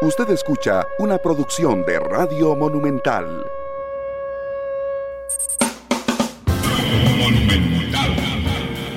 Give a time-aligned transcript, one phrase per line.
[0.00, 3.44] Usted escucha una producción de Radio Monumental.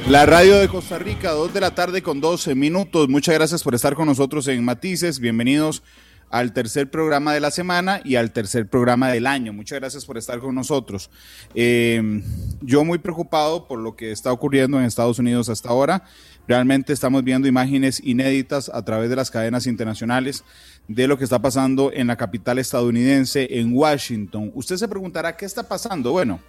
[0.08, 3.10] La radio de Costa Rica, 2 de la tarde con 12 minutos.
[3.10, 5.20] Muchas gracias por estar con nosotros en Matices.
[5.20, 5.82] Bienvenidos
[6.29, 9.54] al tercer programa de la semana y al tercer programa del año.
[9.54, 11.09] Muchas gracias por estar con nosotros.
[11.55, 12.21] Eh,
[12.61, 16.04] yo muy preocupado por lo que está ocurriendo en Estados Unidos hasta ahora.
[16.52, 20.43] Realmente estamos viendo imágenes inéditas a través de las cadenas internacionales
[20.86, 24.51] de lo que está pasando en la capital estadounidense, en Washington.
[24.54, 26.11] Usted se preguntará, ¿qué está pasando?
[26.11, 26.42] Bueno,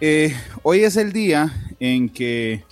[0.00, 2.62] eh, hoy es el día en que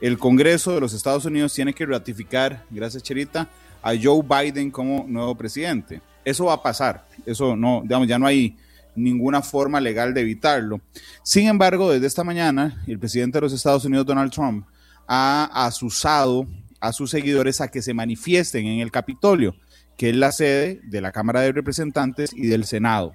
[0.00, 3.48] el Congreso de los Estados Unidos tiene que ratificar, gracias Cherita,
[3.82, 6.00] a Joe Biden como nuevo presidente.
[6.24, 8.56] Eso va a pasar, eso no, digamos, ya no hay
[8.96, 10.80] ninguna forma legal de evitarlo.
[11.22, 14.66] Sin embargo, desde esta mañana, el presidente de los Estados Unidos, Donald Trump,
[15.14, 16.46] ha asusado
[16.80, 19.54] a sus seguidores a que se manifiesten en el Capitolio,
[19.98, 23.12] que es la sede de la Cámara de Representantes y del Senado.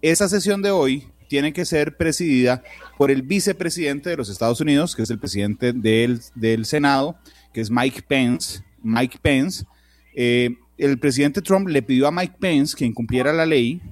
[0.00, 2.62] Esa sesión de hoy tiene que ser presidida
[2.96, 7.18] por el vicepresidente de los Estados Unidos, que es el presidente del, del Senado,
[7.52, 8.64] que es Mike Pence.
[8.82, 9.66] Mike Pence.
[10.14, 13.82] Eh, el presidente Trump le pidió a Mike Pence que incumpliera la ley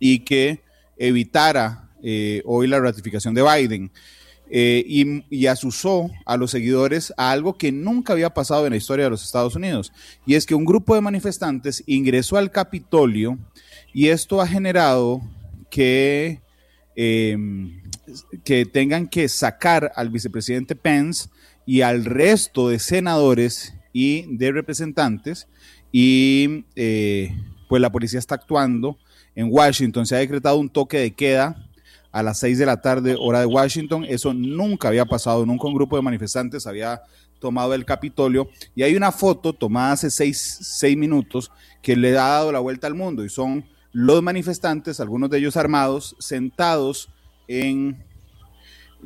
[0.00, 0.60] y que
[0.96, 3.92] evitara eh, hoy la ratificación de Biden.
[4.54, 4.84] Eh,
[5.30, 9.10] y, asusó a los seguidores a algo que nunca había pasado en la historia de
[9.10, 9.94] los Estados Unidos.
[10.26, 13.38] Y es que un grupo de manifestantes ingresó al Capitolio
[13.94, 15.22] y esto ha generado
[15.70, 16.42] que,
[16.96, 17.34] eh,
[18.44, 21.30] que tengan que sacar al vicepresidente Pence
[21.64, 25.48] y al resto de senadores y de representantes.
[25.92, 27.34] Y eh,
[27.70, 28.98] pues la policía está actuando
[29.34, 30.04] en Washington.
[30.04, 31.71] Se ha decretado un toque de queda
[32.12, 34.04] a las 6 de la tarde, hora de Washington.
[34.06, 37.02] Eso nunca había pasado, nunca un grupo de manifestantes había
[37.40, 38.48] tomado el Capitolio.
[38.74, 41.50] Y hay una foto tomada hace seis, seis minutos
[41.82, 45.56] que le ha dado la vuelta al mundo y son los manifestantes, algunos de ellos
[45.56, 47.10] armados, sentados
[47.48, 48.02] en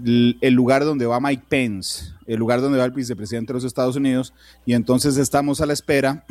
[0.05, 3.97] el lugar donde va Mike Pence, el lugar donde va el vicepresidente de los Estados
[3.97, 4.35] Unidos,
[4.67, 6.25] y entonces estamos a la espera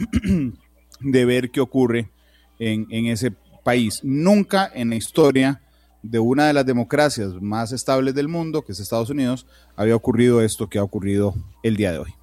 [0.99, 2.11] de ver qué ocurre
[2.59, 3.31] en, en ese
[3.63, 4.01] país.
[4.03, 5.61] Nunca en la historia
[6.09, 9.45] de una de las democracias más estables del mundo, que es Estados Unidos,
[9.75, 11.33] había ocurrido esto que ha ocurrido
[11.63, 12.13] el día de hoy.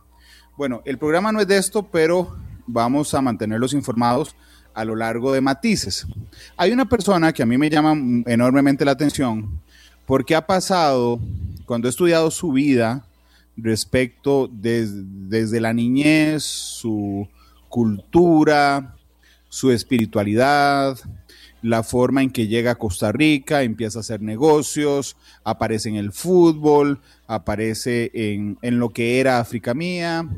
[0.57, 4.37] Bueno, el programa no es de esto, pero vamos a mantenerlos informados
[4.75, 6.07] a lo largo de matices.
[6.57, 7.95] Hay una persona que a mí me llama
[8.27, 9.61] enormemente la atención
[10.07, 11.21] porque ha pasado,
[11.67, 13.05] cuando he estudiado su vida
[13.57, 17.29] respecto de, desde la niñez, su
[17.69, 18.95] cultura,
[19.49, 20.99] su espiritualidad,
[21.63, 26.13] la forma en que llega a Costa Rica, empieza a hacer negocios, aparece en el
[26.13, 30.29] fútbol, aparece en, en lo que era África Mía,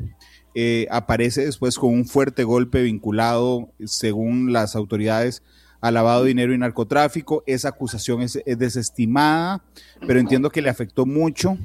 [0.53, 5.43] eh, aparece después con un fuerte golpe vinculado, según las autoridades,
[5.81, 7.43] a lavado de dinero y narcotráfico.
[7.45, 9.63] Esa acusación es, es, desestimada,
[10.07, 11.57] pero entiendo que le afectó mucho.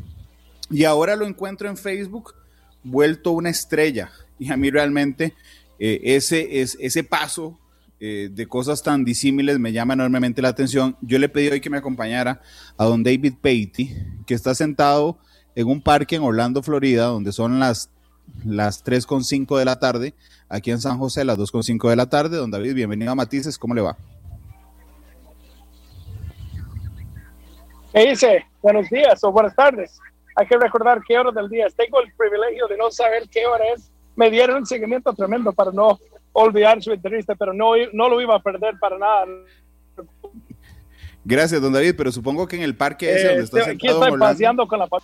[0.71, 2.34] Y ahora lo encuentro en Facebook
[2.82, 4.10] vuelto una estrella.
[4.38, 5.34] Y a mí realmente
[5.78, 7.59] eh, ese, es, ese paso
[8.03, 10.97] eh, de cosas tan disímiles me llama enormemente la atención.
[11.03, 12.41] Yo le pedí hoy que me acompañara
[12.78, 13.94] a don David Patey,
[14.27, 15.19] que está sentado
[15.55, 17.91] en un parque en Orlando, Florida, donde son las,
[18.43, 20.15] las 3.5 de la tarde,
[20.49, 22.39] aquí en San José, las 2.5 de la tarde.
[22.39, 23.99] Don David, bienvenido a Matices, ¿cómo le va?
[27.93, 28.47] ¿Qué dice?
[28.62, 29.99] Buenos días o buenas tardes.
[30.37, 31.75] Hay que recordar qué hora del día es.
[31.75, 33.93] Tengo el privilegio de no saber qué hora es.
[34.16, 35.99] Me dieron un seguimiento tremendo para no
[36.33, 39.27] olvidar su entrevista, pero no, no lo iba a perder para nada.
[41.25, 43.95] Gracias, don David, pero supongo que en el parque ese Eh, donde está aquí sentado
[43.99, 44.99] estoy Orlando- paseando con la pa-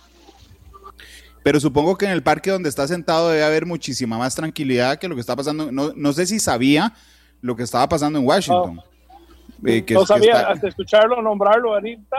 [1.43, 5.07] Pero supongo que en el parque donde está sentado debe haber muchísima más tranquilidad que
[5.07, 5.71] lo que está pasando.
[5.71, 6.93] No, no sé si sabía
[7.41, 8.81] lo que estaba pasando en Washington.
[9.65, 12.17] Eh, que- no que sabía está- hasta escucharlo nombrarlo ahorita.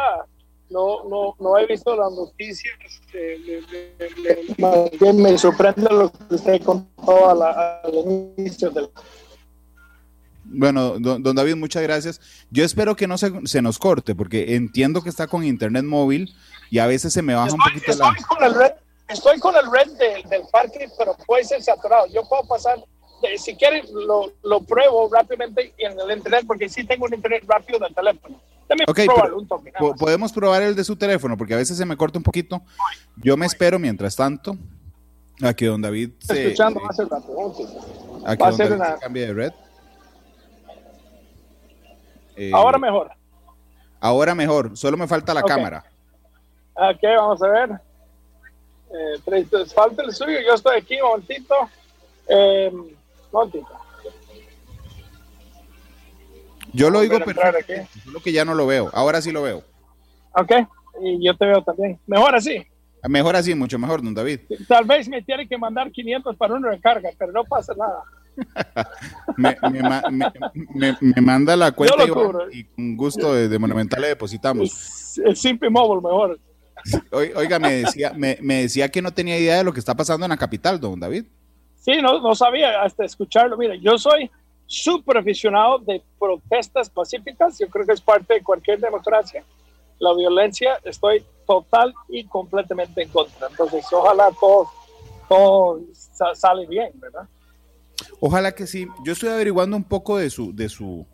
[0.70, 2.74] No, no, no he visto las noticias.
[3.14, 7.80] eh, de- de- de- de- más bien me sorprende lo que usted contó a la-
[7.82, 7.94] al
[8.36, 8.90] inicio del.
[10.44, 12.20] Bueno, don, don David, muchas gracias.
[12.50, 16.34] Yo espero que no se, se nos corte, porque entiendo que está con internet móvil
[16.70, 18.08] y a veces se me baja un Estoy, poquito la...
[18.10, 18.72] estoy con el red,
[19.08, 22.06] estoy con el red del- del parque, pero puede ser saturado.
[22.08, 22.78] Yo puedo pasar,
[23.22, 27.44] eh, si quieren, lo, lo pruebo rápidamente en el internet, porque sí tengo un internet
[27.46, 28.40] rápido del teléfono.
[28.68, 29.72] Déjame Ok, probarlo pero un toque.
[29.78, 32.60] po- podemos probar el de su teléfono, porque a veces se me corta un poquito.
[33.16, 34.56] Yo me espero mientras tanto
[35.42, 37.32] a que don David se, escuchando eh, hace rato.
[37.32, 37.64] un toque.
[38.26, 39.52] a que va a don ser David una- se cambie de red.
[42.36, 43.10] Eh, Ahora mejor.
[44.00, 45.84] Ahora mejor, solo me falta la cámara.
[46.74, 47.70] Ok, vamos a ver.
[48.90, 51.54] Eh, falta el suyo, yo estoy aquí un momentito.
[52.28, 52.96] Eh, un
[53.32, 53.68] momentito.
[56.72, 57.72] Yo lo oigo perfecto,
[58.04, 58.90] solo que ya no lo veo.
[58.92, 59.62] Ahora sí lo veo.
[60.32, 60.52] Ok,
[61.02, 61.98] y yo te veo también.
[62.06, 62.66] Mejor así.
[63.08, 64.40] Mejor así, mucho mejor, don David.
[64.66, 68.02] Tal vez me tiene que mandar 500 para una recarga, pero no pasa nada.
[69.36, 72.04] me, manda la cuenta
[72.52, 75.18] y, con gusto de, Monumental le depositamos.
[75.24, 76.38] El Simple Mobile mejor.
[77.10, 80.30] Oiga, me decía, me, decía que no tenía idea de lo que está pasando en
[80.30, 81.24] la capital, don David.
[81.80, 83.56] Sí, no, no sabía hasta escucharlo.
[83.56, 84.30] Mira, yo soy
[84.68, 87.58] súper aficionado de protestas pacíficas.
[87.58, 89.42] Yo creo que es parte de cualquier democracia.
[89.98, 93.48] La violencia, estoy total y completamente en contra.
[93.48, 94.70] Entonces, ojalá todo,
[95.28, 95.80] todo
[96.34, 97.26] sale bien, ¿verdad?
[98.20, 98.86] Ojalá que sí.
[99.04, 101.04] Yo estoy averiguando un poco de su, de su,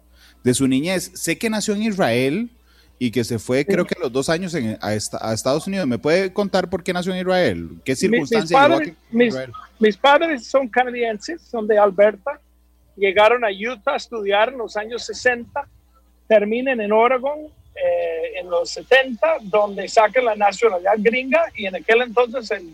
[0.42, 1.12] de su niñez.
[1.14, 2.50] Sé que nació en Israel
[2.98, 5.86] y que se fue, creo que a los dos años a, Estados Unidos.
[5.86, 7.70] ¿Me puede contar por qué nació en Israel?
[7.84, 8.80] ¿Qué circunstancias?
[9.10, 9.34] Mis,
[9.78, 12.40] mis, padres son canadienses, son de Alberta.
[12.96, 15.66] Llegaron a Utah a estudiar en los años 60,
[16.28, 17.40] terminan en Oregon
[17.74, 22.72] eh, en los 70, donde sacan la nacionalidad gringa y en aquel entonces el,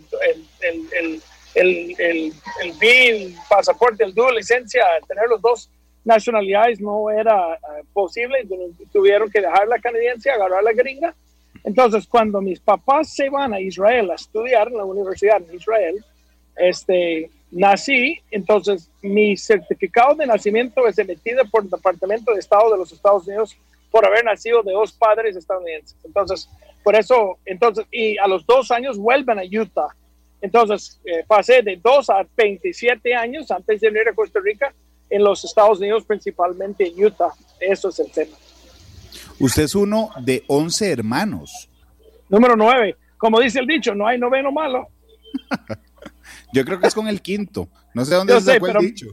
[0.61, 1.21] el, el,
[1.55, 2.33] el, el,
[2.63, 5.69] el BIL, pasaporte, el dual licencia, tener los dos
[6.03, 8.47] nacionalidades no era uh, posible,
[8.91, 11.15] tuvieron que dejar la canadiense, agarrar la gringa.
[11.63, 16.03] Entonces, cuando mis papás se van a Israel a estudiar en la universidad en Israel,
[16.55, 22.77] este, nací, entonces mi certificado de nacimiento es emitido por el Departamento de Estado de
[22.77, 23.57] los Estados Unidos
[23.91, 25.97] por haber nacido de dos padres estadounidenses.
[26.03, 26.49] Entonces,
[26.83, 29.93] por eso, entonces, y a los dos años vuelven a Utah
[30.41, 34.73] entonces, eh, pasé de 2 a 27 años antes de venir a Costa Rica
[35.09, 37.31] en los Estados Unidos, principalmente en Utah.
[37.59, 38.35] Eso es el tema.
[39.39, 41.69] Usted es uno de 11 hermanos.
[42.27, 42.95] Número 9.
[43.17, 44.87] Como dice el dicho, no hay noveno malo.
[46.53, 47.67] yo creo que es con el quinto.
[47.93, 49.07] No sé dónde se fue el dicho.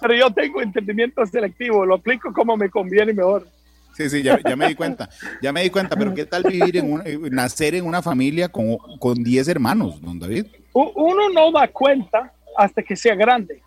[0.00, 3.46] Pero yo tengo entendimiento selectivo, lo aplico como me conviene mejor.
[3.94, 5.08] Sí, sí, ya, me di cuenta,
[5.40, 8.48] ya me di cuenta, pero ¿qué tal vivir en un, eh, nacer en una familia
[8.48, 10.46] con, con 10 hermanos, don David?
[10.72, 13.62] Uno no da cuenta hasta que sea grande.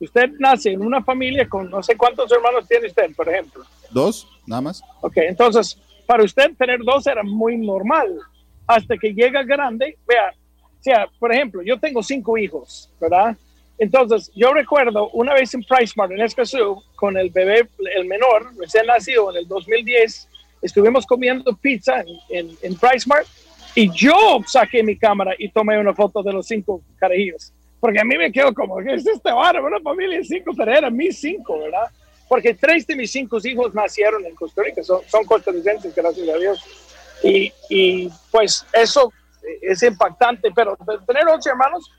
[0.00, 3.64] Usted nace en una familia con no sé cuántos hermanos tiene usted, por ejemplo.
[3.90, 4.82] Dos, nada más.
[5.02, 8.18] Ok, entonces, para usted tener dos era muy normal.
[8.66, 10.34] Hasta que llega grande, vea,
[10.86, 13.36] sea, por ejemplo, yo tengo cinco hijos, ¿verdad?
[13.76, 18.86] Entonces, yo recuerdo una vez en PriceMart, en Escazú, con el bebé, el menor, recién
[18.86, 20.28] nacido en el 2010,
[20.62, 23.26] estuvimos comiendo pizza en, en, en PriceMart
[23.74, 27.52] y yo saqué mi cámara y tomé una foto de los cinco carajillos.
[27.80, 29.60] Porque a mí me quedo como, ¿qué es este bar?
[29.60, 31.90] Una familia de cinco, pero eran mis cinco, ¿verdad?
[32.28, 36.38] Porque tres de mis cinco hijos nacieron en Costa Rica, son, son costarricenses, gracias a
[36.38, 36.64] Dios.
[37.22, 39.12] Y, y pues eso
[39.62, 40.76] es impactante, pero
[41.06, 41.90] tener ocho hermanos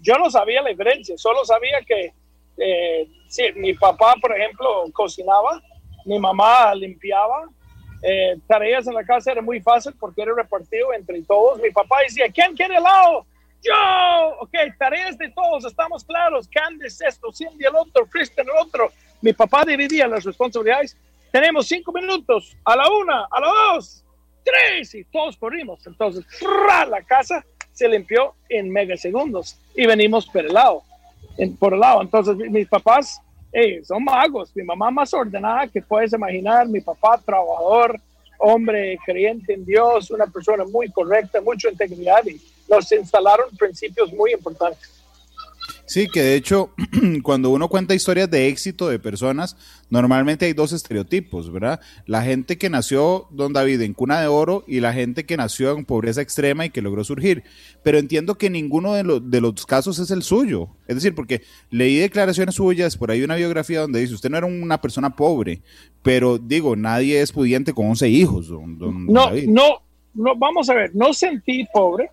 [0.00, 2.12] yo no sabía la diferencia, solo sabía que
[2.58, 3.08] eh,
[3.56, 5.62] mi papá, por ejemplo, cocinaba,
[6.04, 7.48] mi mamá limpiaba,
[8.02, 11.58] eh, tareas en la casa era muy fácil porque era repartido entre todos.
[11.60, 13.24] Mi papá decía, ¿quién quiere helado?
[13.62, 13.72] Yo,
[14.40, 16.46] ok, tareas de todos, estamos claros.
[16.48, 18.92] Candice esto, Cindy el otro, Kristen el otro.
[19.22, 20.98] Mi papá dividía las responsabilidades.
[21.32, 24.03] Tenemos cinco minutos, a la una, a la dos,
[24.44, 25.86] tres, y todos corrimos.
[25.86, 26.24] Entonces,
[26.88, 30.82] la casa se limpió en megasegundos y venimos por el lado,
[31.58, 32.02] por el lado.
[32.02, 33.20] Entonces mis papás
[33.82, 38.00] son magos, mi mamá más ordenada que puedes imaginar, mi papá trabajador,
[38.38, 44.32] hombre creyente en Dios, una persona muy correcta, mucha integridad y nos instalaron principios muy
[44.32, 44.93] importantes.
[45.86, 46.70] Sí, que de hecho,
[47.22, 49.56] cuando uno cuenta historias de éxito de personas,
[49.90, 51.80] normalmente hay dos estereotipos, ¿verdad?
[52.06, 55.76] La gente que nació, don David, en cuna de oro y la gente que nació
[55.76, 57.44] en pobreza extrema y que logró surgir.
[57.82, 60.68] Pero entiendo que ninguno de, de los casos es el suyo.
[60.88, 64.46] Es decir, porque leí declaraciones suyas, por ahí una biografía donde dice, usted no era
[64.46, 65.60] una persona pobre,
[66.02, 69.82] pero digo, nadie es pudiente con 11 hijos, don, no, No,
[70.14, 72.10] no, vamos a ver, no sentí pobre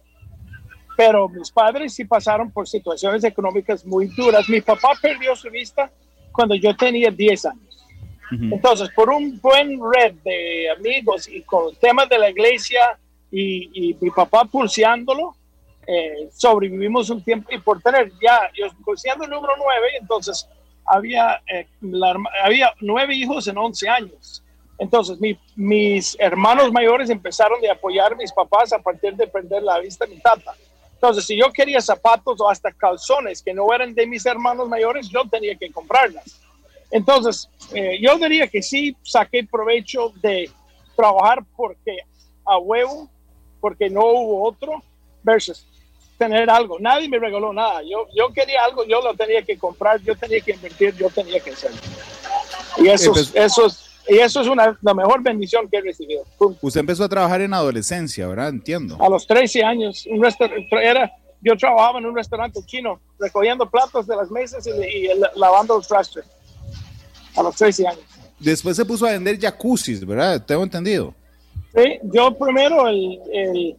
[1.03, 4.47] pero mis padres sí pasaron por situaciones económicas muy duras.
[4.47, 5.89] Mi papá perdió su vista
[6.31, 7.87] cuando yo tenía 10 años.
[8.29, 12.99] Entonces, por un buen red de amigos y con temas de la iglesia
[13.31, 15.35] y, mi papá pulseándolo,
[15.87, 20.47] eh, sobrevivimos un tiempo y por tener ya, yo pulseando el número 9, entonces
[20.85, 21.65] había, eh,
[22.43, 24.43] había nueve hijos en 11 años.
[24.77, 25.17] Entonces,
[25.55, 30.05] mis hermanos mayores empezaron a apoyar a mis papás a partir de perder la vista
[30.05, 30.53] de mi tata.
[31.01, 35.09] Entonces, si yo quería zapatos o hasta calzones que no eran de mis hermanos mayores,
[35.09, 36.39] yo tenía que comprarlas.
[36.91, 40.47] Entonces, eh, yo diría que sí saqué provecho de
[40.95, 41.97] trabajar porque
[42.45, 43.09] a huevo,
[43.59, 44.83] porque no hubo otro,
[45.23, 45.65] versus
[46.19, 46.77] tener algo.
[46.79, 47.81] Nadie me regaló nada.
[47.81, 51.39] Yo, yo quería algo, yo lo tenía que comprar, yo tenía que invertir, yo tenía
[51.39, 51.79] que hacerlo.
[52.77, 53.71] Y eso, eso,
[54.07, 56.23] Y eso es una, la mejor bendición que he recibido.
[56.61, 58.49] Usted empezó a trabajar en adolescencia, ¿verdad?
[58.49, 58.97] Entiendo.
[58.99, 60.25] A los 13 años, un
[60.81, 65.87] era, yo trabajaba en un restaurante chino, recogiendo platos de las mesas y, lavando los
[65.87, 66.25] trastes.
[67.35, 68.03] A los 13 años.
[68.39, 70.43] Después se puso a vender jacuzzis, ¿verdad?
[70.45, 71.13] Tengo entendido.
[71.75, 73.77] Sí, yo primero el,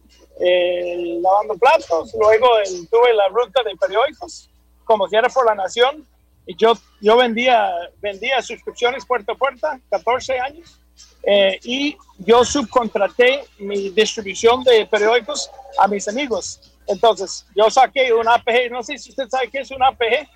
[1.21, 2.47] lavando platos, luego
[2.89, 4.49] tuve la ruta de periódicos,
[4.83, 6.12] como si era por la nación, y
[6.47, 7.71] yo, yo vendía,
[8.01, 10.79] vendía suscripciones puerta a puerta, 14 años,
[11.23, 16.73] eh, y yo subcontraté mi distribución de periódicos a mis amigos.
[16.87, 20.27] Entonces, yo saqué un APG, no sé si usted sabe qué es un APG,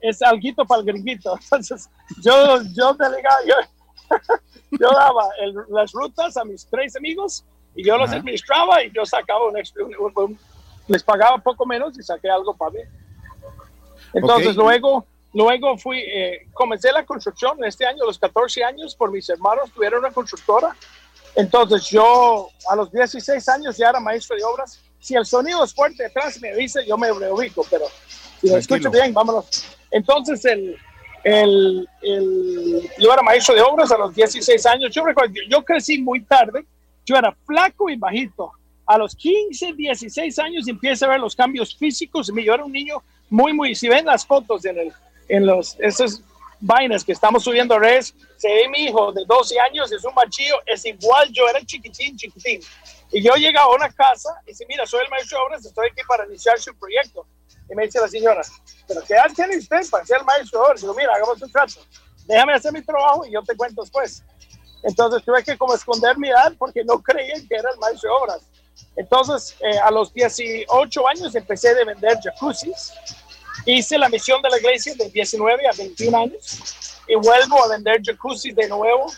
[0.00, 1.38] es alguito para el gringuito.
[1.42, 1.88] Entonces,
[2.22, 3.54] yo, yo delegaba, yo,
[4.80, 5.28] yo daba
[5.68, 7.44] las rutas a mis tres amigos
[7.76, 9.56] y yo los administraba y yo sacaba un,
[10.16, 10.38] un,
[10.88, 12.80] les pagaba poco menos y saqué algo para mí.
[14.14, 19.10] Entonces luego, luego fui, eh, comencé la construcción este año, a los 14 años, por
[19.10, 20.74] mis hermanos tuvieron una constructora.
[21.34, 24.80] Entonces yo a los 16 años ya era maestro de obras.
[25.00, 27.86] Si el sonido es fuerte atrás me dice, yo me ubico, pero
[28.40, 29.66] si lo escucho bien, vámonos.
[29.90, 30.78] Entonces el,
[31.24, 34.94] el, el, yo era maestro de obras a los 16 años.
[34.94, 36.64] Yo recuerdo, yo crecí muy tarde.
[37.04, 38.52] Yo era flaco y bajito.
[38.86, 42.30] A los 15, 16 años empiezo a ver los cambios físicos.
[42.34, 43.02] Yo era un niño
[43.34, 44.92] muy, muy, si ven las fotos en, el,
[45.28, 46.22] en los, esas
[46.60, 50.14] vainas que estamos subiendo a redes, se ve mi hijo de 12 años, es un
[50.14, 52.60] machillo, es igual, yo era chiquitín, chiquitín.
[53.10, 55.88] Y yo llego a una casa y dice, mira, soy el maestro de obras, estoy
[55.88, 57.26] aquí para iniciar su proyecto.
[57.68, 58.42] Y me dice la señora,
[58.86, 60.80] ¿pero qué edad tiene usted para ser el maestro de obras?
[60.80, 61.80] Y digo, mira, hagamos un trato.
[62.26, 64.22] Déjame hacer mi trabajo y yo te cuento después.
[64.84, 68.16] Entonces tuve que como esconder mi edad porque no creían que era el maestro de
[68.22, 68.42] obras.
[68.96, 72.92] Entonces, eh, a los 18 años empecé a vender jacuzzis
[73.66, 78.00] Hice la misión de la iglesia de 19 a 21 años y vuelvo a vender
[78.04, 79.12] jacuzzi de nuevo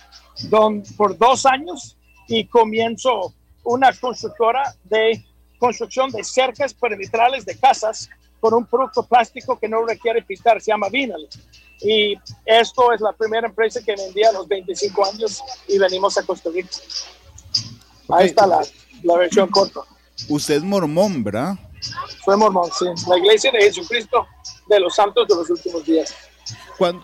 [0.44, 1.96] don, por dos años
[2.28, 5.24] y comienzo una constructora de
[5.58, 8.08] construcción de cercas perimetrales de casas
[8.40, 11.28] con un producto plástico que no requiere pintar, se llama Vinyl.
[11.80, 12.14] Y
[12.44, 16.66] esto es la primera empresa que vendía a los 25 años y venimos a construir.
[18.08, 18.60] Ahí está la,
[19.02, 19.80] la versión corta.
[20.28, 21.56] Usted es mormón, ¿verdad?
[22.24, 22.86] Soy mormón, sí.
[23.08, 24.26] La iglesia de Jesucristo
[24.66, 26.14] de los santos de los últimos días.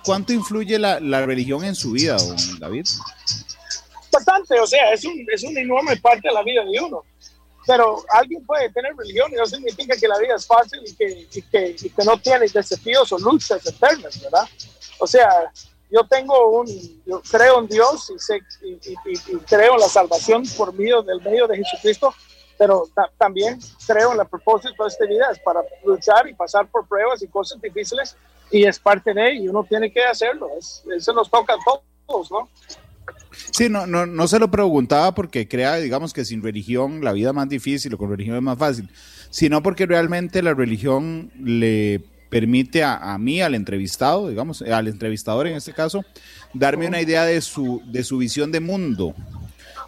[0.04, 2.16] ¿Cuánto influye la, la religión en su vida,
[2.58, 2.86] David?
[4.10, 7.02] Bastante, o sea, es, un, es una enorme parte de la vida de uno.
[7.66, 11.28] Pero alguien puede tener religión y no significa que la vida es fácil y que,
[11.32, 14.48] y que, y que no tiene desafíos o luchas eternas, ¿verdad?
[14.98, 15.50] O sea,
[15.90, 16.66] yo tengo un,
[17.06, 21.20] yo creo en Dios y, sé, y, y, creo en la salvación por medio del
[21.20, 22.14] medio de Jesucristo,
[22.62, 22.88] pero
[23.18, 27.20] también creo en el propósito de esta vida es para luchar y pasar por pruebas
[27.20, 28.14] y cosas difíciles
[28.52, 31.56] y es parte de y uno tiene que hacerlo, es, eso nos toca a
[32.06, 32.48] todos, ¿no?
[33.50, 37.30] Sí, no, no, no se lo preguntaba porque crea, digamos que sin religión la vida
[37.30, 38.88] es más difícil o con religión es más fácil,
[39.28, 42.00] sino porque realmente la religión le
[42.30, 46.04] permite a, a, mí, al entrevistado, digamos, al entrevistador en este caso,
[46.54, 49.16] darme una idea de su, de su visión de mundo,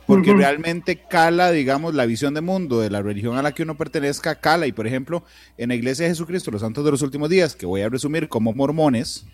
[0.06, 3.76] porque realmente cala, digamos, la visión de mundo de la religión a la que uno
[3.76, 4.66] pertenezca, cala.
[4.66, 5.24] Y por ejemplo,
[5.56, 8.28] en la Iglesia de Jesucristo, los Santos de los Últimos Días, que voy a resumir
[8.28, 9.24] como mormones,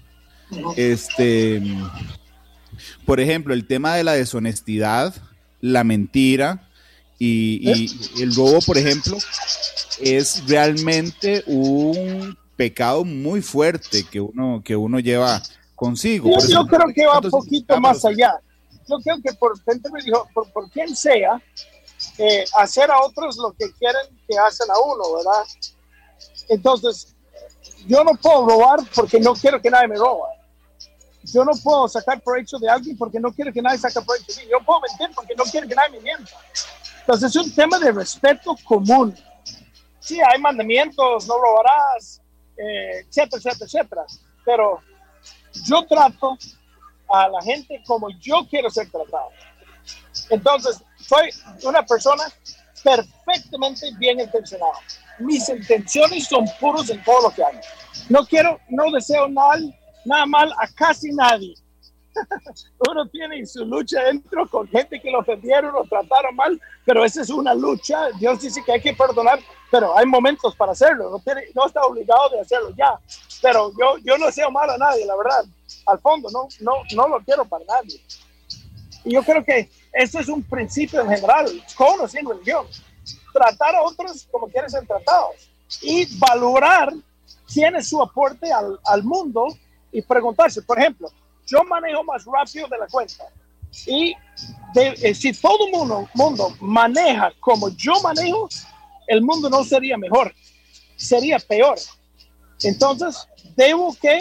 [0.77, 1.62] este,
[3.05, 5.15] por ejemplo, el tema de la deshonestidad,
[5.61, 6.69] la mentira
[7.19, 7.91] y,
[8.23, 9.19] el robo, por ejemplo,
[10.00, 15.43] es realmente un pecado muy fuerte que uno, que uno lleva
[15.75, 16.31] consigo.
[16.49, 18.41] Yo, creo que va un poquito más allá
[18.90, 21.40] yo creo que por, me dijo, por, por quien sea,
[22.18, 25.44] eh, hacer a otros lo que quieren que hacen a uno, ¿verdad?
[26.49, 27.14] Entonces,
[27.87, 30.28] yo no puedo robar porque no quiero que nadie me roba.
[31.23, 34.44] Yo no puedo sacar provecho de alguien porque no quiero que nadie saque provecho de
[34.44, 34.50] mí.
[34.50, 36.32] Yo puedo mentir porque no quiero que nadie me mienta.
[37.00, 39.14] Entonces, es un tema de respeto común.
[40.00, 42.20] Sí, hay mandamientos, no robarás,
[42.56, 44.06] eh, etcétera, etcétera, etcétera.
[44.44, 44.80] Pero
[45.66, 46.38] yo trato
[47.12, 49.31] a la gente como yo quiero ser tratado.
[50.31, 51.31] Entonces, soy
[51.64, 52.25] una persona
[52.83, 54.79] perfectamente bien intencionada.
[55.19, 57.61] Mis intenciones son puros en todo lo que hago.
[58.09, 59.59] No quiero, no deseo nada,
[60.05, 61.55] nada mal a casi nadie.
[62.90, 67.23] Uno tiene su lucha dentro con gente que lo ofendieron o trataron mal, pero esa
[67.23, 68.09] es una lucha.
[68.19, 69.38] Dios dice que hay que perdonar,
[69.71, 71.11] pero hay momentos para hacerlo.
[71.11, 72.99] No, tiene, no está obligado de hacerlo ya.
[73.43, 75.45] Pero yo, yo no deseo mal a nadie, la verdad
[75.87, 78.00] al fondo, no, no, no lo quiero para nadie.
[79.05, 81.47] Y yo creo que eso es un principio en general,
[81.77, 82.67] con o sin religión.
[83.33, 85.50] Tratar a otros como quieren ser tratados
[85.83, 86.93] y valorar
[87.53, 89.47] quién es su aporte al, al mundo
[89.93, 91.11] y preguntarse, por ejemplo,
[91.47, 93.25] yo manejo más rápido de la cuenta.
[93.87, 94.15] Y
[94.75, 98.49] eh, si todo el mundo, mundo maneja como yo manejo,
[99.07, 100.33] el mundo no sería mejor,
[100.97, 101.79] sería peor.
[102.62, 104.19] Entonces, debo que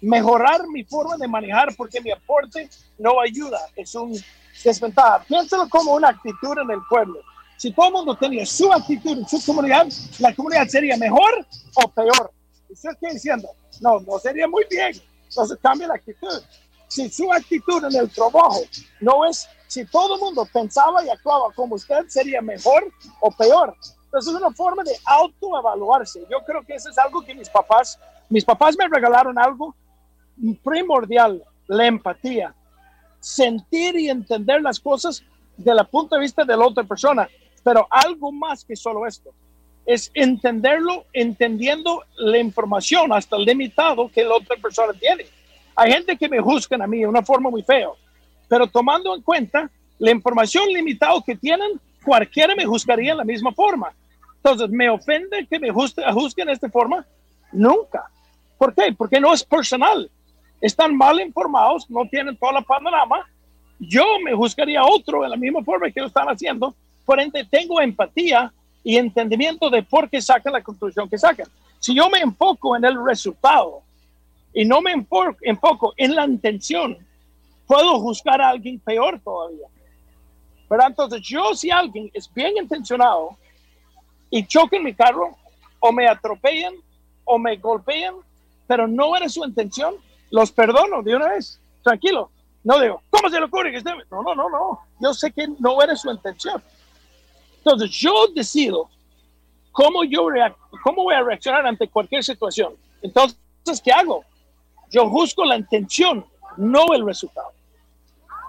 [0.00, 4.16] mejorar mi forma de manejar porque mi aporte no ayuda, es un
[4.64, 5.24] desventaja.
[5.24, 7.20] Piénsalo como una actitud en el pueblo.
[7.56, 9.86] Si todo el mundo tenía su actitud en su comunidad,
[10.18, 12.32] la comunidad sería mejor o peor.
[12.70, 13.50] ¿Usted está diciendo?
[13.80, 14.92] No, no sería muy bien.
[15.28, 16.42] Entonces cambia la actitud.
[16.88, 18.62] Si su actitud en el trabajo
[19.00, 22.82] no es, si todo el mundo pensaba y actuaba como usted, sería mejor
[23.20, 23.76] o peor.
[24.04, 26.26] Entonces es una forma de autoevaluarse.
[26.30, 29.76] Yo creo que eso es algo que mis papás, mis papás me regalaron algo
[30.62, 32.54] primordial, la empatía.
[33.20, 35.22] Sentir y entender las cosas
[35.56, 37.28] desde el punto de vista de la otra persona,
[37.62, 39.30] pero algo más que solo esto.
[39.84, 45.26] Es entenderlo, entendiendo la información hasta el limitado que la otra persona tiene.
[45.76, 47.96] Hay gente que me juzgan a mí de una forma muy feo,
[48.48, 53.52] pero tomando en cuenta la información limitada que tienen, cualquiera me juzgaría en la misma
[53.52, 53.92] forma.
[54.36, 57.06] Entonces, ¿me ofende que me juzguen de esta forma?
[57.52, 58.10] Nunca.
[58.56, 58.94] ¿Por qué?
[58.96, 60.10] Porque no es personal
[60.60, 63.26] están mal informados, no tienen toda la panorama.
[63.78, 66.74] Yo me juzgaría otro de la misma forma que lo están haciendo.
[67.04, 68.52] Por ende, tengo empatía
[68.84, 71.46] y entendimiento de por qué sacan la conclusión que sacan.
[71.78, 73.82] Si yo me enfoco en el resultado
[74.52, 76.98] y no me enfoco en la intención,
[77.66, 79.66] puedo juzgar a alguien peor todavía.
[80.68, 83.36] Pero entonces yo si alguien es bien intencionado
[84.28, 85.36] y choca mi carro
[85.80, 86.74] o me atropellan
[87.24, 88.14] o me golpean,
[88.66, 89.94] pero no era su intención,
[90.30, 92.30] los perdono de una vez, tranquilo.
[92.62, 93.90] No digo, ¿cómo se le ocurre que esté?
[94.10, 94.80] No, no, no, no.
[95.00, 96.62] Yo sé que no era su intención.
[97.58, 98.88] Entonces, yo decido
[99.72, 100.26] cómo yo
[100.82, 102.74] cómo voy a reaccionar ante cualquier situación.
[103.02, 103.38] Entonces,
[103.82, 104.24] ¿qué hago?
[104.90, 106.24] Yo juzgo la intención,
[106.56, 107.52] no el resultado.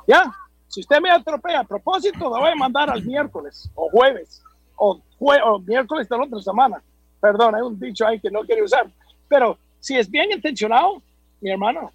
[0.08, 0.24] ¿Ya?
[0.68, 4.42] Si usted me atropella a propósito, lo voy a mandar al miércoles o jueves
[4.76, 6.82] o, o miércoles de la otra semana.
[7.20, 8.90] Perdón, hay un dicho ahí que no quiero usar.
[9.28, 11.02] Pero si es bien intencionado,
[11.42, 11.92] mi hermano,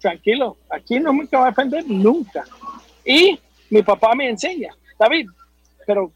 [0.00, 2.44] tranquilo, aquí no me va a defender nunca.
[3.04, 3.38] Y
[3.70, 5.28] mi papá me enseña, David,
[5.86, 6.12] pero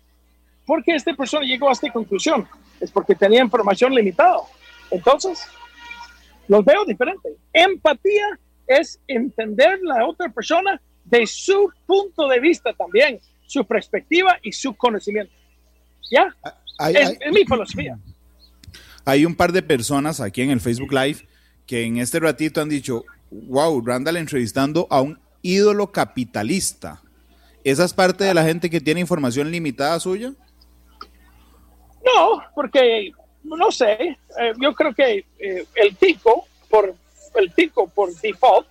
[0.66, 2.47] ¿por qué esta persona llegó a esta conclusión?
[2.81, 4.38] Es porque tenía información limitada.
[4.90, 5.47] Entonces,
[6.49, 7.31] los veo diferente.
[7.53, 14.53] Empatía es entender la otra persona de su punto de vista también, su perspectiva y
[14.53, 15.33] su conocimiento.
[16.11, 16.35] ¿Ya?
[16.90, 17.99] es, es mi filosofía.
[19.05, 21.27] Hay un par de personas aquí en el Facebook Live
[21.66, 27.02] que en este ratito han dicho, wow, Randall entrevistando a un ídolo capitalista.
[27.64, 30.33] ¿Esa es parte de la gente que tiene información limitada suya?
[32.05, 33.11] No, porque
[33.42, 33.92] no sé,
[34.40, 36.94] eh, yo creo que eh, el tico, por
[37.35, 38.66] el tico por default,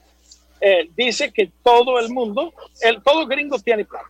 [0.61, 4.09] eh, dice que todo el mundo, el todo gringo tiene plata.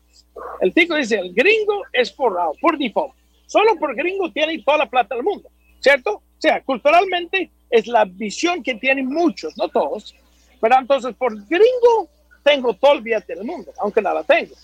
[0.61, 3.13] El tico dice, el gringo es forrado, por default.
[3.47, 6.21] Solo por gringo tiene toda la plata del mundo, ¿cierto?
[6.37, 10.15] O sea, culturalmente es la visión que tienen muchos, no todos.
[10.61, 12.09] Pero entonces, por gringo,
[12.43, 14.55] tengo todo el billete del mundo, aunque nada tengo.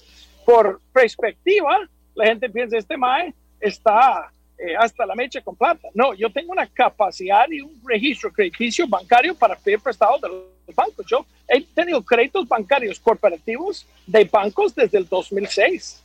[0.45, 1.79] Por perspectiva,
[2.15, 5.89] la gente piensa, este MAE está eh, hasta la mecha con plata.
[5.93, 10.75] No, yo tengo una capacidad y un registro crediticio bancario para pedir prestados de los
[10.75, 11.05] bancos.
[11.07, 16.03] Yo he tenido créditos bancarios corporativos de bancos desde el 2006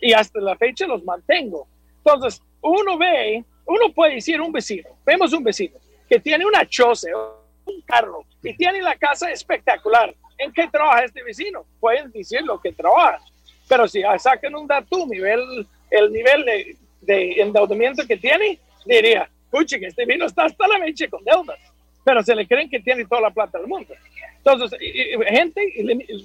[0.00, 1.68] y hasta la fecha los mantengo.
[1.98, 7.08] Entonces, uno ve, uno puede decir un vecino, vemos un vecino, que tiene una choza,
[7.64, 10.14] un carro y tiene la casa espectacular.
[10.38, 11.64] ¿En qué trabaja este vecino?
[11.78, 13.20] Pueden decir lo que trabaja.
[13.68, 19.78] Pero si sacan un dato, nivel, el nivel de, de endeudamiento que tiene, diría, escuche
[19.78, 21.58] que este vino está hasta la mecha con deudas.
[22.04, 23.94] Pero se le creen que tiene toda la plata del mundo.
[24.38, 24.76] Entonces,
[25.28, 25.62] gente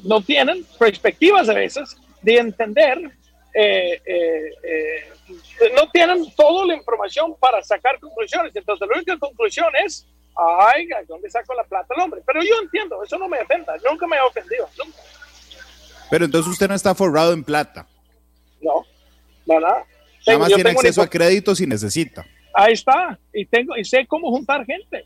[0.03, 3.11] no tienen perspectivas a veces de entender
[3.59, 8.55] eh, eh, eh, no tienen toda la información para sacar conclusiones.
[8.55, 12.21] Entonces, la única conclusión es, ay, ¿dónde saco la plata el hombre?
[12.23, 14.99] Pero yo entiendo, eso no me ofenda, nunca me ha ofendido, nunca.
[16.11, 17.87] Pero entonces usted no está forrado en plata.
[18.61, 18.85] No,
[19.47, 19.85] no, nada.
[20.27, 22.23] Nada más tiene acceso a créditos si necesita.
[22.53, 25.03] Ahí está, y, tengo, y sé cómo juntar gente.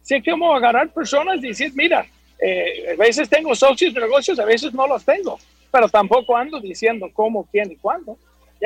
[0.00, 2.06] Sé cómo agarrar personas y decir, mira,
[2.38, 5.38] eh, a veces tengo socios de negocios, a veces no los tengo,
[5.74, 8.16] pero tampoco ando diciendo cómo, quién y cuándo.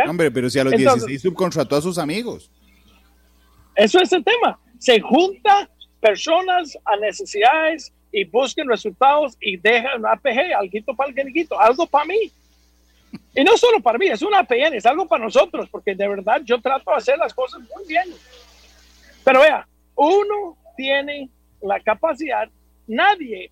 [0.06, 2.50] Hombre, pero si a los 16 subcontrató a sus amigos.
[3.74, 4.60] Eso es el tema.
[4.78, 11.48] Se junta personas a necesidades y busquen resultados y dejan un APG, algo para el
[11.58, 12.30] algo para mí.
[13.34, 16.42] Y no solo para mí, es una APN, es algo para nosotros, porque de verdad
[16.44, 18.04] yo trato de hacer las cosas muy bien.
[19.24, 21.30] Pero vea, uno tiene
[21.62, 22.50] la capacidad,
[22.86, 23.50] nadie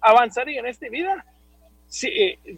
[0.00, 1.24] avanzaría en esta vida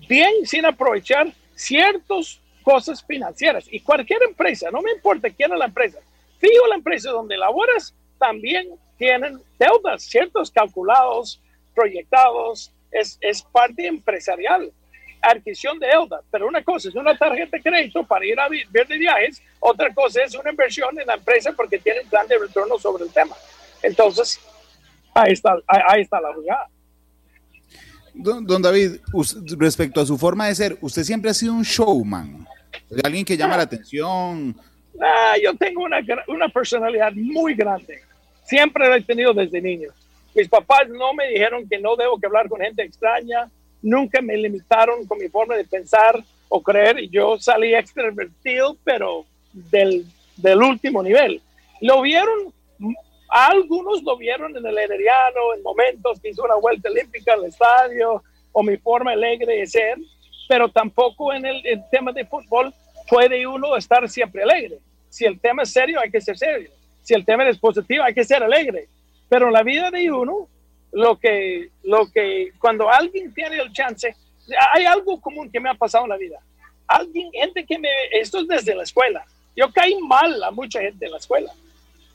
[0.09, 3.67] bien sin aprovechar ciertas cosas financieras.
[3.71, 5.99] Y cualquier empresa, no me importa quién es la empresa,
[6.39, 11.41] fijo la empresa donde laboras, también tienen deudas, ciertos calculados,
[11.75, 14.73] proyectados, es, es parte empresarial,
[15.23, 16.21] adquisición de deuda.
[16.31, 19.93] Pero una cosa es una tarjeta de crédito para ir a ver de viajes, otra
[19.95, 23.37] cosa es una inversión en la empresa porque tienen plan de retorno sobre el tema.
[23.83, 24.41] Entonces,
[25.15, 26.69] ahí está, ahí está la jugada.
[28.21, 28.97] Don, David,
[29.59, 32.45] respecto a su forma de ser, usted siempre ha sido un showman,
[33.05, 34.57] alguien que llama la atención.
[35.01, 38.01] Ah, yo tengo una, una personalidad muy grande,
[38.45, 39.91] siempre la he tenido desde niño.
[40.35, 43.49] Mis papás no me dijeron que no debo que hablar con gente extraña,
[43.83, 49.27] nunca me limitaron con mi forma de pensar o creer, y yo salí extrovertido, pero
[49.53, 50.05] del,
[50.37, 51.41] del último nivel.
[51.81, 52.53] Lo vieron
[53.29, 58.23] algunos lo vieron en el Herediano, en momentos que hizo una vuelta olímpica al estadio,
[58.53, 59.99] o mi forma alegre de ser,
[60.49, 62.73] pero tampoco en el, tema de fútbol
[63.09, 64.79] puede uno estar siempre alegre.
[65.11, 66.71] Si el tema es serio, hay que ser serio.
[67.03, 68.89] Si el tema es positivo, hay que ser alegre.
[69.29, 70.49] Pero en la vida de uno,
[70.93, 74.15] lo que, lo que, cuando alguien tiene el chance,
[74.75, 76.41] hay algo común que me ha pasado en la vida.
[76.87, 79.25] Alguien, gente que me, esto es desde la escuela.
[79.55, 81.53] Yo caí mal a mucha gente en la escuela.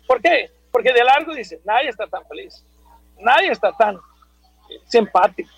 [0.07, 0.49] ¿Por qué?
[0.73, 2.65] Porque de largo dice, nadie está tan feliz,
[3.19, 3.95] nadie está tan
[4.87, 5.51] simpático.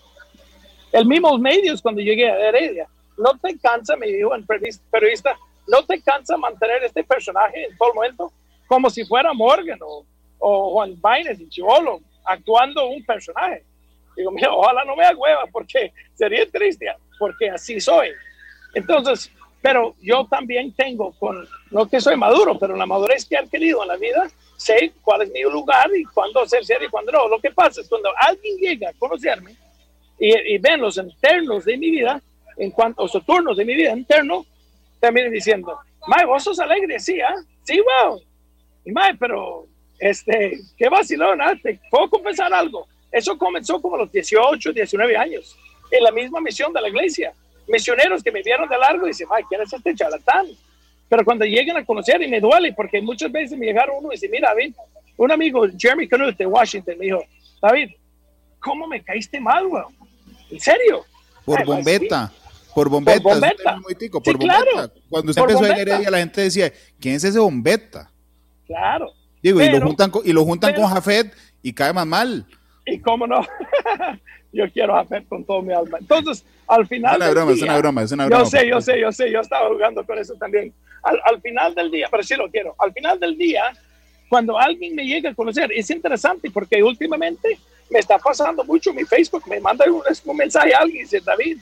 [0.91, 2.86] El mismo medios cuando llegué a Heredia,
[3.17, 7.93] no te cansa, me dijo el periodista, no te cansa mantener este personaje en todo
[7.93, 8.34] momento
[8.67, 10.06] como si fuera Morgan o,
[10.39, 13.63] o Juan Baines y Chivolo actuando un personaje.
[14.17, 18.10] Digo, mira, ojalá no me hueva porque sería triste, porque así soy.
[18.73, 23.38] Entonces, pero yo también tengo, con, no que soy maduro, pero la madurez que he
[23.38, 27.11] adquirido en la vida, sé cuál es mi lugar y cuándo hacer serio y cuándo
[27.11, 27.27] no.
[27.27, 29.55] Lo que pasa es cuando alguien llega a conocerme
[30.19, 32.21] y, ven los internos de mi vida,
[32.57, 34.45] en cuanto a los turnos de mi vida interno,
[34.99, 37.35] terminan diciendo, Mae, vos sos alegre, sí, ¿ah?
[37.63, 38.21] Sí, wow.
[38.85, 39.67] Y Mae, pero,
[39.99, 41.55] este, qué vacilona, ¿ah?
[41.61, 42.87] te puedo confesar algo.
[43.11, 45.57] Eso comenzó como a los 18, 19 años,
[45.91, 47.33] en la misma misión de la iglesia.
[47.67, 50.47] Misioneros que me vieron de largo y dicen, Mae, ¿quién es este charlatán?
[51.07, 54.15] Pero cuando lleguen a conocer, y me duele, porque muchas veces me llegaron uno y
[54.15, 54.73] dice, mira, David,
[55.17, 57.23] un amigo, Jeremy Canute de Washington, me dijo,
[57.61, 57.91] David,
[58.59, 59.95] ¿cómo me caíste mal, weón?
[60.49, 61.05] ¿En serio?
[61.45, 62.31] Por bombeta.
[62.73, 63.21] Por bombeta.
[63.21, 63.77] Por bombeta.
[64.11, 64.91] por bombeta.
[65.09, 68.11] Cuando usted empezó a Heredia, la gente decía, ¿quién es ese bombeta?
[68.65, 69.13] Claro.
[69.41, 72.45] Digo, y lo juntan, con, y lo juntan con Jafet y cae más mal.
[72.85, 73.41] Y cómo no.
[74.55, 75.97] yo quiero Jafet con todo mi alma.
[75.99, 77.21] Entonces, al final.
[77.21, 78.43] Es una broma, es una broma, es una broma.
[78.43, 80.73] Yo sé, yo sé, yo sé, yo estaba jugando con eso también
[81.05, 83.63] al, final del día, pero sí lo quiero, al final del día,
[84.27, 89.03] cuando alguien me llega a conocer, es interesante porque últimamente me está pasando mucho mi
[89.03, 90.01] Facebook, me manda un,
[90.35, 91.59] mensaje a alguien y dice, David,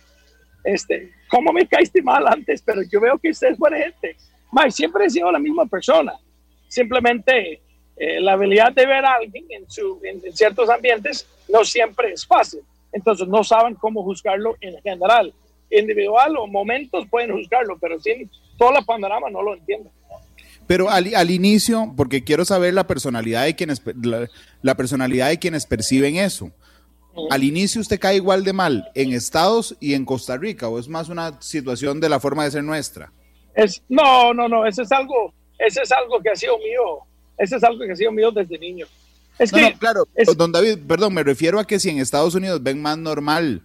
[0.63, 2.61] este, ¿cómo me caíste mal antes?
[2.61, 4.15] Pero yo veo que usted es buena gente.
[4.51, 6.13] Mike, siempre he sido la misma persona.
[6.69, 7.61] Simplemente
[7.97, 12.25] eh, la habilidad de ver a alguien en, su, en, ciertos ambientes no siempre es
[12.25, 12.61] fácil.
[12.93, 15.33] Entonces no saben cómo juzgarlo en general.
[15.69, 19.91] Individual o momentos pueden juzgarlo, pero sin todo el panorama no lo entiendo.
[20.67, 23.81] Pero al, al, inicio, porque quiero saber la personalidad de quienes
[24.61, 26.51] la, personalidad de quienes perciben eso.
[27.29, 30.87] Al inicio usted cae igual de mal en Estados y en Costa Rica, o es
[30.87, 33.11] más una situación de la forma de ser nuestra.
[33.55, 34.65] Es no, no, no.
[34.65, 36.99] Eso es algo, eso es algo que ha sido mío.
[37.37, 38.87] Eso es algo que ha sido mío desde niño.
[39.39, 42.81] Es que, claro, don David, perdón, me refiero a que si en Estados Unidos ven
[42.81, 43.61] más normal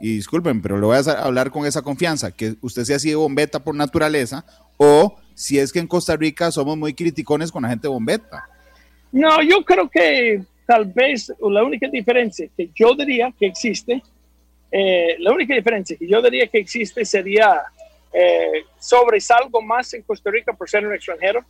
[0.00, 3.14] y disculpen, pero le voy a hablar con esa confianza, que usted sea así de
[3.14, 4.44] bombeta por naturaleza,
[4.76, 8.48] o si es que en Costa Rica somos muy criticones con la gente bombeta.
[9.12, 14.02] No, yo creo que tal vez la única diferencia que yo diría que existe,
[14.70, 17.60] eh, la única diferencia que yo diría que existe sería
[18.12, 21.44] eh, sobresalgo más en Costa Rica por ser un extranjero,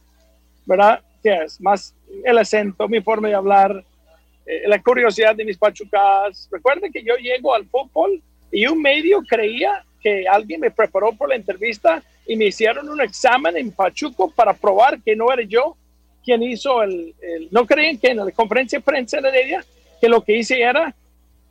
[0.66, 1.01] ¿verdad?
[1.22, 3.85] Que es más el acento, mi forma de hablar,
[4.46, 6.48] eh, la curiosidad de mis pachucas.
[6.50, 11.28] Recuerden que yo llego al fútbol y un medio creía que alguien me preparó por
[11.28, 15.76] la entrevista y me hicieron un examen en Pachuco para probar que no era yo
[16.24, 17.14] quien hizo el,
[17.50, 19.64] no creían que en la conferencia de prensa de ella
[20.00, 20.94] que lo que hice era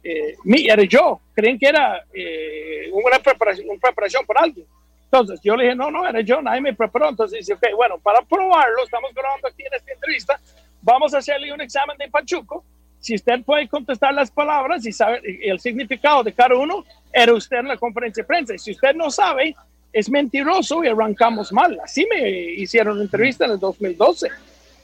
[0.03, 4.65] eh, mi, era yo, creen que era eh, una, preparación, una preparación por alguien.
[5.11, 7.09] Entonces yo le dije, no, no, era yo, nadie me preparó.
[7.09, 10.39] Entonces dice, ok, bueno, para probarlo, estamos grabando aquí en esta entrevista,
[10.81, 12.63] vamos a hacerle un examen de Pachuco
[13.01, 17.57] si usted puede contestar las palabras y saber el significado de cada uno, era usted
[17.57, 18.53] en la conferencia de prensa.
[18.53, 19.55] Y si usted no sabe,
[19.91, 21.79] es mentiroso y arrancamos mal.
[21.83, 24.29] Así me hicieron una entrevista en el 2012.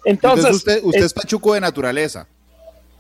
[0.04, 2.28] Entonces, usted, usted es, pachuco de naturaleza.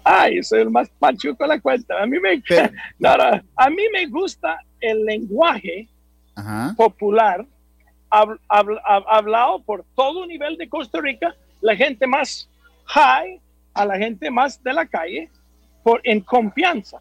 [0.03, 1.99] Ay, soy el más pachuco de la cuenta.
[1.99, 2.41] A mí me,
[3.55, 5.87] a mí me gusta el lenguaje
[6.75, 7.45] popular
[8.09, 12.49] hablado por todo nivel de Costa Rica, la gente más
[12.85, 13.39] high
[13.73, 15.29] a la gente más de la calle,
[15.83, 16.99] por, en confianza.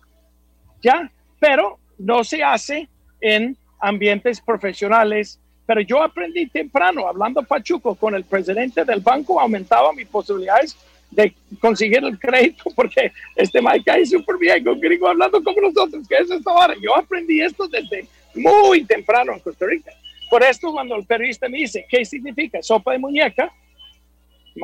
[0.83, 1.11] ¿Ya?
[1.41, 2.89] Pero no se hace
[3.21, 5.41] en ambientes profesionales.
[5.65, 10.77] Pero yo aprendí temprano, hablando pachuco con el presidente del banco, aumentaba mis posibilidades
[11.11, 16.07] de conseguir el crédito porque este Mike ahí súper bien, con gringo hablando como nosotros,
[16.07, 16.75] que es esta hora.
[16.81, 19.93] Yo aprendí esto desde muy temprano en Costa Rica.
[20.31, 23.53] Por esto, cuando el periodista me dice, ¿qué significa sopa de muñeca?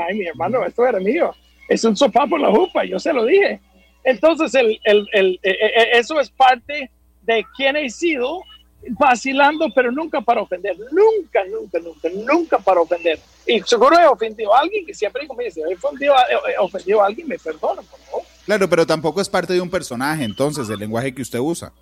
[0.06, 1.34] Ay, mi hermano, esto era mío.
[1.68, 3.60] Es un sopa por la jupa, yo se lo dije.
[4.04, 6.90] Entonces, el, el, el, e, e, e, eso es parte
[7.22, 8.42] de quién he sido
[8.90, 13.18] vacilando, pero nunca para ofender, nunca, nunca, nunca, nunca para ofender.
[13.46, 16.14] Y seguro he ofendido a alguien que siempre me dice, he ofendido,
[16.48, 18.22] he ofendido a alguien, me perdona, por favor.
[18.44, 21.72] Claro, pero tampoco es parte de un personaje, entonces, el lenguaje que usted usa.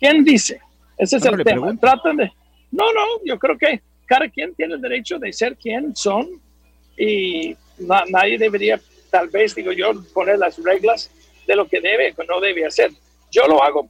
[0.00, 0.60] ¿Quién dice?
[0.98, 1.76] Ese es el tema.
[1.76, 2.32] Tratan de...
[2.70, 6.40] No, no, yo creo que cada quien tiene el derecho de ser quien son
[6.96, 8.80] y nadie debería,
[9.10, 11.10] tal vez, digo yo, poner las reglas
[11.46, 12.90] de lo que debe o no debe hacer.
[13.30, 13.88] Yo lo hago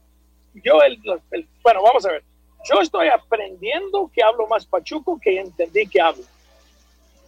[0.65, 0.99] yo, el,
[1.63, 2.25] bueno, vamos a ver.
[2.69, 6.25] Yo estoy aprendiendo que hablo más pachuco que entendí que hablo.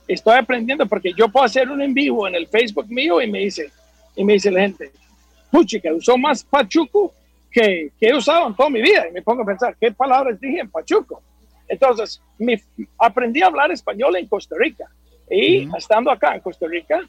[0.07, 3.41] Estoy aprendiendo porque yo puedo hacer un en vivo en el Facebook mío y me
[3.41, 3.71] dice,
[4.17, 4.91] y me dice la gente,
[5.51, 7.13] puchica, usó más pachuco
[7.51, 9.09] que, que he usado en toda mi vida.
[9.09, 11.23] Y me pongo a pensar, ¿qué palabras dije en pachuco?
[11.69, 12.61] Entonces, me,
[12.99, 14.87] aprendí a hablar español en Costa Rica.
[15.31, 17.01] Y estando acá en Costa Rica,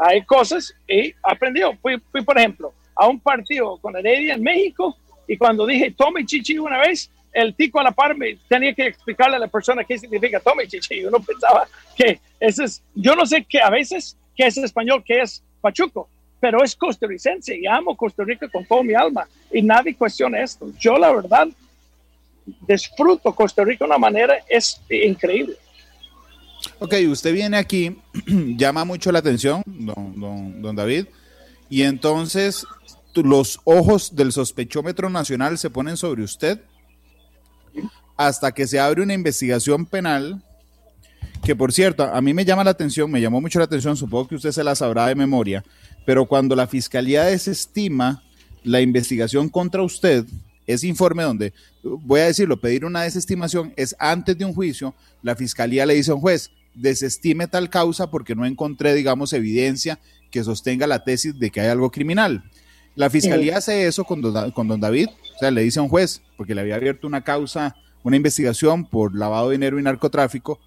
[0.00, 1.60] hay cosas y aprendí.
[1.82, 4.96] Fui, fui, por ejemplo, a un partido con Heredia en México
[5.26, 8.86] y cuando dije tome chichi una vez, el tico a la par me tenía que
[8.86, 11.02] explicarle a la persona qué significa tome chichi.
[11.02, 15.02] Yo no pensaba que ese es, yo no sé qué a veces qué es español,
[15.06, 16.08] qué es pachuco,
[16.40, 20.70] pero es costarricense y amo Costa Rica con todo mi alma y nadie cuestiona esto.
[20.78, 21.48] Yo la verdad
[22.66, 25.56] disfruto Costa Rica de una manera es increíble.
[26.78, 27.96] Ok, usted viene aquí,
[28.26, 31.06] llama mucho la atención, don, don, don David,
[31.68, 32.66] y entonces
[33.14, 36.60] los ojos del sospechómetro nacional se ponen sobre usted
[38.16, 40.42] hasta que se abre una investigación penal
[41.42, 44.28] que por cierto, a mí me llama la atención, me llamó mucho la atención, supongo
[44.28, 45.64] que usted se la sabrá de memoria,
[46.08, 48.22] pero cuando la fiscalía desestima
[48.64, 50.24] la investigación contra usted,
[50.66, 55.36] ese informe donde, voy a decirlo, pedir una desestimación es antes de un juicio, la
[55.36, 59.98] fiscalía le dice a un juez, desestime tal causa porque no encontré, digamos, evidencia
[60.30, 62.42] que sostenga la tesis de que hay algo criminal.
[62.94, 65.90] La fiscalía hace eso con don, con don David, o sea, le dice a un
[65.90, 70.58] juez, porque le había abierto una causa, una investigación por lavado de dinero y narcotráfico,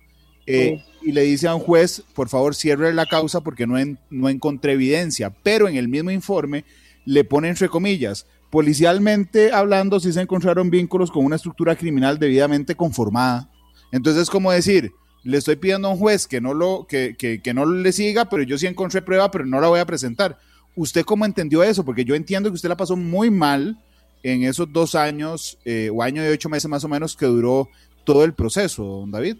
[0.46, 3.76] eh, y le dice a un juez, por favor, cierre la causa porque no,
[4.10, 6.66] no encontré evidencia, pero en el mismo informe
[7.06, 12.76] le pone entre comillas, policialmente hablando, sí se encontraron vínculos con una estructura criminal debidamente
[12.76, 13.50] conformada.
[13.92, 14.92] Entonces, es como decir,
[15.24, 18.30] le estoy pidiendo a un juez que no, lo, que, que, que no le siga,
[18.30, 20.38] pero yo sí encontré prueba, pero no la voy a presentar.
[20.76, 21.84] ¿Usted cómo entendió eso?
[21.84, 23.78] Porque yo entiendo que usted la pasó muy mal
[24.24, 27.70] en esos dos años eh, o año y ocho meses más o menos que duró
[28.04, 29.38] todo el proceso, don David.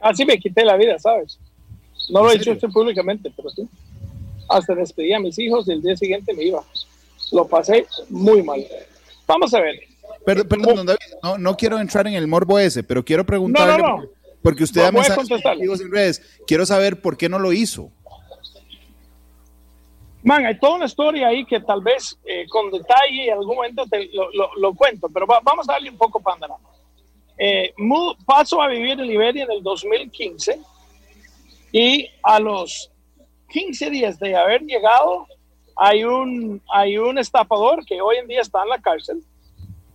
[0.00, 1.38] Así me quité la vida, ¿sabes?
[2.08, 3.68] No lo he hecho usted públicamente, pero sí.
[4.48, 6.62] Hasta despedí a mis hijos y el día siguiente me iba.
[7.32, 8.64] Lo pasé muy mal.
[9.26, 9.80] Vamos a ver.
[10.24, 13.98] Perdón, don David, no, no, quiero entrar en el morbo ese, pero quiero preguntarle, no,
[13.98, 14.04] no,
[14.42, 15.28] porque usted da mensajes
[15.80, 17.90] en redes, quiero saber por qué no lo hizo.
[20.22, 23.86] Man, hay toda una historia ahí que tal vez eh, con detalle en algún momento
[23.86, 26.58] te lo, cuento, pero vamos a darle un poco panorama.
[27.38, 27.72] Eh,
[28.26, 30.60] paso a vivir en Liberia en el 2015
[31.70, 32.90] y a los
[33.50, 35.26] 15 días de haber llegado
[35.76, 39.22] hay un, hay un estafador que hoy en día está en la cárcel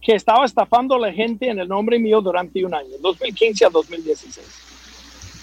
[0.02, 3.70] que estaba estafando a la gente en el nombre mío durante un año, 2015 a
[3.70, 4.48] 2016.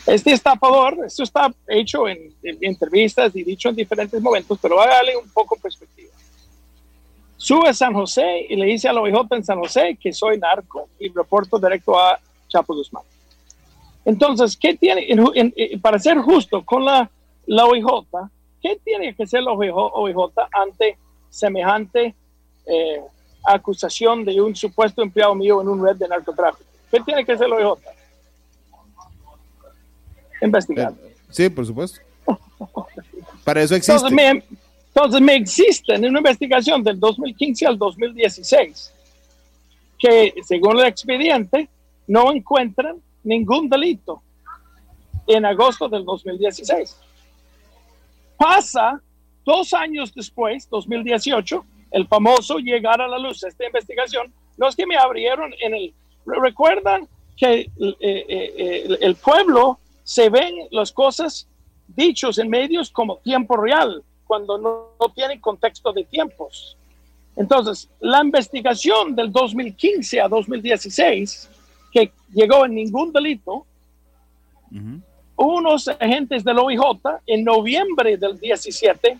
[0.06, 5.28] Este estafador, esto está hecho en, entrevistas y dicho en diferentes momentos, pero darle un
[5.30, 6.09] poco perspectiva.
[7.40, 10.38] Sube a San José y le dice a la OIJ en San José que soy
[10.38, 13.02] narco y reporto directo a Chapo Guzmán.
[14.04, 15.08] Entonces, ¿qué tiene,
[15.80, 17.10] para ser justo con la,
[17.46, 17.86] la OIJ,
[18.60, 20.16] qué tiene que hacer la OIJ,
[20.52, 20.98] ante
[21.30, 22.14] semejante
[22.66, 23.00] eh,
[23.42, 26.68] acusación de un supuesto empleado mío en un red de narcotráfico?
[26.90, 27.78] ¿Qué tiene que hacer la OIJ?
[30.42, 30.92] investigar.
[31.30, 32.00] Sí, por supuesto.
[33.44, 33.92] Para eso existe.
[33.92, 34.44] Entonces me,
[35.30, 38.94] existe en una investigación del 2015 al 2016
[40.00, 41.68] que según el expediente
[42.08, 44.22] no encuentran ningún delito
[45.26, 46.96] en agosto del 2016.
[48.36, 49.00] Pasa
[49.44, 54.96] dos años después, 2018, el famoso llegar a la luz, esta investigación, los que me
[54.96, 55.94] abrieron en el...
[56.24, 61.46] Recuerdan que eh, eh, eh, el pueblo se ven las cosas
[61.88, 66.76] dichos en medios como tiempo real, cuando no, no tienen contexto de tiempos.
[67.34, 71.50] Entonces, la investigación del 2015 a 2016,
[71.90, 73.66] que llegó en ningún delito,
[75.34, 76.80] unos agentes del OIJ
[77.26, 79.18] en noviembre del 17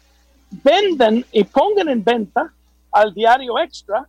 [0.63, 2.53] venden y pongan en venta
[2.93, 4.07] al diario Extra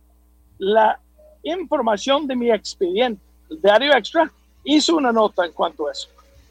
[0.58, 1.00] la
[1.42, 3.20] información de mi expediente.
[3.50, 4.30] El diario Extra
[4.62, 6.06] hizo una nota en cuanto a eso.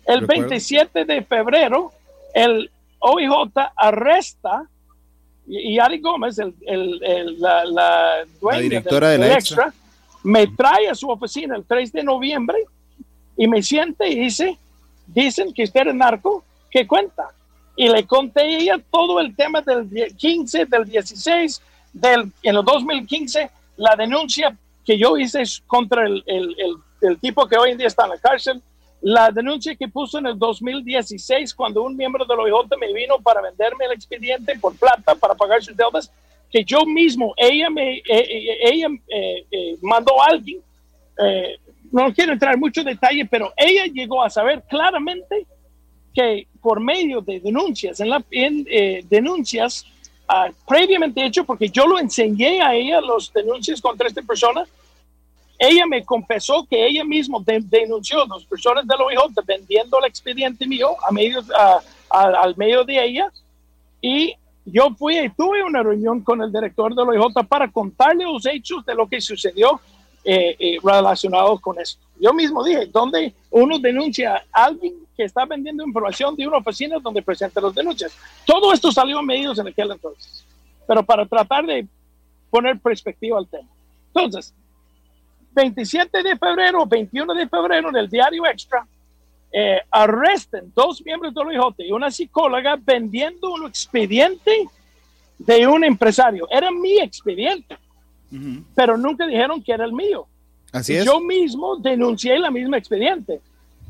[0.05, 1.93] El 27 de febrero,
[2.33, 2.69] el
[3.01, 3.31] OIJ
[3.75, 4.63] arresta
[5.47, 6.55] y Ari Gómez, el,
[7.39, 9.73] la, la, dueña directora del, extra,
[10.23, 12.57] me trae a su oficina el 3 de noviembre
[13.35, 14.57] y me siente y dice,
[15.07, 17.29] dicen que usted es narco, ¿qué cuenta?
[17.75, 21.61] Y le conté a ella todo el tema del 15, del 16,
[21.91, 26.55] del, en el 2015, la denuncia que yo hice contra el, el,
[27.01, 28.61] el tipo que hoy en día está en la cárcel,
[29.01, 33.41] la denuncia que puso en el 2016 cuando un miembro del OIJ me vino para
[33.41, 36.11] venderme el expediente por plata para pagar sus deudas,
[36.51, 40.61] que yo mismo, ella me, eh, eh, ella eh, mandó a alguien,
[41.91, 45.45] no quiero entrar en mucho detalle, pero ella llegó a saber claramente
[46.13, 48.65] que por medio de denuncias, en, la, en
[49.07, 49.85] denuncias
[50.27, 54.65] ah, previamente hecho, porque yo lo enseñé a ella, los denuncias contra esta persona,
[55.63, 60.65] ella me confesó que ella misma denunció a dos personas del OIJ vendiendo el expediente
[60.65, 61.43] mío a medio,
[62.09, 63.31] al medio de ella
[64.01, 64.33] y
[64.65, 68.83] yo fui y tuve una reunión con el director del OIJ para contarle los hechos
[68.87, 69.79] de lo que sucedió
[70.23, 72.01] eh, eh, relacionado con esto.
[72.19, 76.97] Yo mismo dije, ¿dónde uno denuncia a alguien que está vendiendo información de una oficina
[76.97, 78.17] donde presenta las denuncias?
[78.47, 80.43] Todo esto salió a medios en aquel entonces,
[80.87, 81.85] pero para tratar de
[82.49, 83.69] poner perspectiva al tema.
[84.07, 84.55] Entonces,
[85.53, 88.85] 27 de febrero, 21 de febrero, en el diario Extra,
[89.51, 94.69] eh, arresten dos miembros del OIJ y una psicóloga vendiendo un expediente
[95.37, 96.47] de un empresario.
[96.49, 97.77] Era mi expediente,
[98.75, 100.25] pero nunca dijeron que era el mío.
[100.71, 101.05] Así es.
[101.05, 103.41] Yo mismo denuncié la misma expediente.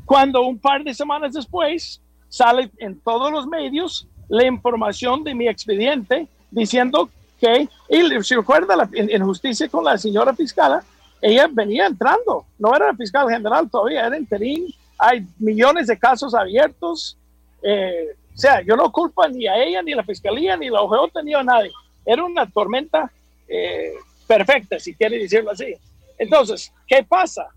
[0.04, 5.46] Cuando un par de semanas después sale en todos los medios la información de mi
[5.46, 10.80] expediente diciendo que, y se recuerda en, justicia con la señora fiscal,
[11.22, 14.66] ella venía entrando, no era fiscal general todavía, era interín,
[14.98, 17.16] hay millones de casos abiertos,
[17.62, 20.72] eh, o sea, yo no culpo ni a ella, ni a la fiscalía, ni a
[20.72, 21.70] la OJO, ni a nadie,
[22.04, 23.10] era una tormenta
[23.46, 23.94] eh,
[24.26, 25.74] perfecta, si quiere decirlo así.
[26.18, 27.48] Entonces, ¿qué pasa?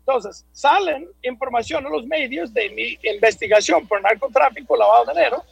[0.00, 5.42] Entonces, salen información en los medios de mi investigación por narcotráfico, lavado de dinero,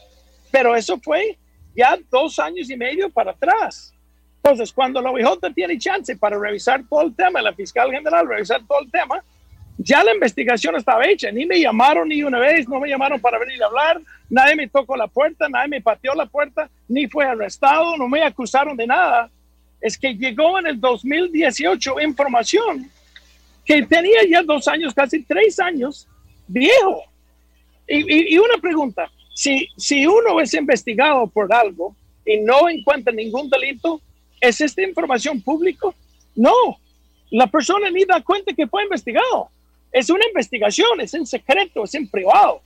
[0.51, 1.39] pero eso fue
[1.75, 3.92] ya dos años y medio para atrás.
[4.43, 8.61] Entonces, cuando la OIJ tiene chance para revisar todo el tema, la fiscal general revisar
[8.67, 9.23] todo el tema,
[9.79, 11.31] ya la investigación estaba hecha.
[11.31, 14.69] Ni me llamaron ni una vez, no me llamaron para venir a hablar, nadie me
[14.69, 18.87] tocó la puerta, nadie me pateó la puerta, ni fue arrestado, no me acusaron de
[18.87, 19.31] nada.
[19.81, 22.91] Es que llegó en el 2018 información
[23.65, 26.09] que tenía ya dos años, casi tres años,
[26.49, 27.05] viejo.
[27.87, 31.95] Y, y una pregunta, si, si uno es investigado por algo
[32.27, 34.01] y no encuentra ningún delito,
[34.43, 35.87] ¿Es esta información pública?
[36.35, 36.77] No,
[37.31, 39.51] la persona ni da cuenta que fue investigado.
[39.93, 42.61] Es una investigación, es en secreto, es en privado.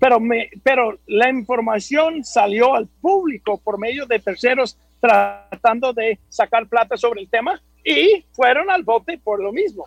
[0.00, 6.66] Pero, me, pero la información salió al público por medio de terceros tratando de sacar
[6.66, 9.86] plata sobre el tema y fueron al bote por lo mismo.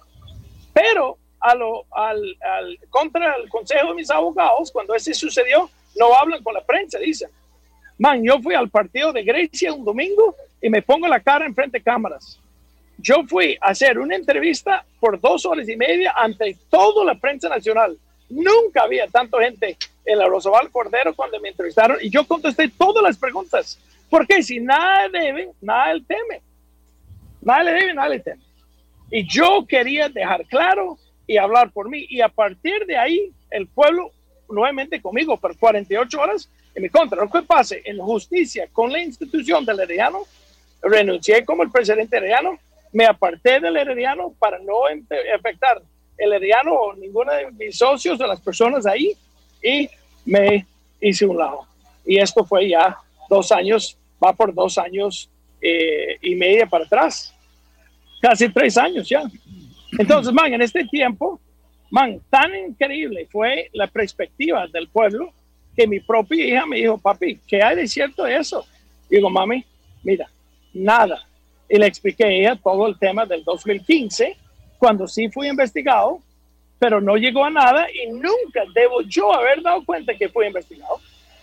[0.71, 6.41] Pero a al, al, contra el consejo de mis abogados, cuando ese sucedió, no hablan
[6.41, 7.29] con la prensa, dicen.
[7.99, 11.77] Man, yo fui al partido de Grecia un domingo y me pongo la cara enfrente
[11.77, 12.39] de cámaras.
[12.97, 17.47] Yo fui a hacer una entrevista por dos horas y media ante toda la prensa
[17.47, 17.97] nacional.
[18.29, 23.03] Nunca había tanta gente en la Rosabal Cordero cuando me entrevistaron y yo contesté todas
[23.03, 23.79] las preguntas.
[24.09, 26.41] Porque si nada debe, nada le teme.
[27.41, 28.41] Nada le debe, nada le teme.
[29.11, 30.97] Y yo quería dejar claro
[31.27, 32.05] y hablar por mí.
[32.09, 34.11] Y a partir de ahí, el pueblo
[34.49, 37.21] nuevamente conmigo por 48 horas en mi contra.
[37.21, 40.23] Lo que pase en justicia con la institución del Herediano,
[40.81, 42.57] renuncié como el presidente Herediano,
[42.93, 44.85] me aparté del Herediano para no
[45.35, 45.81] afectar
[46.17, 49.13] el Herediano o ninguno de mis socios o las personas ahí
[49.61, 49.89] y
[50.25, 50.65] me
[50.99, 51.67] hice un lado.
[52.05, 52.97] Y esto fue ya
[53.29, 55.29] dos años, va por dos años
[55.61, 57.33] eh, y media para atrás,
[58.21, 59.23] casi tres años ya.
[59.97, 61.39] Entonces, man, en este tiempo,
[61.89, 65.33] man, tan increíble fue la perspectiva del pueblo
[65.75, 68.65] que mi propia hija me dijo, papi, ¿qué hay de cierto eso?
[69.09, 69.63] Digo, mami,
[70.03, 70.27] mira,
[70.77, 71.25] nada.
[71.69, 74.37] Y le expliqué a todo el tema del 2015,
[74.77, 76.21] cuando sí fui investigado,
[76.79, 80.99] pero no llegó a nada y nunca debo yo haber dado cuenta que fui investigado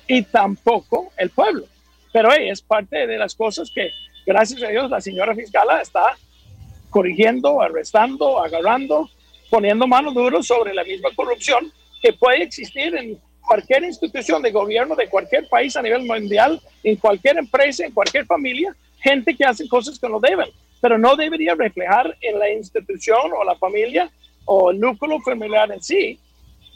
[0.07, 1.65] y tampoco el pueblo.
[2.13, 3.91] Pero es parte de las cosas que,
[4.25, 6.17] gracias a Dios, la señora fiscal está
[6.91, 9.11] corrigiendo, arrestando, agarrando,
[9.51, 14.95] poniendo mano duro sobre la misma corrupción que puede existir en cualquier institución de gobierno
[14.95, 18.75] de cualquier país a nivel mundial, en cualquier empresa, en cualquier familia,
[19.05, 20.49] gente que hace cosas que no deben,
[20.81, 24.11] pero no debería reflejar en la institución o la familia
[24.47, 26.19] o el núcleo familiar en sí,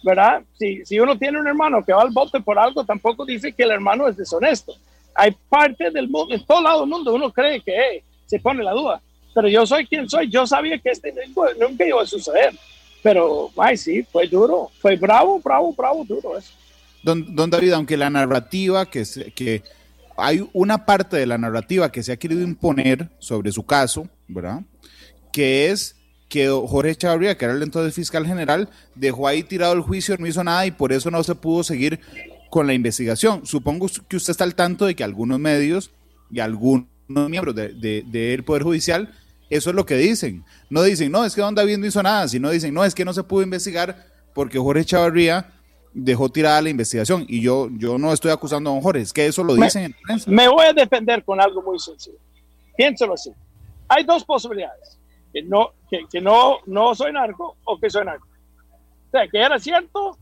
[0.04, 0.42] ¿verdad?
[0.58, 3.62] Si, si uno tiene un hermano que va al bote por algo, tampoco dice que
[3.64, 4.74] el hermano es deshonesto.
[5.14, 8.72] Hay parte del mundo, en todo lado del mundo, uno cree que se pone la
[8.72, 9.00] duda.
[9.34, 10.28] Pero yo soy quien soy.
[10.28, 11.12] Yo sabía que este
[11.58, 12.54] nunca iba a suceder.
[13.02, 14.70] Pero, ay, sí, fue duro.
[14.80, 16.52] Fue bravo, bravo, bravo, duro eso.
[17.02, 19.04] Don, don David, aunque la narrativa que,
[19.34, 19.62] que
[20.18, 24.62] hay una parte de la narrativa que se ha querido imponer sobre su caso, ¿verdad?
[25.32, 25.96] Que es
[26.28, 30.26] que Jorge Chavarría, que era el entonces fiscal general, dejó ahí tirado el juicio, no
[30.26, 32.00] hizo nada y por eso no se pudo seguir
[32.50, 33.46] con la investigación.
[33.46, 35.90] Supongo que usted está al tanto de que algunos medios
[36.30, 39.14] y algunos miembros del de, Poder Judicial,
[39.48, 40.44] eso es lo que dicen.
[40.68, 43.04] No dicen, no, es que Don David no hizo nada, sino dicen, no, es que
[43.04, 45.52] no se pudo investigar porque Jorge Chavarría
[45.92, 47.24] dejó tirada la investigación.
[47.28, 49.92] Y yo, yo no estoy acusando a don Jorge, es que eso lo dicen en
[49.92, 50.30] prensa.
[50.30, 52.18] Me voy a defender con algo muy sencillo.
[52.76, 53.32] Piénselo así.
[53.88, 54.98] Hay dos posibilidades
[55.32, 58.26] que no, que, que, no, no soy narco o que soy narco.
[59.08, 60.18] O sea, que era cierto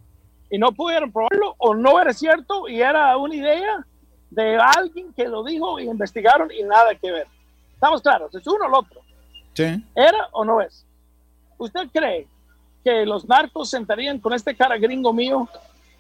[0.51, 3.87] y no pudieron probarlo, o no era cierto y era una idea
[4.31, 7.27] de alguien que lo dijo y investigaron y nada que ver.
[7.75, 9.01] Estamos claros, es uno o el otro.
[9.55, 9.85] Sí.
[9.95, 10.87] ¿Era o no es?
[11.59, 12.27] ¿Usted cree
[12.87, 15.49] que los narcos sentarían con este cara gringo mío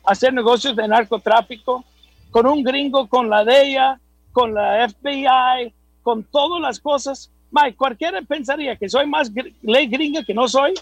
[0.04, 1.84] a hacer negocios de narcotráfico,
[2.30, 3.98] con un gringo, con la DEA,
[4.30, 5.74] con la FBI,
[6.04, 9.32] con todas las cosas Mike, cualquiera pensaría que soy más
[9.62, 10.74] ley gringa que no soy,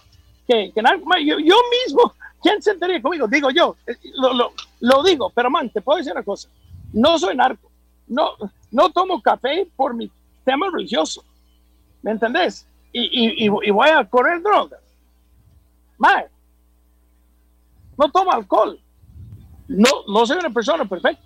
[0.46, 0.82] que, que
[1.24, 3.26] yo, yo, mismo, ¿quién se sentaría conmigo?
[3.26, 3.96] Digo yo, eh,
[4.80, 6.50] lo, digo, pero man, te puedo decir una cosa,
[6.92, 7.70] no soy narco,
[8.08, 8.32] no,
[8.70, 10.10] no tomo café por mi
[10.44, 11.24] tema religioso,
[12.02, 12.66] ¿me entendés?
[12.92, 14.83] Y, y, y voy a correr drogas.
[15.98, 16.30] Mike,
[17.96, 18.80] no tomo alcohol,
[19.68, 21.22] no, no soy una persona perfecta,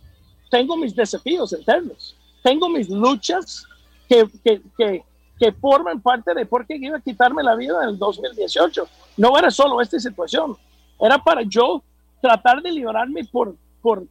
[0.50, 3.66] tengo mis desafíos internos, tengo mis luchas
[4.08, 5.04] que, que, que
[5.38, 8.88] que forman parte de por qué iba a quitarme la vida en el 2018.
[9.16, 10.56] No era solo esta situación,
[11.00, 11.82] era para yo
[12.20, 14.04] tratar de librarme por, por,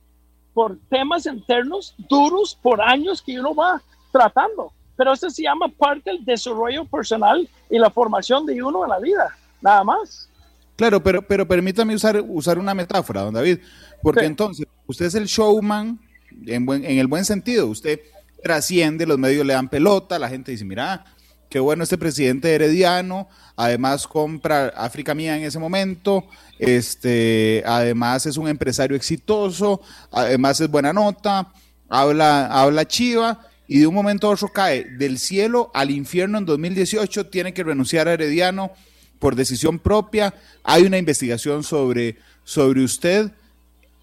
[0.53, 3.82] por temas internos duros por años que uno va
[4.12, 4.72] tratando.
[4.95, 8.99] Pero eso se llama parte del desarrollo personal y la formación de uno en la
[8.99, 10.30] vida, nada más.
[10.78, 13.58] Claro, pero, pero permítame usar, usar una metáfora, don David,
[14.04, 16.00] porque entonces usted es el showman
[16.46, 18.00] en, buen, en el buen sentido, usted
[18.44, 21.04] trasciende, los medios le dan pelota, la gente dice, mira,
[21.50, 26.26] qué bueno este presidente herediano, además compra África Mía en ese momento,
[26.60, 31.52] este, además es un empresario exitoso, además es buena nota,
[31.90, 36.46] habla, habla chiva, y de un momento a otro cae del cielo al infierno en
[36.46, 38.72] 2018, tiene que renunciar a Herediano
[39.20, 43.32] por decisión propia, hay una investigación sobre, sobre usted.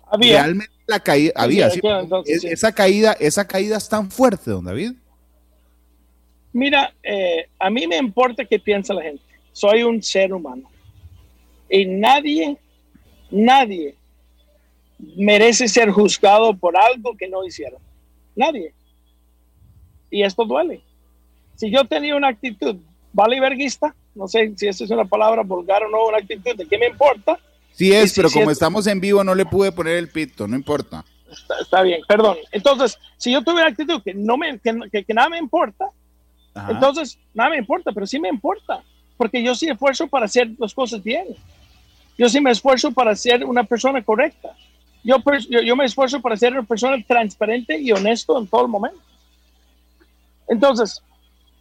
[0.06, 0.42] Había.
[0.42, 1.68] Realmente la caída, había,
[2.26, 4.92] esa caída, esa caída es tan fuerte, don David.
[6.52, 9.22] Mira, eh, a mí me importa qué piensa la gente.
[9.52, 10.70] Soy un ser humano.
[11.68, 12.56] Y nadie,
[13.30, 13.96] nadie
[15.16, 17.80] merece ser juzgado por algo que no hicieron.
[18.36, 18.72] Nadie.
[20.10, 20.80] Y esto duele.
[21.56, 22.76] Si yo tenía una actitud
[23.12, 26.78] valiverguista, no sé si esa es una palabra vulgar o no, una actitud de qué
[26.78, 27.38] me importa.
[27.72, 31.04] Sí es, pero como estamos en vivo no le pude poner el pito, no importa.
[31.60, 32.36] Está, bien, perdón.
[32.52, 35.90] Entonces, si yo tuviera actitud que, no me, que nada me importa,
[36.68, 38.82] entonces, nada me importa, pero sí me importa,
[39.16, 41.26] porque yo sí esfuerzo para hacer las cosas bien.
[42.16, 44.50] Yo sí me esfuerzo para ser una persona correcta.
[45.02, 45.16] Yo,
[45.48, 49.00] yo, me esfuerzo para ser una persona transparente y honesto en todo el momento.
[50.48, 51.02] Entonces,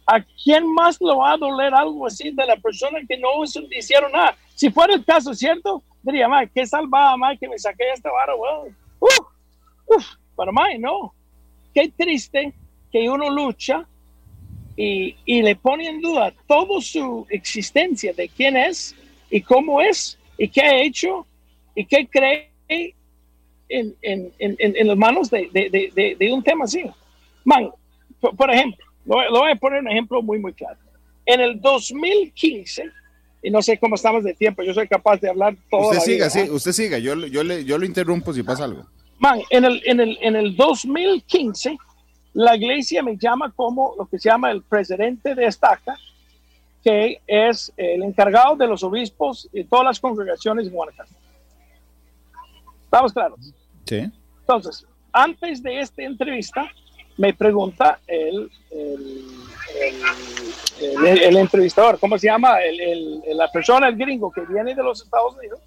[0.06, 3.28] ¿a quién más le va a doler algo así de la persona que no
[3.70, 4.36] hicieron nada?
[4.54, 5.82] Si fuera el caso, ¿cierto?
[6.02, 8.76] Diría, Mike, qué salvada, Mike, que me saqué esta vara, bueno.
[9.00, 9.18] Uf,
[9.86, 11.14] uf, para Mike, no.
[11.72, 12.52] Qué triste
[12.92, 13.86] que uno lucha
[14.76, 18.94] y, y, le pone en duda toda su existencia de quién es
[19.30, 21.26] y cómo es y qué ha hecho
[21.74, 26.64] y qué cree en, en, en, en las manos de, de, de, de, un tema
[26.64, 26.84] así.
[27.44, 27.70] Man,
[28.20, 30.78] por, ejemplo, lo, voy a poner un ejemplo muy, muy claro.
[31.26, 32.90] En el 2015,
[33.42, 35.90] y no sé cómo estamos de tiempo, yo soy capaz de hablar todo.
[35.90, 38.86] Usted siga, sí, usted siga, yo, yo, le, yo lo interrumpo si pasa algo.
[39.18, 41.76] Man, en el, en el, en el 2015
[42.34, 45.96] la iglesia me llama como lo que se llama el presidente de estaca,
[46.82, 51.14] que es el encargado de los obispos y todas las congregaciones en Guanacaste.
[52.84, 53.38] ¿Estamos claros?
[53.86, 54.10] Sí.
[54.40, 56.68] Entonces, antes de esta entrevista,
[57.16, 59.24] me pregunta el, el,
[61.06, 62.56] el, entrevistador, ¿cómo se llama?
[63.34, 65.60] la persona, el gringo que viene de los Estados Unidos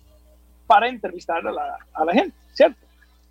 [0.66, 2.78] para entrevistar a la, a la gente, ¿cierto?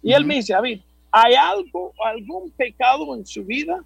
[0.03, 3.83] Y él me dice, David, ¿hay algo, algún pecado en su vida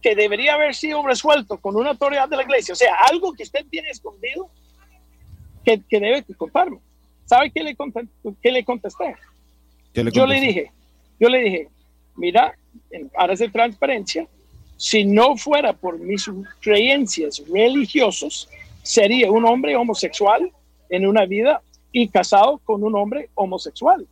[0.00, 2.72] que debería haber sido resuelto con una autoridad de la iglesia?
[2.72, 4.48] O sea, algo que usted tiene escondido
[5.64, 6.78] que, que debe contarme.
[7.24, 8.10] ¿Sabe qué le, contesté?
[8.42, 9.16] Qué le contesté?
[9.94, 10.72] yo le dije,
[11.18, 11.68] yo le dije,
[12.16, 12.54] mira,
[13.12, 14.26] para hacer transparencia,
[14.76, 18.48] si no fuera por mis creencias religiosas,
[18.82, 20.52] sería un hombre homosexual
[20.88, 21.62] en una vida
[21.92, 24.06] y casado con un hombre homosexual.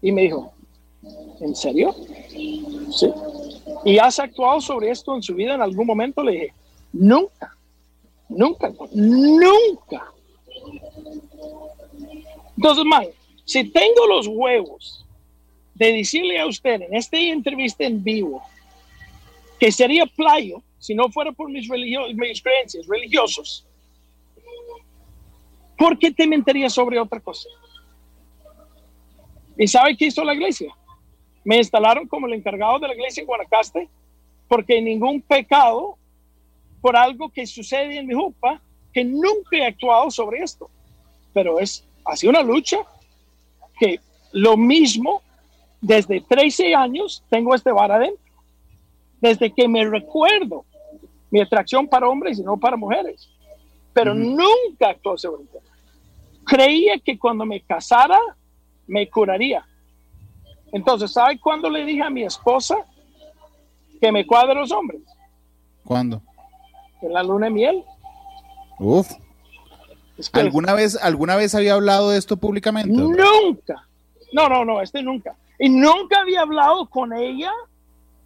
[0.00, 0.52] Y me dijo,
[1.40, 1.94] ¿en serio?
[2.90, 3.10] Sí.
[3.84, 6.22] ¿Y has actuado sobre esto en su vida en algún momento?
[6.22, 6.52] Le dije,
[6.92, 7.56] nunca,
[8.28, 10.12] nunca, nunca.
[12.56, 13.04] Entonces, man,
[13.44, 14.95] si tengo los huevos
[15.76, 18.42] de decirle a usted en esta entrevista en vivo
[19.60, 23.66] que sería playo si no fuera por mis, mis creencias religiosas,
[25.76, 27.48] ¿por qué te mentiría sobre otra cosa?
[29.58, 30.72] ¿Y sabe qué hizo la iglesia?
[31.44, 33.88] Me instalaron como el encargado de la iglesia en Guanacaste
[34.48, 35.96] porque ningún pecado
[36.80, 38.60] por algo que sucede en mi jupa
[38.92, 40.70] que nunca he actuado sobre esto.
[41.34, 42.78] Pero es así una lucha
[43.78, 44.00] que
[44.32, 45.22] lo mismo
[45.80, 48.24] desde 13 años tengo este bar adentro.
[49.20, 50.64] Desde que me recuerdo
[51.30, 53.28] mi atracción para hombres y no para mujeres.
[53.92, 55.64] Pero nunca actué sobre el tema.
[56.44, 58.18] Creía que cuando me casara
[58.86, 59.64] me curaría.
[60.72, 62.76] Entonces, ¿sabe cuándo le dije a mi esposa
[64.00, 65.00] que me cuadre los hombres?
[65.84, 66.22] ¿Cuándo?
[67.00, 67.84] En la luna de miel.
[68.78, 69.10] Uf.
[70.32, 72.90] ¿Alguna, vez, ¿Alguna vez había hablado de esto públicamente?
[72.90, 73.86] Nunca.
[74.32, 75.36] No, no, no, este nunca.
[75.58, 77.52] Y nunca había hablado con ella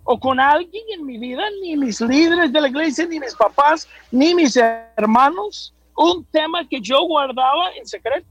[0.05, 3.89] o con alguien en mi vida, ni mis líderes de la iglesia, ni mis papás,
[4.11, 8.27] ni mis hermanos, un tema que yo guardaba en secreto.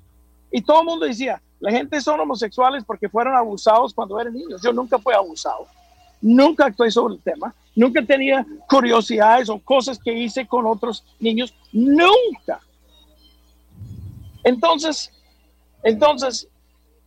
[0.51, 4.61] Y todo el mundo decía, la gente son homosexuales porque fueron abusados cuando eran niños.
[4.63, 5.67] Yo nunca fui abusado.
[6.21, 7.53] Nunca actué sobre el tema.
[7.75, 11.53] Nunca tenía curiosidades o cosas que hice con otros niños.
[11.71, 12.59] Nunca.
[14.43, 15.11] Entonces,
[15.83, 16.47] entonces,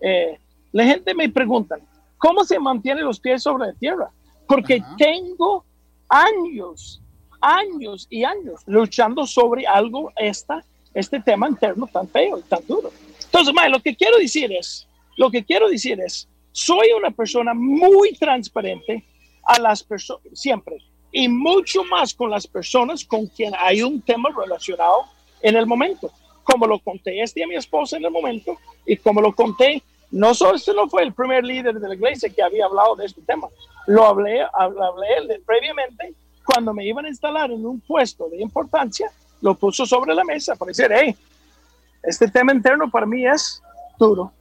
[0.01, 0.39] eh,
[0.73, 1.77] la gente me pregunta,
[2.19, 4.11] ¿cómo se mantiene los pies sobre la tierra?
[4.47, 5.65] Porque tengo
[6.09, 7.01] años,
[7.41, 10.65] años y años luchando sobre algo, esta,
[10.95, 12.91] este tema interno tan feo y tan duro.
[13.25, 18.13] Entonces, lo que quiero decir es, lo que quiero decir es, soy una persona muy
[18.15, 19.05] transparente
[19.45, 20.77] a las personas, siempre,
[21.11, 25.05] y mucho más con las personas con quien hay un tema relacionado
[25.43, 26.11] en el momento,
[26.45, 29.83] como lo conté este a mi esposa en el momento y como lo conté
[30.13, 33.07] no solo este no fue el primer líder de la iglesia que había hablado de
[33.07, 33.49] este tema,
[33.87, 39.11] lo hablé, hablé previamente cuando me iban a instalar en un puesto de importancia,
[39.41, 41.17] lo puso sobre la mesa para decir, hey,
[42.03, 43.63] este tema interno para mí es
[43.99, 44.33] duro.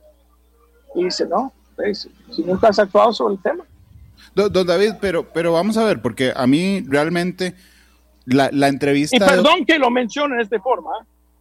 [0.95, 3.63] Y dice, no, pues, si nunca has actuado sobre el tema.
[4.35, 7.55] Don, David, pero, pero vamos a ver, porque a mí realmente
[8.25, 9.15] la, la entrevista...
[9.15, 10.91] Y perdón que lo mencione de esta forma,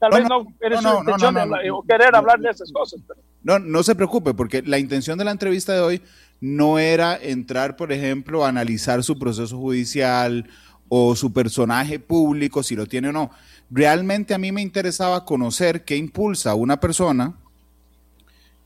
[0.01, 3.01] tal vez no, eres no, intención de querer hablar de esas cosas.
[3.07, 3.20] Pero...
[3.42, 6.03] No, no se preocupe, porque la intención de la entrevista de hoy
[6.40, 10.48] no era entrar, por ejemplo, a analizar su proceso judicial
[10.88, 13.30] o su personaje público, si lo tiene o no.
[13.70, 17.36] Realmente a mí me interesaba conocer qué impulsa a una persona,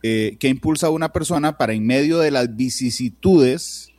[0.03, 3.94] eh, qué impulsa a una persona para en medio de las vicisitudes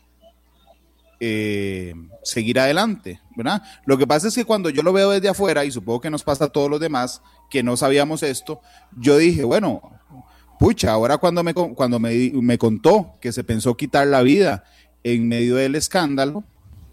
[1.20, 1.94] eh,
[2.24, 3.62] seguir adelante, ¿verdad?
[3.86, 6.24] Lo que pasa es que cuando yo lo veo desde afuera, y supongo que nos
[6.24, 8.62] pasa a todos los demás que no sabíamos esto,
[8.98, 9.82] yo dije, bueno,
[10.60, 14.64] pucha, ahora cuando me, cuando me, me contó que se pensó quitar la vida
[15.04, 16.44] en medio del escándalo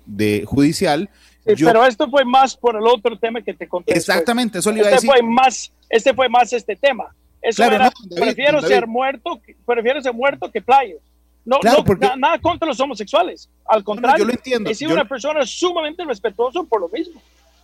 [0.06, 1.10] de judicial.
[1.44, 3.96] pero esto fue más por el otro tema que te conté.
[3.96, 5.10] Exactamente, eso le iba este a decir.
[5.10, 7.14] Fue más, este fue más este tema.
[7.40, 10.98] Eso era, prefiero ser muerto, prefiero ser muerto que playo.
[11.44, 13.50] No, no nada contra los homosexuales.
[13.66, 14.70] Al contrario, yo lo entiendo.
[14.70, 17.20] He sido una persona sumamente respetuosa por lo mismo.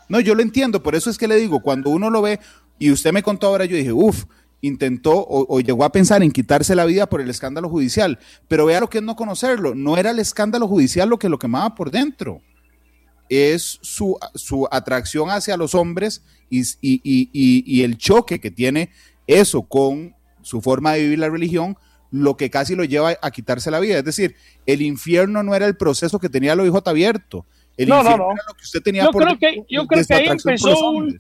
[0.09, 2.41] No, yo lo entiendo, por eso es que le digo, cuando uno lo ve,
[2.79, 4.25] y usted me contó ahora, yo dije, uff,
[4.61, 8.19] intentó o, llegó a pensar en quitarse la vida por el escándalo judicial.
[8.49, 9.75] Pero vea lo que es no conocerlo.
[9.75, 12.41] No era el escándalo judicial lo que lo quemaba por dentro.
[13.29, 17.01] Es su, su atracción hacia los hombres y, y,
[17.33, 18.91] y, el choque que tiene
[19.27, 21.77] eso con su forma de vivir la religión
[22.11, 23.99] lo que casi lo lleva a quitarse la vida.
[23.99, 24.35] Es decir,
[24.67, 27.45] el infierno no era el proceso que tenía el OIJ abierto.
[27.77, 28.33] El no, no, no.
[28.33, 31.19] Era lo que usted tenía yo por creo que, yo creo que ahí empezó un,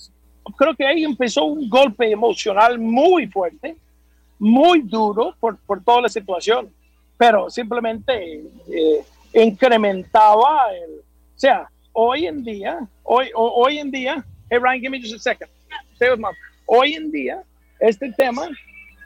[0.56, 3.76] creo que ahí empezó un golpe emocional muy fuerte,
[4.38, 6.70] muy duro por, por toda la situación,
[7.16, 14.58] pero simplemente eh, incrementaba el, o sea, hoy en día, hoy, hoy en día, hey
[14.60, 15.50] Ryan, give me just a second,
[15.94, 16.34] stay with mom.
[16.66, 17.42] Hoy en día,
[17.80, 18.48] este tema,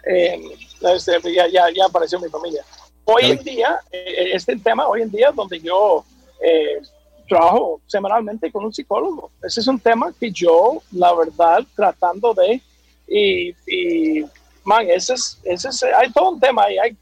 [0.05, 0.41] eh,
[0.81, 2.65] este, ya, ya, ya apareció mi familia.
[3.05, 6.05] Hoy en día, eh, este tema, hoy en día, donde yo
[6.41, 6.81] eh,
[7.29, 9.31] trabajo semanalmente con un psicólogo.
[9.43, 12.61] Ese es un tema que yo, la verdad, tratando de,
[13.09, 14.25] y, y
[14.65, 16.97] man, ese es, ese es, hay todo un tema ahí, hay,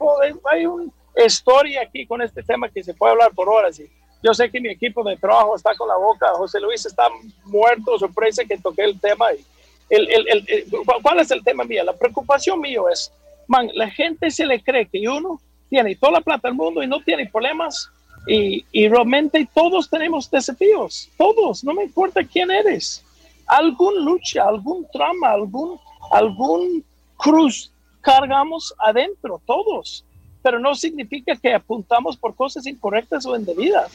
[0.50, 0.90] hay una
[1.24, 3.78] historia aquí con este tema que se puede hablar por horas.
[3.78, 3.90] Y
[4.22, 7.08] yo sé que mi equipo de trabajo está con la boca, José Luis está
[7.44, 9.32] muerto, sorpresa que toqué el tema.
[9.32, 9.44] Y
[9.90, 10.66] el, el, el,
[11.02, 11.84] ¿Cuál es el tema mío?
[11.84, 13.12] La preocupación mío es,
[13.46, 16.86] man, la gente se le cree que uno tiene toda la plata del mundo y
[16.86, 17.90] no tiene problemas
[18.26, 23.02] y, y, realmente todos tenemos desafíos, todos, no me importa quién eres.
[23.46, 25.78] Algún lucha, algún trama, algún,
[26.12, 26.84] algún
[27.16, 30.04] cruz cargamos adentro, todos.
[30.42, 33.90] Pero no significa que apuntamos por cosas incorrectas o indebidas.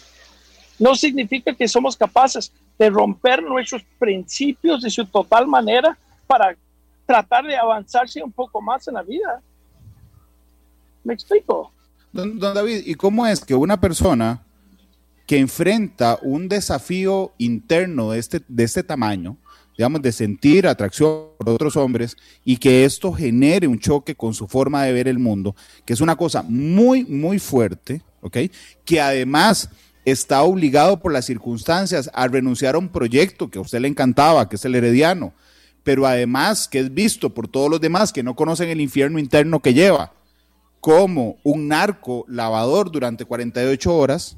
[0.77, 5.97] No significa que somos capaces de romper nuestros principios de su total manera
[6.27, 6.55] para
[7.05, 9.41] tratar de avanzarse un poco más en la vida.
[11.03, 11.71] ¿Me explico?
[12.11, 14.41] Don, don, David, ¿y cómo es que una persona
[15.25, 19.37] que enfrenta un desafío interno de este, de este tamaño,
[19.77, 24.47] digamos, de sentir atracción por otros hombres y que esto genere un choque con su
[24.47, 28.37] forma de ver el mundo, que es una cosa muy, muy fuerte, ¿ok?
[28.85, 29.69] Que además
[30.05, 34.47] está obligado por las circunstancias a renunciar a un proyecto que a usted le encantaba,
[34.47, 35.33] que es el herediano,
[35.83, 39.59] pero además que es visto por todos los demás que no conocen el infierno interno
[39.59, 40.13] que lleva
[40.85, 44.37] como un narco lavador durante 48 horas,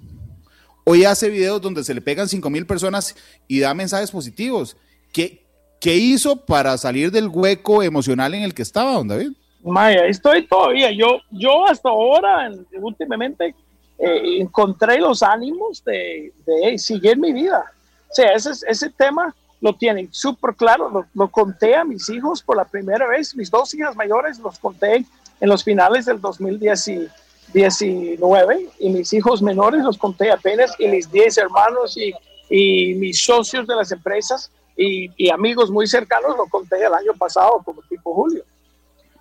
[0.85, 3.17] hoy hace videos donde se le pegan 5 mil personas
[3.49, 4.77] y da mensajes positivos.
[5.11, 5.45] ¿Qué,
[5.81, 9.31] ¿Qué hizo para salir del hueco emocional en el que estaba, don David?
[9.61, 10.89] Maya, estoy todavía.
[10.91, 12.49] Yo, yo hasta ahora,
[12.79, 13.53] últimamente,
[13.99, 17.65] eh, encontré los ánimos de, de, seguir mi vida.
[18.09, 21.07] O sea, ese, ese tema lo tienen súper claro.
[21.13, 23.35] Lo, conté a mis hijos por la primera vez.
[23.35, 25.03] Mis dos hijas mayores los conté
[25.39, 31.39] en los finales del 2019 y mis hijos menores los conté apenas y mis 10
[31.39, 32.13] hermanos y,
[32.49, 37.13] y, mis socios de las empresas y, y, amigos muy cercanos lo conté el año
[37.17, 38.43] pasado como tipo julio,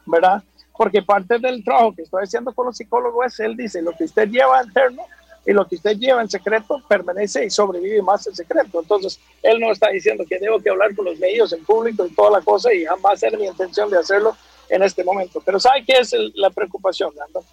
[0.05, 0.43] ¿verdad?
[0.77, 4.05] Porque parte del trabajo que estoy haciendo con los psicólogos es, él dice, lo que
[4.05, 5.03] usted lleva interno
[5.47, 8.81] y lo que usted lleva en secreto permanece y sobrevive más en secreto.
[8.81, 12.15] Entonces, él no está diciendo que tengo que hablar con los medios en público y
[12.15, 14.37] toda la cosa y jamás era mi intención de hacerlo
[14.69, 15.41] en este momento.
[15.45, 17.45] Pero ¿sabe qué es el, la preocupación, Nando?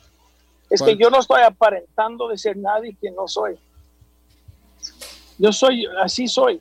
[0.69, 3.55] Es que yo no estoy aparentando de ser nadie que no soy.
[5.37, 6.59] Yo soy, así soy.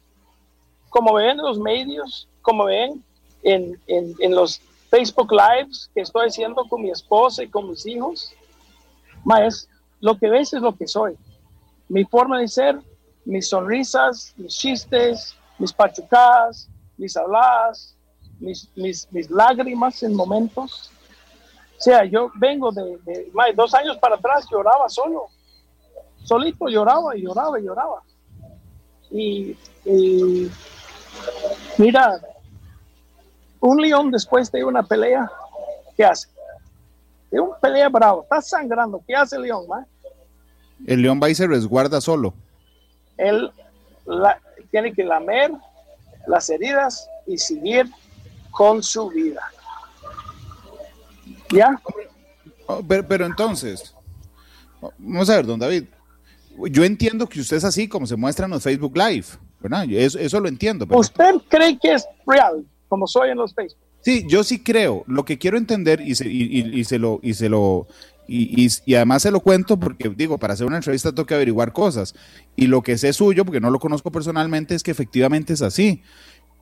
[0.91, 3.03] Como ven en los medios, como ven
[3.43, 4.61] en, en, en los
[4.93, 8.35] Facebook Lives que estoy haciendo con mi esposa y con mis hijos,
[9.25, 9.67] más
[10.01, 11.17] lo que ves es lo que soy.
[11.89, 12.79] Mi forma de ser,
[13.25, 16.69] mis sonrisas, mis chistes, mis pachucadas,
[16.99, 17.97] mis habladas,
[18.39, 20.91] mis, mis, mis, lágrimas en momentos.
[21.79, 25.29] O sea, yo vengo de, de más dos años para atrás, lloraba solo,
[26.23, 28.03] solito lloraba y lloraba y lloraba.
[29.11, 30.51] Y, y
[31.79, 32.21] mira,
[33.63, 35.31] un león después de una pelea,
[35.97, 36.29] ¿qué hace?
[37.31, 39.67] De una pelea bravo, está sangrando, ¿qué hace el león?
[39.69, 39.87] Man?
[40.85, 42.35] El león va y se resguarda solo.
[43.17, 43.53] Él
[44.05, 44.41] la,
[44.73, 45.53] tiene que lamer
[46.27, 47.89] las heridas y seguir
[48.51, 49.43] con su vida.
[51.51, 51.81] ¿Ya?
[52.67, 53.95] Oh, pero, pero, entonces,
[54.99, 55.85] vamos a ver, don David.
[56.69, 59.27] Yo entiendo que usted es así como se muestra en los Facebook Live,
[59.61, 59.85] ¿verdad?
[59.89, 60.85] Eso, eso lo entiendo.
[60.85, 60.99] Pero...
[60.99, 63.81] ¿Usted cree que es real, como soy en los Facebook?
[64.03, 65.03] Sí, yo sí creo.
[65.07, 67.87] Lo que quiero entender, y se, y, y, y se lo, y se lo,
[68.29, 72.15] y, además se lo cuento porque, digo, para hacer una entrevista tengo que averiguar cosas.
[72.55, 76.03] Y lo que sé suyo, porque no lo conozco personalmente, es que efectivamente es así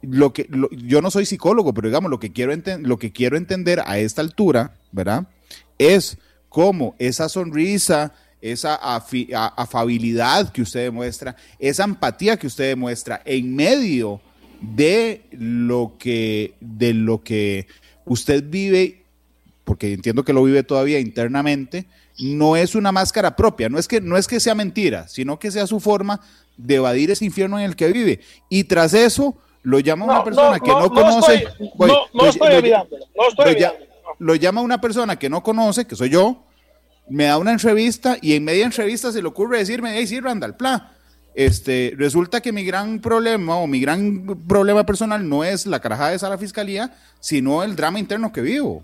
[0.02, 3.82] lo que yo no soy psicólogo, pero digamos lo que quiero lo que quiero entender
[3.84, 5.26] a esta altura, ¿verdad?
[5.78, 6.16] Es
[6.48, 14.20] cómo esa sonrisa, esa afabilidad que usted demuestra, esa empatía que usted demuestra en medio
[14.60, 17.66] de lo que de lo que
[18.04, 19.02] usted vive,
[19.64, 21.86] porque entiendo que lo vive todavía internamente,
[22.18, 25.50] no es una máscara propia, no es que no es que sea mentira, sino que
[25.50, 26.20] sea su forma
[26.56, 28.20] de evadir ese infierno en el que vive.
[28.48, 31.34] Y tras eso, lo llama no, una persona no, que no, no conoce.
[31.34, 33.66] Estoy, voy, no, estoy olvidando, no estoy
[34.18, 36.44] lo llama una persona que no conoce, que soy yo,
[37.08, 40.56] me da una entrevista y en media entrevista se le ocurre decirme, hey, sí, Randall,
[40.56, 40.92] pla.
[41.34, 46.10] Este, resulta que mi gran problema o mi gran problema personal no es la carajada
[46.10, 48.82] de a la fiscalía, sino el drama interno que vivo.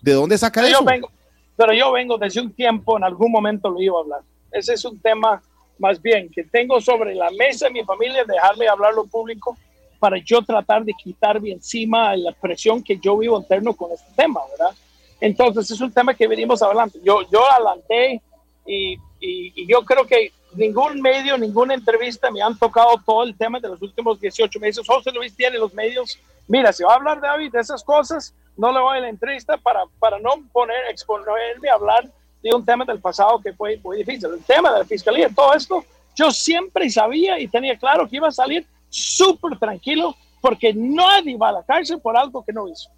[0.00, 0.80] ¿De dónde saca pero eso?
[0.80, 1.10] Yo vengo,
[1.56, 4.20] pero yo vengo desde un tiempo, en algún momento lo iba a hablar.
[4.52, 5.42] Ese es un tema
[5.78, 9.56] más bien que tengo sobre la mesa de mi familia, dejarme hablarlo público
[9.98, 14.40] para yo tratar de quitarme encima la presión que yo vivo interno con este tema,
[14.50, 14.74] ¿verdad?
[15.20, 16.98] Entonces es un tema que venimos hablando.
[17.02, 18.20] Yo, yo adelanté
[18.66, 23.60] y, y, yo creo que ningún medio, ninguna entrevista me han tocado todo el tema
[23.60, 24.86] de los últimos 18 meses.
[24.86, 26.18] José Luis tiene los medios.
[26.46, 29.56] Mira, si va a hablar David de esas cosas, no le voy a la entrevista
[29.56, 32.10] para, para no poner, exponerme a hablar
[32.42, 34.30] de un tema del pasado que fue muy difícil.
[34.32, 35.84] El tema de la fiscalía, todo esto,
[36.14, 41.48] yo siempre sabía y tenía claro que iba a salir súper tranquilo porque nadie va
[41.48, 42.90] a la cárcel por algo que no hizo.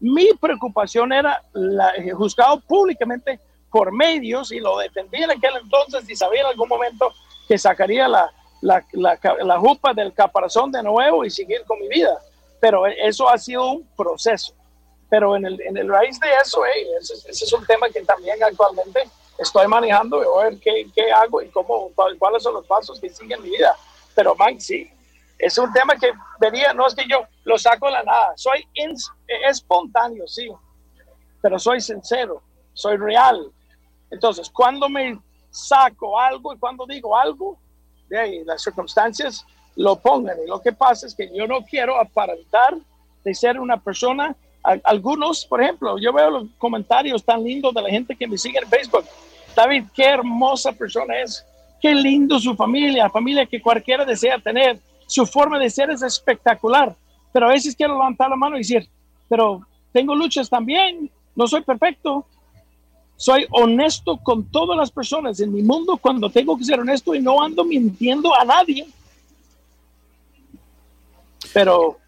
[0.00, 3.38] Mi preocupación era la, eh, juzgado públicamente
[3.74, 7.12] por medios y lo defendía en aquel entonces y sabía en algún momento
[7.48, 11.88] que sacaría la, la, la, la jupa del caparazón de nuevo y seguir con mi
[11.88, 12.16] vida.
[12.60, 14.54] Pero eso ha sido un proceso
[15.10, 16.62] pero en el, en el raíz de eso,
[17.00, 19.08] ese, es un tema que también actualmente
[19.38, 23.08] estoy manejando voy a ver qué, qué hago y cómo, cuáles son los pasos que
[23.10, 23.76] siguen mi vida.
[24.14, 24.90] Pero, man, sí,
[25.38, 28.66] es un tema que venía, no es que yo lo saco de la nada, soy
[29.48, 30.48] espontáneo, sí,
[31.40, 33.52] pero soy sincero, soy real.
[34.14, 35.18] Entonces, cuando me
[35.50, 37.58] saco algo y cuando digo algo,
[38.08, 39.44] de ahí, las circunstancias
[39.76, 40.38] lo pongan.
[40.44, 42.76] Y lo que pasa es que yo no quiero aparentar
[43.24, 44.36] de ser una persona
[44.84, 48.58] algunos, por ejemplo, yo veo los comentarios tan lindos de la gente que me sigue
[48.58, 49.04] en Facebook.
[49.54, 51.44] David, qué hermosa persona es.
[51.82, 54.78] Qué lindo su familia, familia que cualquiera desea tener.
[55.06, 56.94] Su forma de ser es espectacular.
[57.30, 58.88] Pero a veces quiero levantar la mano y decir,
[59.28, 59.60] pero
[59.92, 61.10] tengo luchas también.
[61.36, 62.24] No soy perfecto.
[63.16, 67.20] Soy honesto con todas las personas en mi mundo cuando tengo que ser honesto y
[67.20, 68.86] no ando mintiendo a nadie.
[71.52, 71.98] Pero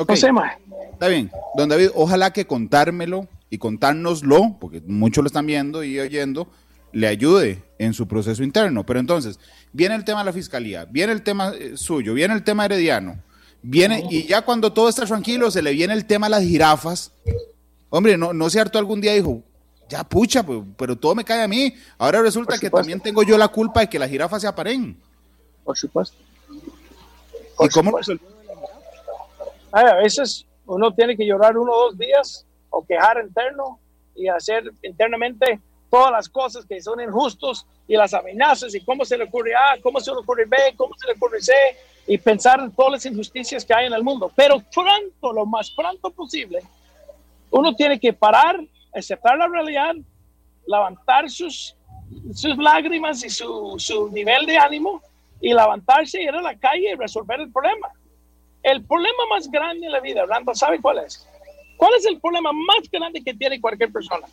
[0.00, 0.16] Okay.
[0.16, 1.30] Está bien.
[1.56, 6.48] Don David, ojalá que contármelo y contárnoslo, porque muchos lo están viendo y oyendo,
[6.92, 8.86] le ayude en su proceso interno.
[8.86, 9.38] Pero entonces,
[9.74, 13.18] viene el tema de la fiscalía, viene el tema eh, suyo, viene el tema herediano,
[13.60, 17.12] viene, y ya cuando todo está tranquilo, se le viene el tema de las jirafas.
[17.90, 19.42] Hombre, no, no se hartó algún día dijo,
[19.90, 21.74] ya pucha, pues, pero todo me cae a mí.
[21.98, 24.96] Ahora resulta que también tengo yo la culpa de que las jirafas se aparen.
[25.64, 26.16] Por supuesto.
[27.60, 27.98] ¿Y cómo
[29.72, 33.78] a veces uno tiene que llorar uno o dos días o quejar interno
[34.14, 35.60] y hacer internamente
[35.90, 39.80] todas las cosas que son injustos y las amenazas y cómo se le ocurre A,
[39.82, 41.52] cómo se le ocurre B, cómo se le ocurre C
[42.06, 44.32] y pensar en todas las injusticias que hay en el mundo.
[44.34, 46.60] Pero pronto, lo más pronto posible,
[47.50, 48.60] uno tiene que parar,
[48.94, 49.94] aceptar la realidad,
[50.66, 51.76] levantar sus,
[52.34, 55.02] sus lágrimas y su, su nivel de ánimo
[55.40, 57.88] y levantarse y ir a la calle y resolver el problema.
[58.62, 61.26] El problema más grande en la vida, Orlando, ¿sabe cuál es?
[61.76, 64.26] ¿Cuál es el problema más grande que tiene cualquier persona?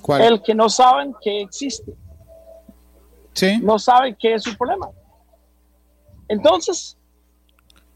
[0.00, 0.22] ¿Cuál?
[0.22, 1.92] El que no saben que existe.
[3.34, 3.58] Sí.
[3.58, 4.88] No saben qué es su problema.
[6.28, 6.96] Entonces,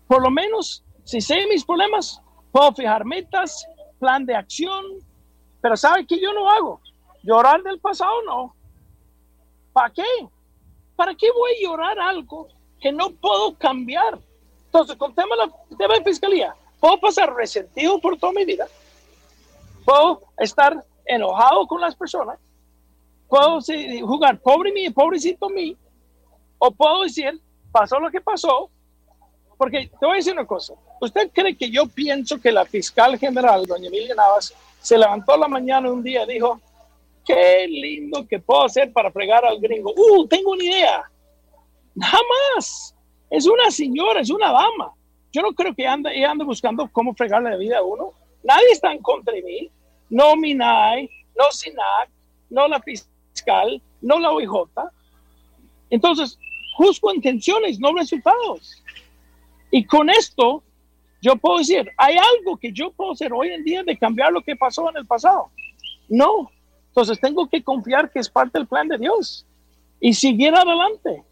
[0.06, 2.20] por lo menos, si sé mis problemas,
[2.50, 3.66] puedo fijar metas,
[3.98, 4.84] plan de acción,
[5.62, 6.80] pero ¿sabe que yo no hago?
[7.22, 8.54] Llorar del pasado no.
[9.72, 10.04] ¿Para qué?
[10.96, 12.48] ¿Para qué voy a llorar algo
[12.80, 14.18] que no puedo cambiar?
[14.66, 18.66] Entonces, con tema, la, tema de fiscalía, puedo pasar resentido por toda mi vida,
[19.84, 22.38] puedo estar enojado con las personas,
[23.28, 23.60] puedo
[24.04, 25.76] jugar pobre mí, pobrecito mí,
[26.58, 27.40] o puedo decir,
[27.70, 28.68] pasó lo que pasó,
[29.62, 33.16] porque te voy a decir una cosa, ¿usted cree que yo pienso que la fiscal
[33.16, 36.60] general, doña Emilia Navas, se levantó la mañana un día y dijo,
[37.24, 39.94] qué lindo que puedo hacer para fregar al gringo?
[39.96, 41.04] Uh, tengo una idea.
[41.96, 42.92] Jamás.
[43.30, 44.94] Es una señora, es una dama.
[45.30, 48.14] Yo no creo que ande, ella ande buscando cómo fregarle la vida a uno.
[48.42, 49.70] Nadie está en contra de mí.
[50.10, 51.08] No MINAI,
[51.38, 52.10] no SINAC,
[52.50, 54.50] no la fiscal, no la OIJ.
[55.88, 56.36] Entonces,
[56.76, 58.81] juzgo intenciones, no resultados.
[59.74, 60.62] Y con esto,
[61.22, 64.42] yo puedo decir, ¿hay algo que yo puedo hacer hoy en día de cambiar lo
[64.42, 65.50] que pasó en el pasado?
[66.10, 66.50] No.
[66.88, 69.46] Entonces tengo que confiar que es parte del plan de Dios
[69.98, 71.24] y seguir adelante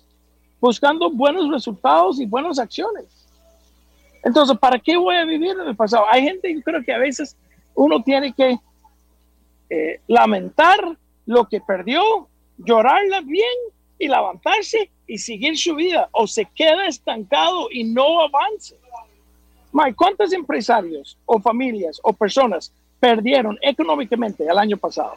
[0.58, 3.28] buscando buenos resultados y buenas acciones.
[4.22, 6.06] Entonces, ¿para qué voy a vivir en el pasado?
[6.10, 7.36] Hay gente, yo creo que a veces
[7.74, 8.58] uno tiene que
[9.68, 10.78] eh, lamentar
[11.26, 12.02] lo que perdió,
[12.56, 13.58] llorarla bien
[13.98, 18.78] y levantarse y seguir su vida o se queda estancado y no avance.
[19.72, 25.14] Mike, ¿cuántos empresarios o familias o personas perdieron económicamente el año pasado?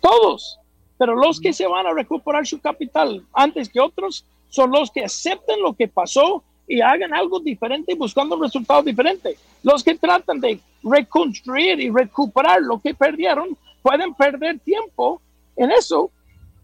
[0.00, 0.58] Todos.
[0.98, 5.04] Pero los que se van a recuperar su capital antes que otros son los que
[5.04, 9.38] acepten lo que pasó y hagan algo diferente buscando un resultado diferente.
[9.62, 15.22] Los que tratan de reconstruir y recuperar lo que perdieron pueden perder tiempo
[15.54, 16.10] en eso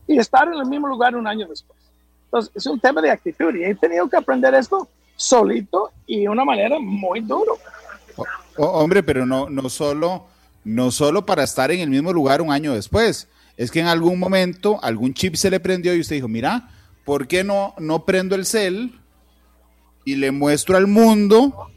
[0.08, 1.83] y estar en el mismo lugar un año después.
[2.34, 6.28] Entonces, es un tema de actitud y he tenido que aprender esto solito y de
[6.28, 7.56] una manera muy duro.
[8.56, 10.26] hombre, pero no, no, solo,
[10.64, 13.28] no solo para estar en el mismo lugar un año después.
[13.56, 16.70] Es que en algún momento algún chip se le prendió y usted dijo, mira,
[17.04, 18.98] ¿por qué no, no prendo el cel
[20.04, 21.70] y le muestro al mundo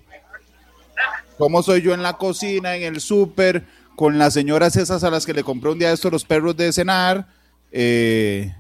[1.38, 5.24] cómo soy yo en la cocina, en el súper, con las señoras esas a las
[5.24, 7.28] que le compré un día de estos los perros de cenar?
[7.72, 8.56] Eh,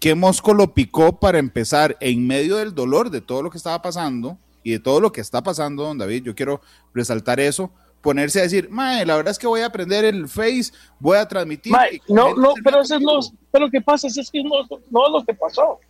[0.00, 3.82] ¿Qué mosco lo picó para empezar en medio del dolor de todo lo que estaba
[3.82, 6.22] pasando y de todo lo que está pasando, don David?
[6.22, 6.60] Yo quiero
[6.94, 7.72] resaltar eso.
[8.00, 10.70] Ponerse a decir, mae, la verdad es que voy a aprender el Face,
[11.00, 11.72] voy a transmitir.
[12.08, 13.18] no, no, pero eso es lo,
[13.50, 14.50] pero lo que pasa es, que no,
[14.88, 15.80] no es lo que pasó.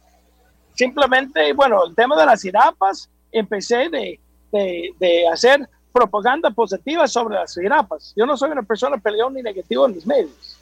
[0.74, 4.18] Simplemente, bueno, el tema de las jirapas, empecé de,
[4.50, 8.14] de, de hacer propaganda positiva sobre las jirapas.
[8.16, 10.58] Yo no soy una persona peleón ni negativo en mis medios,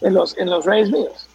[0.00, 1.28] en los, en los redes míos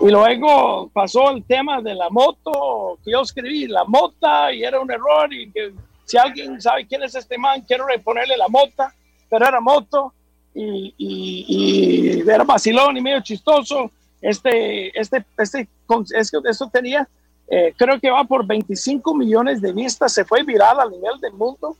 [0.00, 4.80] y luego pasó el tema de la moto, que yo escribí la mota y era
[4.80, 5.72] un error y que
[6.04, 8.92] si alguien sabe quién es este man, quiero reponerle la mota,
[9.28, 10.12] pero era moto
[10.54, 13.90] y, y, era vacilón y medio chistoso.
[14.20, 15.68] Este, este, este,
[16.14, 17.08] esto tenía,
[17.48, 21.32] eh, creo que va por 25 millones de vistas, se fue viral a nivel del
[21.32, 21.76] mundo.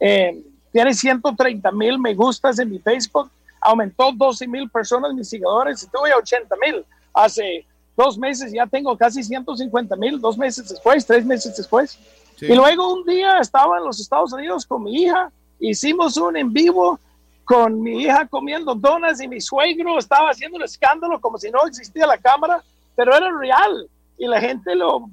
[0.00, 0.42] Eh,
[0.72, 5.86] tiene 130 mil me gustas en mi Facebook, aumentó 12 mil personas mis seguidores y
[5.88, 6.84] tuve 80 mil
[7.14, 7.64] hace
[7.96, 11.98] dos meses ya tengo casi 150 mil, dos meses después, tres meses después.
[12.40, 16.52] Y luego un día estaba en los Estados Unidos con mi hija, hicimos un en
[16.52, 16.98] vivo
[17.44, 21.64] con mi hija comiendo donas y mi suegro estaba haciendo un escándalo como si no
[21.66, 22.62] existía la cámara,
[22.96, 23.88] pero era real.
[24.18, 25.08] Y la gente lo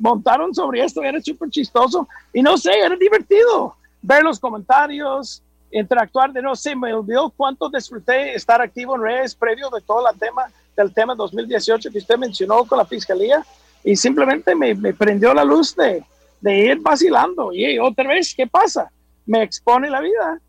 [0.00, 2.06] montaron sobre esto, era súper chistoso.
[2.32, 7.70] Y no sé, era divertido ver los comentarios, interactuar de no sé, me olvidó cuánto
[7.70, 10.44] disfruté estar activo en redes previo de todo el tema
[10.76, 13.44] del tema 2018 que usted mencionó con la fiscalía
[13.82, 16.02] y simplemente me, me prendió la luz de,
[16.40, 17.52] de, ir vacilando.
[17.52, 18.90] Y otra vez, ¿qué pasa?
[19.26, 20.40] Me expone la vida.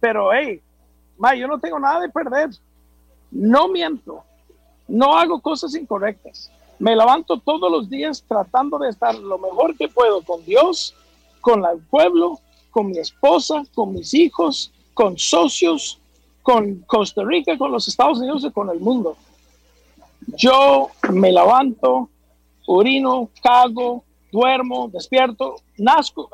[0.00, 0.60] Pero, hey,
[1.16, 2.50] ma, yo no tengo nada de perder.
[3.30, 4.22] No miento.
[4.86, 6.50] No hago cosas incorrectas.
[6.78, 10.94] Me levanto todos los días tratando de estar lo mejor que puedo con Dios,
[11.40, 12.38] con el pueblo,
[12.70, 15.98] con mi esposa, con mis hijos, con socios,
[16.42, 19.16] con Costa Rica, con los Estados Unidos y con el mundo.
[20.36, 22.10] Yo me levanto,
[22.66, 26.28] orino, cago, duermo, despierto, nazco,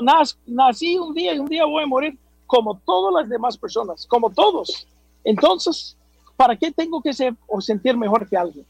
[0.46, 4.30] nací un día y un día voy a morir como todas las demás personas, como
[4.30, 4.88] todos.
[5.22, 5.96] Entonces,
[6.36, 8.66] ¿para qué tengo que ser o sentir mejor que alguien?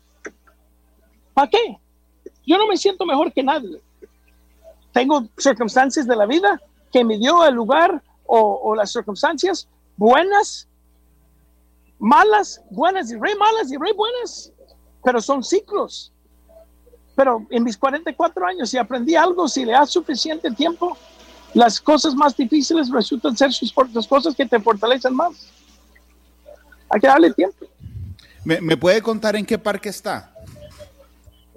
[1.32, 1.78] ¿Para qué?
[2.46, 3.80] Yo no me siento mejor que nadie.
[4.92, 6.60] Tengo circunstancias de la vida
[6.92, 9.66] que me dio el lugar o, o las circunstancias
[9.96, 10.68] buenas,
[11.98, 14.53] malas, buenas y re malas y re buenas
[15.04, 16.10] pero son ciclos.
[17.14, 20.96] Pero en mis 44 años, si aprendí algo, si le das suficiente tiempo,
[21.52, 23.50] las cosas más difíciles resultan ser
[23.92, 25.52] las cosas que te fortalecen más.
[26.88, 27.66] Hay que darle tiempo.
[28.44, 30.34] ¿Me, puede contar en qué parque está?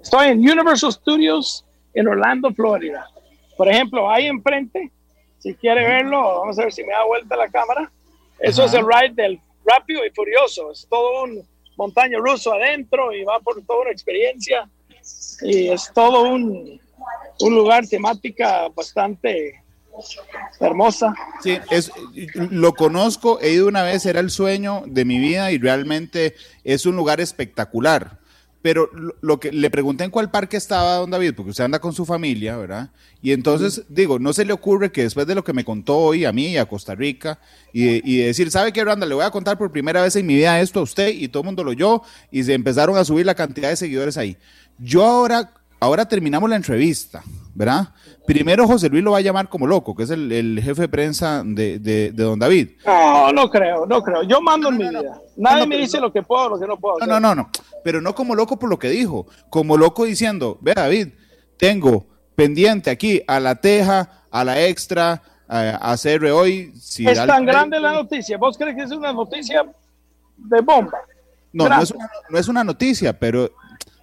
[0.00, 3.10] Estoy en Universal Studios en Orlando, Florida.
[3.56, 4.92] Por ejemplo, ahí enfrente,
[5.38, 7.90] si quiere verlo, vamos a ver si me da vuelta la cámara.
[8.38, 10.70] Eso es el ride del Rápido y Furioso.
[10.70, 11.46] Es todo un
[11.78, 14.68] montaño ruso adentro y va por toda una experiencia
[15.40, 16.78] y es todo un,
[17.40, 19.62] un lugar temática bastante
[20.60, 21.14] hermosa.
[21.42, 21.90] Sí, es,
[22.34, 26.84] lo conozco, he ido una vez, era el sueño de mi vida y realmente es
[26.84, 28.18] un lugar espectacular.
[28.60, 28.90] Pero
[29.20, 32.04] lo, que le pregunté en cuál parque estaba don David, porque usted anda con su
[32.04, 32.90] familia, ¿verdad?
[33.22, 36.24] Y entonces, digo, no se le ocurre que después de lo que me contó hoy
[36.24, 37.38] a mí y a Costa Rica,
[37.72, 39.06] y, decir, ¿sabe qué, Randa?
[39.06, 41.42] Le voy a contar por primera vez en mi vida esto a usted, y todo
[41.42, 42.02] el mundo lo oyó,
[42.32, 44.36] y se empezaron a subir la cantidad de seguidores ahí.
[44.78, 47.22] Yo ahora, ahora terminamos la entrevista,
[47.54, 47.88] ¿verdad?
[48.26, 51.42] Primero José Luis lo va a llamar como loco, que es el, jefe de prensa
[51.44, 52.70] de, de, don David.
[52.84, 54.22] No, no creo, no creo.
[54.22, 55.20] Yo mando en mi vida.
[55.36, 56.98] Nadie me dice lo que puedo, lo que no puedo.
[56.98, 57.50] No, no, no, no.
[57.82, 61.08] Pero no como loco por lo que dijo, como loco diciendo, ve David,
[61.56, 66.72] tengo pendiente aquí a la Teja, a la Extra, a, CR hoy.
[66.78, 68.36] Si es tan grande la noticia.
[68.36, 69.64] ¿Vos crees que es una noticia
[70.36, 70.98] de bomba?
[71.52, 73.50] No, no es, una, no es, una, noticia, pero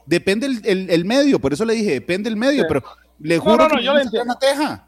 [0.06, 1.40] depende el, el, medio.
[1.40, 2.84] Por eso le dije, depende el medio, pero
[3.20, 4.36] le juro no, no, yo le entiendo.
[4.36, 4.88] Teja.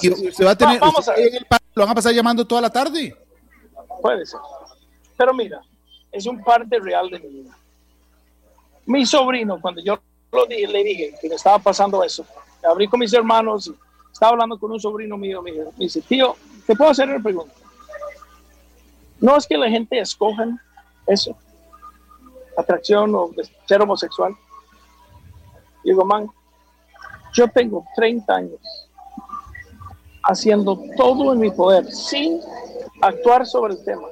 [0.00, 1.46] y usted va a tener, vamos a ver.
[1.74, 3.16] lo van a pasar llamando toda la tarde.
[4.00, 4.40] Puede ser.
[5.16, 5.60] Pero mira,
[6.12, 7.56] es un parte real de mi vida.
[8.86, 9.98] Mi sobrino, cuando yo
[10.32, 12.24] lo dije, le dije que me estaba pasando eso,
[12.62, 13.72] abrí con mis hermanos,
[14.12, 17.52] estaba hablando con un sobrino mío, me dice, tío, ¿te puedo hacer una pregunta?
[19.20, 20.46] No es que la gente escoja
[21.06, 21.36] eso,
[22.56, 23.30] atracción o
[23.66, 24.34] ser homosexual.
[25.84, 26.28] Digo, man,
[27.32, 28.60] yo tengo 30 años
[30.22, 32.40] haciendo todo en mi poder sin
[33.00, 34.08] actuar sobre el tema.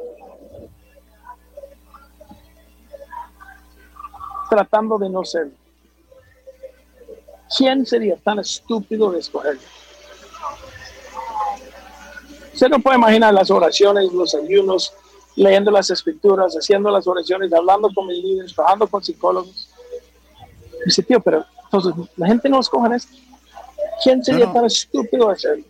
[4.48, 5.50] Tratando de no ser.
[7.56, 9.62] ¿Quién sería tan estúpido de escogerlo?
[12.52, 14.92] Usted no puede imaginar las oraciones, los ayunos,
[15.36, 19.68] leyendo las escrituras, haciendo las oraciones, hablando con mis líderes, trabajando con psicólogos.
[20.84, 23.16] Dice, tío, pero entonces la gente no escoge esto.
[24.02, 25.64] ¿Quién sería tan estúpido de hacerlo?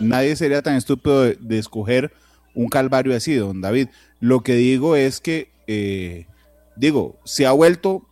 [0.00, 2.12] Nadie sería tan estúpido de, escoger
[2.54, 3.88] un calvario así, don David.
[4.20, 6.26] Lo que digo es que, eh,
[6.76, 8.02] digo, se ha vuelto,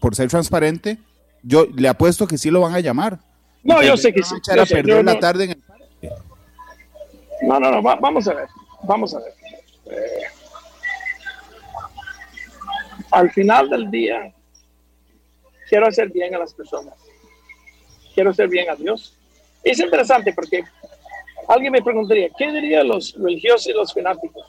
[0.00, 0.98] por ser transparente,
[1.42, 3.20] yo le apuesto que sí lo van a llamar.
[3.62, 4.34] No, yo sé que sí.
[4.70, 5.62] perder la tarde en el
[7.42, 8.48] no, no, no, vamos a ver,
[8.84, 9.34] vamos a ver.
[13.10, 14.32] Al final del día,
[15.68, 16.94] quiero hacer bien a las personas.
[18.14, 19.16] Quiero hacer bien a Dios.
[19.62, 20.64] Es interesante porque
[21.48, 24.46] alguien me preguntaría, ¿qué dirían los religiosos y los fanáticos?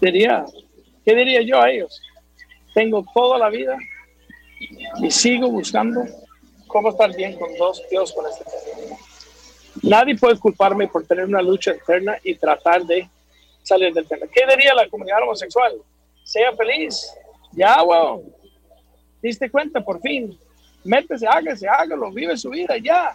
[0.00, 0.44] Diría,
[1.04, 2.00] ¿qué diría yo a ellos?
[2.74, 3.76] Tengo toda la vida
[5.00, 6.04] y sigo buscando
[6.66, 7.52] cómo estar bien con
[7.90, 8.44] Dios con este.
[9.82, 13.08] Nadie puede culparme por tener una lucha interna y tratar de
[13.62, 14.26] salir del tema.
[14.32, 15.80] ¿Qué diría la comunidad homosexual?
[16.24, 17.12] Sea feliz.
[17.52, 18.24] Ya, wow.
[19.22, 20.38] Diste cuenta, por fin.
[20.84, 23.14] Métese, hágase, hágalo, vive su vida, ya.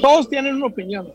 [0.00, 1.12] Todos tienen una opinión.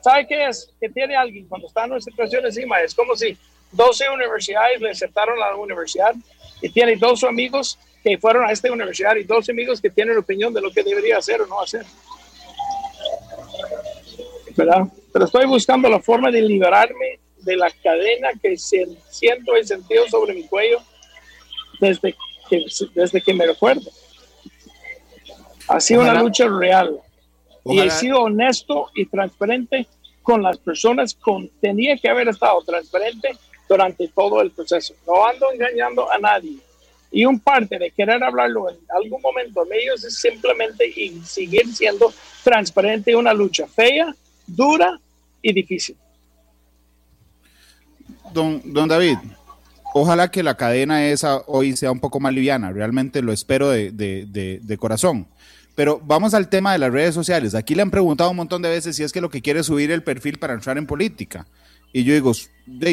[0.00, 0.72] ¿Sabe qué es?
[0.80, 2.80] Que tiene alguien cuando está en una situación encima.
[2.80, 3.36] Es como si
[3.72, 6.14] 12 universidades le aceptaron a la universidad
[6.62, 10.54] y tiene dos amigos que fueron a esta universidad y dos amigos que tienen opinión
[10.54, 11.84] de lo que debería hacer o no hacer.
[14.56, 14.84] ¿Verdad?
[15.12, 20.34] Pero estoy buscando la forma de liberarme de la cadena que siento y sentido sobre
[20.34, 20.80] mi cuello
[21.80, 22.14] desde
[22.48, 23.90] que, desde que me recuerdo.
[25.68, 27.00] Ha sido una lucha real.
[27.64, 29.86] Y he sido honesto y transparente
[30.22, 33.36] con las personas con tenía que haber estado transparente
[33.68, 34.94] durante todo el proceso.
[35.06, 36.58] No ando engañando a nadie.
[37.10, 40.92] Y un parte de querer hablarlo en algún momento de ellos es simplemente
[41.24, 44.14] seguir siendo transparente una lucha fea,
[44.46, 45.00] dura
[45.42, 45.96] y difícil.
[48.32, 49.18] Don, don David,
[49.94, 53.90] ojalá que la cadena esa hoy sea un poco más liviana, realmente lo espero de,
[53.92, 55.26] de, de, corazón.
[55.74, 57.54] Pero vamos al tema de las redes sociales.
[57.54, 59.66] Aquí le han preguntado un montón de veces si es que lo que quiere es
[59.66, 61.46] subir el perfil para entrar en política.
[61.92, 62.32] Y yo digo,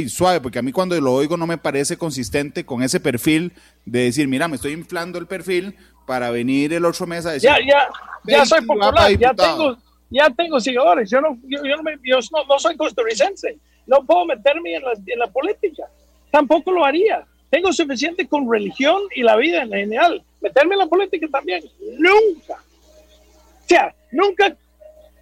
[0.10, 3.54] suave, porque a mí cuando lo oigo no me parece consistente con ese perfil
[3.86, 5.76] de decir, mira, me estoy inflando el perfil
[6.06, 7.50] para venir el otro mes a decir.
[7.50, 7.88] Ya, ya,
[8.26, 9.78] ya soy popular, ya tengo,
[10.14, 11.10] ya tengo seguidores.
[11.10, 13.58] Yo no, yo, no, me, yo no, soy costarricense,
[13.88, 15.84] no puedo meterme en la, en la política.
[16.30, 17.26] Tampoco lo haría.
[17.50, 20.24] Tengo suficiente con religión y la vida en general.
[20.42, 21.64] Meterme en la política también.
[21.98, 22.54] Nunca.
[22.54, 24.56] O sea, nunca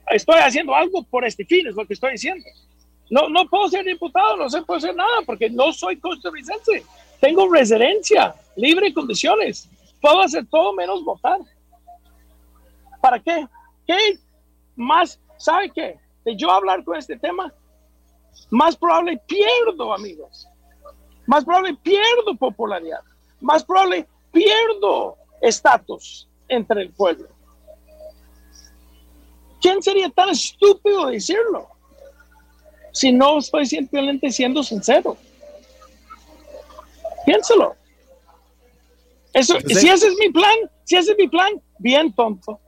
[0.09, 2.45] estoy haciendo algo por este fin, es lo que estoy diciendo.
[3.09, 6.83] No, no puedo ser diputado, no se puede hacer nada porque no soy costarricense.
[7.19, 9.69] Tengo residencia, libre condiciones.
[10.01, 11.39] Puedo hacer todo menos votar.
[13.01, 13.45] ¿Para qué?
[13.85, 14.17] ¿Qué
[14.75, 15.19] más?
[15.37, 15.99] ¿Sabe qué?
[16.25, 17.53] De yo hablar con este tema,
[18.49, 20.47] más probable pierdo, amigos.
[21.25, 23.01] Más probable pierdo popularidad.
[23.39, 27.27] Más probable pierdo estatus entre el pueblo.
[29.61, 31.69] ¿Quién sería tan estúpido de decirlo?
[32.91, 35.17] si no estoy simplemente siendo sincero?
[37.25, 37.75] Piénselo.
[39.33, 42.59] Eso, si ese es mi plan, si ese es mi plan, bien tonto.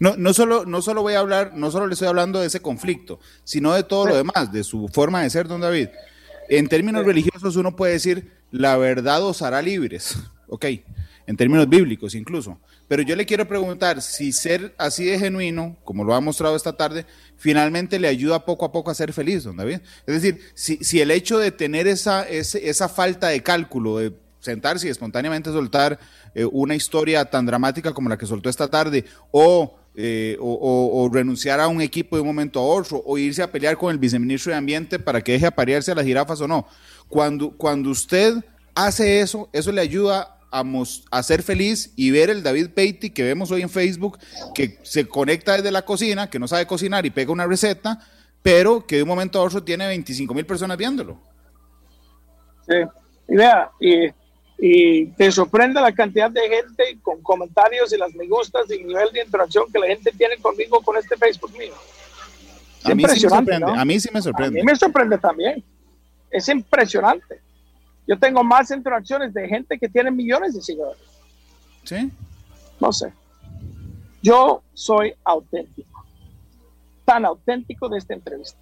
[0.00, 2.60] No, no solo, no solo voy a hablar, no solo le estoy hablando de ese
[2.60, 5.88] conflicto, sino de todo lo demás, de su forma de ser, don David.
[6.48, 10.16] En términos religiosos uno puede decir, la verdad os hará libres,
[10.48, 10.66] ok,
[11.26, 12.58] en términos bíblicos incluso.
[12.86, 16.74] Pero yo le quiero preguntar si ser así de genuino, como lo ha mostrado esta
[16.74, 17.04] tarde,
[17.36, 19.80] finalmente le ayuda poco a poco a ser feliz, don David.
[20.06, 24.90] Es decir, si, el hecho de tener esa, esa falta de cálculo, de sentarse y
[24.90, 25.98] espontáneamente soltar
[26.34, 29.04] eh, una historia tan dramática como la que soltó esta tarde,
[30.00, 33.50] eh, o, o, renunciar a un equipo de un momento a otro, o irse a
[33.50, 36.68] pelear con el viceministro de Ambiente para que deje aparearse a las jirafas o no.
[37.08, 38.34] Cuando, cuando usted
[38.76, 40.62] hace eso, eso le ayuda a,
[41.10, 44.20] a, ser feliz y ver el David Peiti que vemos hoy en Facebook,
[44.54, 47.98] que se conecta desde la cocina, que no sabe cocinar y pega una receta,
[48.40, 51.20] pero que de un momento a otro tiene 25 mil personas viéndolo.
[52.68, 52.76] Sí,
[53.26, 54.06] y vea, y,
[54.58, 58.86] y, te sorprende la cantidad de gente con comentarios y las me gustas y el
[58.86, 61.74] nivel de interacción que la gente tiene conmigo con este Facebook mío.
[62.84, 64.60] a mí sí me sorprende, a mí sí me sorprende.
[64.60, 65.64] A mí me sorprende también.
[66.30, 67.40] Es impresionante.
[68.06, 71.02] Yo tengo más interacciones de gente que tiene millones de seguidores.
[71.84, 72.10] ¿Sí?
[72.80, 73.12] No sé.
[74.22, 76.04] Yo soy auténtico.
[77.04, 78.58] Tan auténtico de esta entrevista.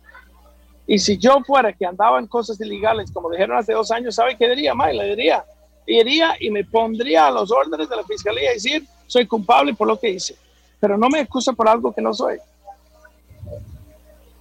[0.86, 4.36] Y si yo fuera que andaba en cosas ilegales, como dijeron hace dos años, ¿sabe
[4.36, 4.96] qué diría, May?
[4.96, 5.44] Le diría,
[5.86, 9.88] iría y me pondría a los órdenes de la fiscalía y decir, soy culpable por
[9.88, 10.36] lo que hice.
[10.80, 12.38] Pero no me acusa por algo que no soy.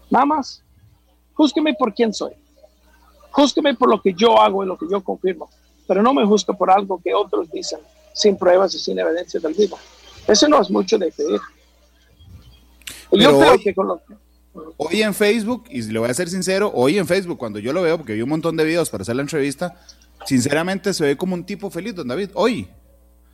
[0.09, 0.61] Nada más.
[1.33, 2.33] Júzgueme por quién soy.
[3.31, 5.49] Júzgueme por lo que yo hago y lo que yo confirmo.
[5.87, 7.79] Pero no me juzgue por algo que otros dicen
[8.13, 9.77] sin pruebas y sin evidencia del mismo.
[10.27, 11.39] Eso no es mucho de pedir.
[13.11, 14.15] yo creo que con lo que
[14.77, 17.81] Hoy en Facebook, y le voy a ser sincero, hoy en Facebook, cuando yo lo
[17.81, 19.75] veo, porque vi un montón de videos para hacer la entrevista,
[20.25, 22.31] sinceramente se ve como un tipo feliz, don David.
[22.33, 22.67] Hoy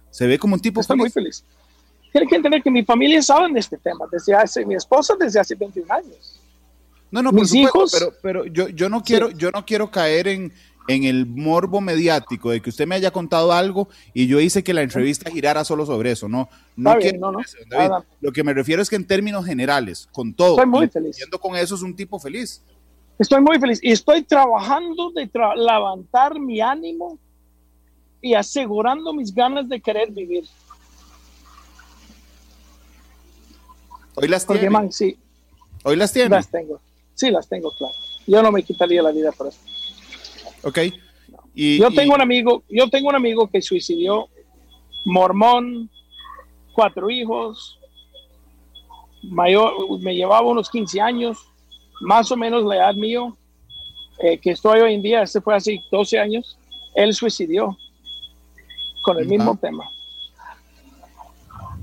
[0.10, 1.44] se ve como un tipo Estoy muy feliz.
[2.12, 5.40] Tiene que entender que mi familia sabe de este tema, desde hace, mi esposa desde
[5.40, 6.42] hace 21 años.
[7.10, 10.54] No, no, Mis hijos, pero, pero yo, yo no quiero, yo no quiero caer en,
[10.88, 14.74] en el morbo mediático de que usted me haya contado algo y yo hice que
[14.74, 16.28] la entrevista girara solo sobre eso.
[16.28, 17.34] No, no, quiero
[18.20, 21.18] Lo que me refiero es que en términos generales, con todo, estoy muy feliz.
[21.40, 22.64] con eso es un tipo feliz.
[23.22, 27.20] Estoy muy feliz y estoy trabajando de levantar mi ánimo
[28.20, 30.46] y asegurando mis ganas de querer vivir.
[34.16, 34.92] Hoy las tiene.
[34.92, 35.20] sí.
[35.84, 36.30] Hoy las tiene.
[36.30, 36.82] Las tengo.
[37.14, 37.94] Sí, las tengo, claro.
[38.26, 39.60] Yo no me quitaría la vida por eso.
[40.64, 40.80] Ok.
[41.54, 44.30] Y, yo tengo un amigo, yo tengo un amigo que suicidió,
[45.06, 45.92] mormón,
[46.74, 47.78] cuatro hijos,
[49.22, 51.51] mayor, me llevaba unos 15 años,
[52.02, 53.38] más o menos la edad mío,
[54.20, 56.58] eh, que estoy hoy en día, este fue hace 12 años,
[56.96, 57.78] él suicidió
[59.04, 59.90] con el mismo tema.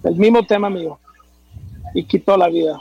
[0.05, 0.99] El mismo tema mío.
[1.95, 2.81] Y quitó la vida.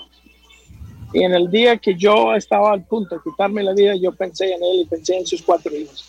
[1.13, 4.53] Y en el día que yo estaba al punto de quitarme la vida, yo pensé
[4.53, 6.05] en él y pensé en sus cuatro hijos.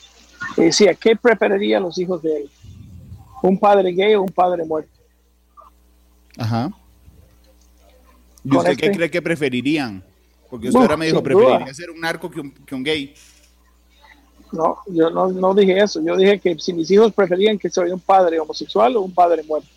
[0.57, 2.51] Y decía, ¿qué preferirían los hijos de él?
[3.43, 4.91] ¿Un padre gay o un padre muerto?
[6.37, 6.71] Ajá.
[8.45, 10.03] ¿Y usted qué este cree que preferirían?
[10.49, 13.15] Porque usted ahora me dijo, preferiría ser un narco que un, gay.
[14.53, 16.01] No, yo no, no, dije eso.
[16.03, 19.43] Yo dije que si mis hijos preferían que soy un padre homosexual o un padre
[19.43, 19.69] muerto.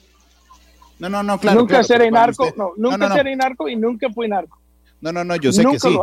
[0.97, 1.59] No, no, no, claro.
[1.59, 4.59] Nunca seré narco, no, nunca seré narco y nunca fui narco.
[5.01, 5.97] No, no, no, yo sé que sí.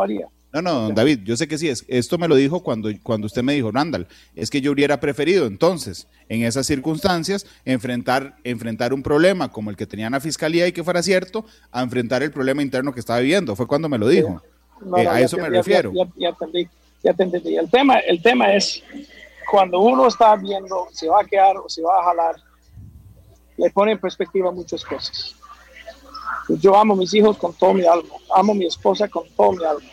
[0.51, 1.69] No, no, David, yo sé que sí.
[1.69, 4.99] Es, esto me lo dijo cuando, cuando usted me dijo, Randall, es que yo hubiera
[4.99, 10.67] preferido entonces, en esas circunstancias, enfrentar, enfrentar un problema como el que tenía la fiscalía
[10.67, 13.55] y que fuera cierto, a enfrentar el problema interno que estaba viviendo.
[13.55, 14.41] Fue cuando me lo dijo.
[14.97, 15.91] Eh, a eso me refiero.
[16.15, 16.67] Ya, entendí,
[17.03, 17.57] ya entendí.
[17.57, 18.83] El tema, el tema es
[19.49, 22.35] cuando uno está viendo si va a quedar o si va a jalar,
[23.57, 25.35] le pone en perspectiva muchas cosas.
[26.47, 29.51] Yo amo a mis hijos con todo mi alma, amo a mi esposa con todo
[29.51, 29.89] mi alma,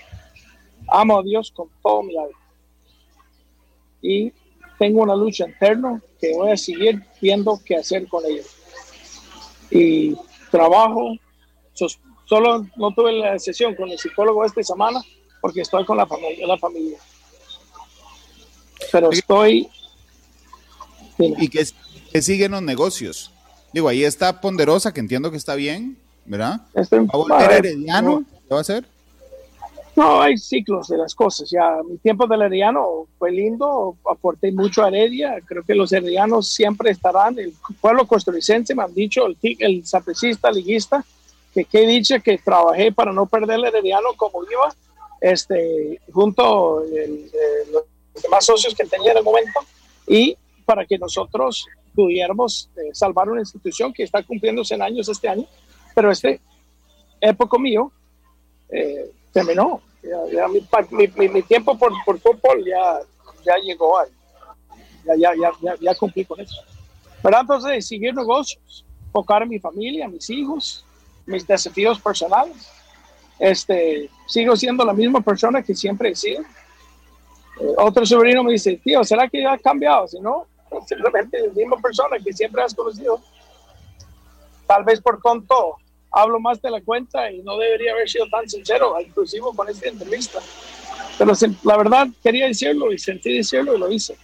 [0.88, 2.38] amo a Dios con todo mi alma.
[4.00, 4.32] Y
[4.78, 8.46] tengo una lucha interna que voy a seguir viendo qué hacer con ellos.
[9.70, 10.16] Y
[10.50, 11.16] trabajo,
[12.26, 15.00] solo no tuve la sesión con el psicólogo esta semana
[15.40, 16.46] porque estoy con la familia.
[16.46, 16.98] La familia.
[18.92, 19.68] Pero estoy...
[21.18, 21.66] ¿Y qué,
[22.12, 23.32] qué siguen los negocios?
[23.72, 26.60] Digo, ahí está Ponderosa, que entiendo que está bien, ¿verdad?
[26.74, 28.24] Este, ¿Va a volver herediano?
[28.48, 28.86] ¿Qué va a hacer?
[29.96, 31.48] No, hay ciclos de las cosas.
[31.50, 35.40] Ya mi tiempo del herediano fue lindo, aporté mucho a Heredia.
[35.46, 37.38] Creo que los heredianos siempre estarán.
[37.38, 41.02] El pueblo costarricense me han dicho, el, el sapecista, liguista,
[41.64, 44.74] que qué dicho que trabajé para no perder el herediano como iba,
[45.20, 49.60] este, junto a los demás socios que tenía en el momento,
[50.06, 55.28] y para que nosotros pudiéramos eh, salvar una institución que está cumpliendo 100 años este
[55.28, 55.46] año
[55.96, 56.38] pero este
[57.22, 57.90] época mío
[58.68, 59.80] eh, terminó.
[60.30, 63.00] Ya, mi, tiempo por, por, fútbol ya,
[63.44, 64.10] ya llegó ahí.
[65.06, 66.62] Ya, ya, ya, ya, cumplí con eso.
[67.22, 70.84] Pero entonces seguir negocios, enfocar en mi familia, mis hijos,
[71.26, 72.70] mis desafíos personales.
[73.38, 76.42] Este, sigo siendo la misma persona que siempre he sido.
[77.60, 80.08] Eh, otro sobrino me dice, tío, ¿será que ya ha cambiado?
[80.08, 80.46] Si no,
[80.86, 83.20] simplemente la misma persona que siempre has conocido.
[84.66, 85.76] Tal vez por conto
[86.10, 89.88] hablo más de la cuenta y no debería haber sido tan sincero, inclusive con esta
[89.88, 90.40] entrevista.
[91.18, 91.32] Pero
[91.62, 94.16] la verdad quería decirlo y sentí decirlo y lo hice.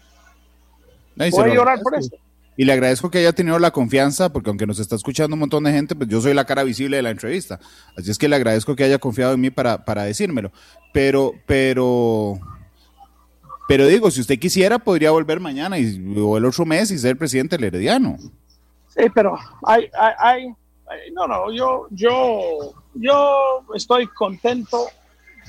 [1.16, 2.16] Voy a llorar por eso.
[2.56, 5.64] Y le agradezco que haya tenido la confianza, porque aunque nos está escuchando un montón
[5.64, 7.58] de gente, pues yo soy la cara visible de la entrevista.
[7.96, 10.52] Así es que le agradezco que haya confiado en mí para, para decírmelo.
[10.92, 12.38] Pero, pero,
[13.68, 17.16] pero digo, si usted quisiera, podría volver mañana y, o el otro mes y ser
[17.16, 18.18] presidente del Herediano.
[18.94, 20.54] Sí, pero hay, hay, hay
[21.12, 24.88] no, no, yo, yo, yo estoy contento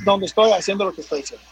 [0.06, 1.46] donde estoy haciendo lo que estoy haciendo.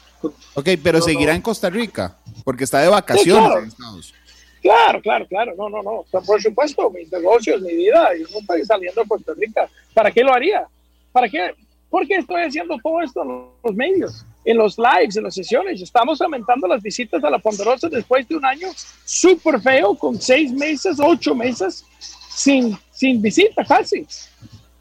[0.54, 3.60] Ok, pero seguirá en Costa Rica, porque está de vacaciones claro.
[3.60, 4.14] en Estados
[4.62, 8.64] Claro, claro, claro, no, no, no, por supuesto, mis negocios, mi vida, yo no estoy
[8.64, 9.68] saliendo de Costa Rica.
[9.94, 10.66] ¿Para qué lo haría?
[11.12, 11.56] ¿Para qué?
[11.90, 15.82] ¿Por qué estoy haciendo todo esto en los medios, en los lives, en las sesiones?
[15.82, 18.70] Estamos aumentando las visitas a la Ponderosa después de un año
[19.04, 21.84] súper feo, con seis meses, ocho meses,
[22.30, 24.06] sin, sin visita casi.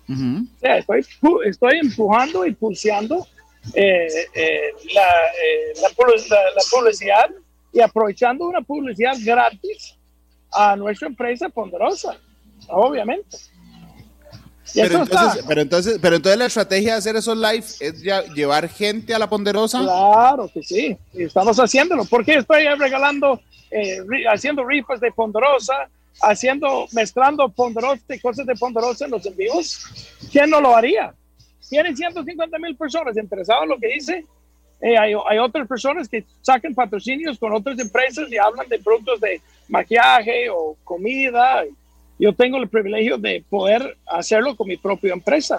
[0.08, 0.46] Uh -huh.
[0.56, 1.04] O sea, estoy,
[1.46, 3.26] estoy empujando y pulseando
[3.74, 7.30] eh, eh, la, eh, la, la, la, publicidad
[7.72, 9.96] y aprovechando una publicidad gratis
[10.52, 12.18] a nuestra empresa Ponderosa,
[12.68, 13.36] obviamente.
[14.74, 18.68] Pero entonces, pero entonces, pero entonces la estrategia de hacer esos live es ya llevar
[18.68, 19.80] gente a la Ponderosa.
[19.80, 22.04] Claro que sí, estamos haciéndolo.
[22.04, 23.40] porque estoy regalando,
[23.70, 23.98] eh,
[24.32, 25.88] haciendo rifas de Ponderosa,
[26.22, 29.84] haciendo, mezclando Ponderosa y cosas de Ponderosa en los envíos?
[30.30, 31.14] ¿Quién no lo haría?
[31.68, 34.24] Tienen 150 mil personas interesadas en lo que hice.
[34.80, 39.20] Eh, hay, hay, otras personas que sacan patrocinios con otras empresas y hablan de productos
[39.20, 41.64] de maquillaje o comida.
[42.18, 45.58] Yo tengo el privilegio de poder hacerlo con mi propia empresa.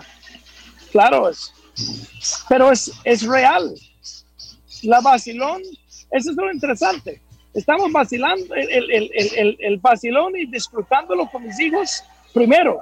[0.91, 1.53] Claro, es,
[2.49, 3.73] pero es, es real.
[4.83, 5.61] La vacilón,
[6.11, 7.21] eso es lo interesante.
[7.53, 12.03] Estamos vacilando el, el, el, el, vacilón y disfrutándolo con mis hijos
[12.33, 12.79] primero.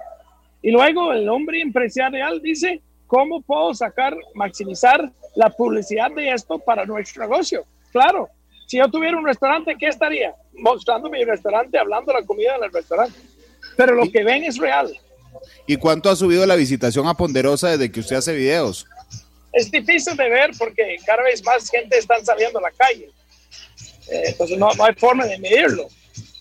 [0.61, 6.85] Y luego el hombre empresarial dice, ¿cómo puedo sacar, maximizar la publicidad de esto para
[6.85, 7.65] nuestro negocio?
[7.91, 8.29] Claro,
[8.67, 10.35] si yo tuviera un restaurante, ¿qué estaría?
[10.53, 13.17] Mostrando mi restaurante, hablando de la comida en el restaurante.
[13.75, 14.95] Pero lo que ven es real.
[15.65, 18.85] ¿Y cuánto ha subido la visitación a Ponderosa desde que usted hace videos?
[19.53, 23.09] Es difícil de ver porque cada vez más gente está saliendo a la calle.
[24.11, 25.87] Eh, entonces no, no, hay forma de medirlo.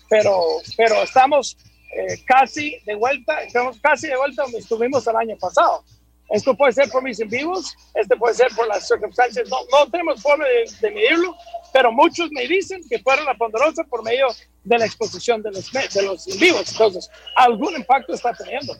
[0.09, 0.39] Pero,
[0.77, 1.57] pero estamos
[1.95, 5.83] eh, casi de vuelta, estamos casi de vuelta donde estuvimos el año pasado.
[6.29, 9.89] Esto puede ser por mis en vivos, este puede ser por las circunstancias, no, no
[9.89, 11.35] tenemos forma de, de, medirlo,
[11.73, 14.27] pero muchos me dicen que fueron a Ponderosa por medio
[14.63, 16.71] de la exposición de los, de los en vivos.
[16.71, 18.75] Entonces, algún impacto está teniendo.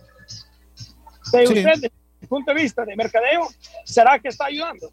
[1.32, 1.54] De sí.
[1.54, 3.48] usted, desde el punto de vista de mercadeo,
[3.84, 4.92] ¿será que está ayudando?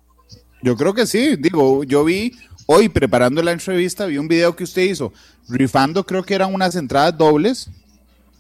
[0.62, 2.33] Yo creo que sí, digo, yo vi
[2.66, 5.12] hoy preparando la entrevista, vi un video que usted hizo,
[5.47, 7.69] rifando creo que eran unas entradas dobles,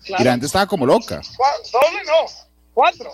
[0.04, 0.22] claro.
[0.22, 1.20] y la gente estaba como loca.
[1.70, 2.26] Doble no,
[2.72, 3.12] cuatro.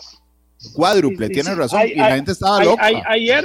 [0.75, 2.87] Cuádruple, sí, sí, tiene razón, y la gente estaba loca.
[3.07, 3.45] ayer,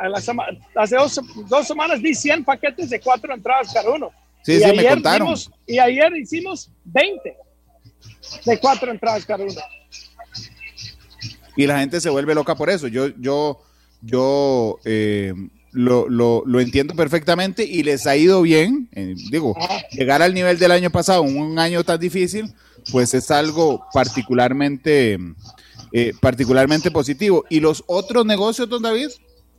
[0.00, 4.10] a la sema, hace dos, dos, semanas, di 100 paquetes de cuatro entradas cada uno.
[4.42, 5.34] Sí, y sí, me contaron.
[5.66, 7.36] Y ayer hicimos 20
[8.44, 9.60] de cuatro entradas cada uno.
[11.56, 12.86] Y la gente se vuelve loca por eso.
[12.86, 13.60] Yo, yo,
[14.00, 15.34] yo eh,
[15.72, 18.88] lo, lo, lo, entiendo perfectamente y les ha ido bien.
[18.92, 19.80] Eh, digo, Ajá.
[19.90, 22.54] llegar al nivel del año pasado, un año tan difícil,
[22.92, 25.18] pues es algo particularmente,
[25.92, 27.44] eh, particularmente positivo.
[27.48, 29.08] ¿Y los otros negocios, don David?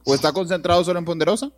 [0.05, 1.51] ¿O está concentrado solo en Ponderosa?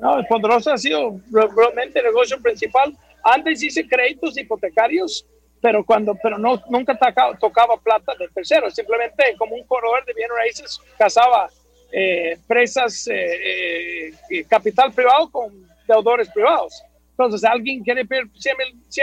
[0.00, 2.96] No, el Ponderosa ha sido realmente el negocio principal.
[3.22, 5.26] Antes hice créditos hipotecarios,
[5.60, 8.74] pero cuando, pero no, nunca tocaba, tocaba plata de terceros.
[8.74, 11.48] Simplemente como un corredor de bienes raíces casaba
[11.92, 15.52] eh, empresas, eh, eh, capital privado con
[15.86, 16.82] deudores privados.
[17.10, 18.56] Entonces, alguien quiere pedir 100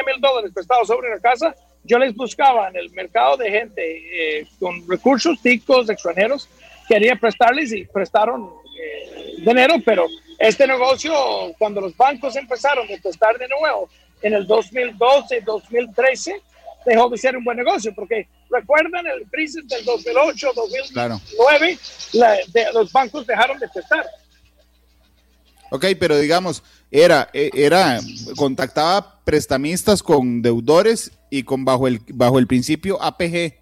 [0.06, 4.88] mil dólares prestados sobre una casa, yo les buscaba en el mercado de gente con
[4.88, 6.48] recursos ticos extranjeros,
[6.88, 8.50] quería prestarles y prestaron
[9.44, 10.08] dinero, pero
[10.38, 11.14] este negocio,
[11.58, 13.90] cuando los bancos empezaron a prestar de nuevo
[14.22, 16.42] en el 2012, 2013,
[16.86, 21.20] dejó de ser un buen negocio, porque recuerdan el crisis del 2008, 2009, claro.
[22.14, 24.06] la, de, los bancos dejaron de prestar.
[25.72, 28.00] Ok, pero digamos, era, era,
[28.36, 33.54] contactaba prestamistas con deudores y con bajo el, bajo el principio APG.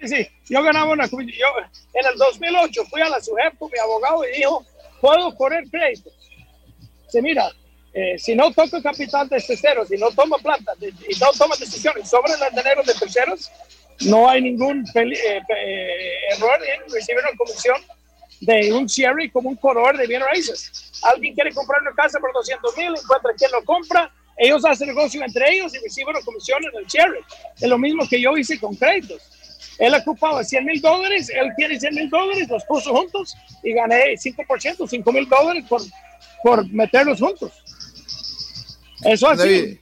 [0.00, 3.78] Sí, sí, yo ganaba una, yo en el 2008 fui a la SUGEP con mi
[3.78, 4.64] abogado y dijo,
[5.00, 6.12] puedo correr créditos.
[7.08, 7.50] Se mira,
[7.92, 11.56] eh, si no toco capital de terceros, si no tomo plata de, y no tomo
[11.56, 13.50] decisiones sobre el dinero de terceros,
[14.02, 17.76] no hay ningún eh, eh, error en recibir una comisión
[18.40, 21.00] de un cierre como un corredor de bienes raíces.
[21.02, 25.22] Alguien quiere comprar una casa por 200 mil, encuentra quien lo compra, ellos hacen negocio
[25.22, 27.24] entre ellos y reciben una comisión en el.
[27.60, 29.20] Es lo mismo que yo hice con créditos.
[29.78, 34.14] Él ocupaba 100 mil dólares, él tiene 100 mil dólares, los puso juntos y gané
[34.14, 35.82] 5%, 5 mil dólares por,
[36.42, 37.52] por meterlos juntos.
[39.04, 39.78] Eso así.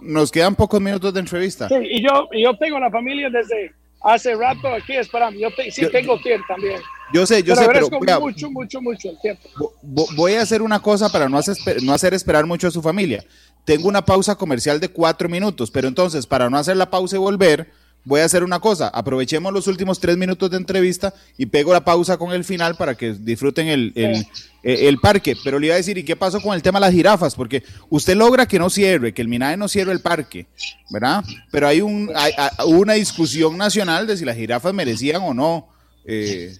[0.00, 1.68] nos quedan pocos minutos de entrevista.
[1.68, 3.72] Sí, y yo, yo tengo la familia desde
[4.02, 5.38] hace rato aquí esperando.
[5.38, 6.80] Yo sí tengo tiempo también.
[7.12, 7.88] Yo sé, yo sé, pero
[8.20, 9.48] mucho, mucho, mucho el tiempo.
[9.82, 13.24] Voy a hacer una cosa para no hacer, no hacer esperar mucho a su familia.
[13.64, 17.18] Tengo una pausa comercial de cuatro minutos, pero entonces, para no hacer la pausa y
[17.18, 17.70] volver,
[18.04, 21.84] voy a hacer una cosa, aprovechemos los últimos tres minutos de entrevista y pego la
[21.84, 24.26] pausa con el final para que disfruten el, el,
[24.62, 25.36] eh, parque.
[25.42, 27.34] Pero le iba a decir, ¿y qué pasó con el tema de las jirafas?
[27.34, 30.46] Porque usted logra que no cierre, que el MINAE no cierre el parque,
[30.90, 31.24] ¿verdad?
[31.50, 32.32] Pero hay, un, hay,
[32.66, 35.68] una discusión nacional de si las jirafas merecían o no.
[36.04, 36.56] Eh,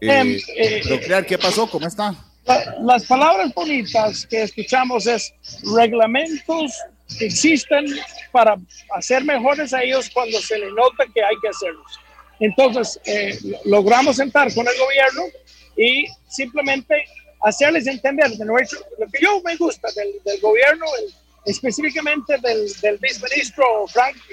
[0.00, 0.40] eh,
[1.10, 1.68] em, ¿qué pasó?
[1.68, 2.14] ¿Cómo está?
[2.82, 5.34] las palabras bonitas que escuchamos es
[5.76, 6.72] reglamentos
[7.16, 7.86] que existen
[8.32, 8.56] para
[8.96, 11.98] hacer mejores a ellos cuando se les nota que hay que hacerlos.
[12.40, 15.22] Entonces, eh, logramos sentar con el gobierno
[15.76, 17.04] y simplemente
[17.42, 20.86] hacerles entender de nuestro, lo que yo me gusta del, del gobierno,
[21.44, 23.64] específicamente del, del viceministro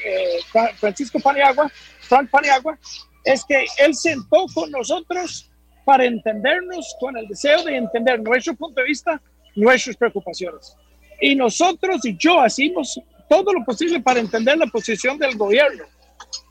[0.03, 0.39] eh,
[0.77, 1.71] Francisco Paniagua,
[2.01, 2.77] Frank Paniagua,
[3.23, 5.49] es que él sentó con nosotros
[5.85, 9.21] para entendernos con el deseo de entender nuestro punto de vista,
[9.55, 10.75] nuestras preocupaciones.
[11.21, 15.83] Y nosotros y yo hacemos todo lo posible para entender la posición del gobierno.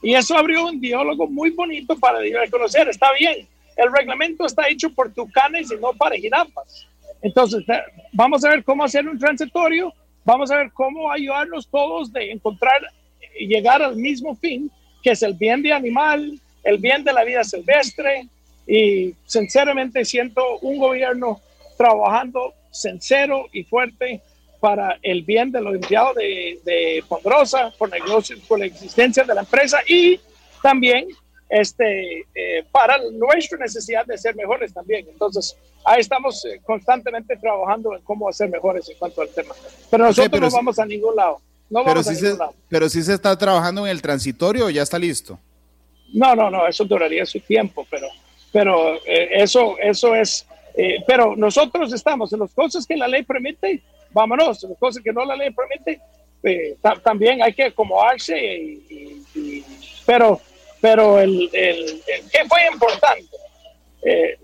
[0.03, 3.47] Y eso abrió un diálogo muy bonito para reconocer, está bien,
[3.77, 6.87] el reglamento está hecho por tucanes y no para jirafas.
[7.23, 7.65] Entonces,
[8.13, 9.93] vamos a ver cómo hacer un transitorio,
[10.25, 12.81] vamos a ver cómo ayudarnos todos de encontrar
[13.39, 14.71] y llegar al mismo fin,
[15.03, 18.29] que es el bien de animal, el bien de la vida silvestre,
[18.67, 21.41] y sinceramente siento un gobierno
[21.77, 24.21] trabajando sincero y fuerte
[24.65, 27.21] para el bien de los empleados de, de por,
[27.91, 30.19] negocios, por la existencia de la empresa y
[30.63, 31.09] también
[31.51, 35.07] este, eh, para nuestra necesidad de ser mejores también.
[35.07, 35.55] Entonces,
[35.85, 39.55] ahí estamos eh, constantemente trabajando en cómo hacer mejores en cuanto al tema.
[39.91, 41.43] Pero nosotros no vamos a ningún lado.
[41.69, 42.35] No pero, sí se,
[42.71, 45.39] pero sí se está trabajando en el transitorio ya está listo.
[46.15, 48.07] No, no, no, eso duraría su tiempo, pero
[48.55, 50.47] pero eh, eso, eso es,
[50.77, 53.83] eh, pero nosotros estamos en las cosas que la ley permite,
[54.15, 56.01] vámonos, cosas que no la ley permite,
[56.43, 59.65] eh, también hay que acomodarse, y,
[60.07, 60.41] pero,
[60.81, 63.29] pero el, el, ¿qué fue importante?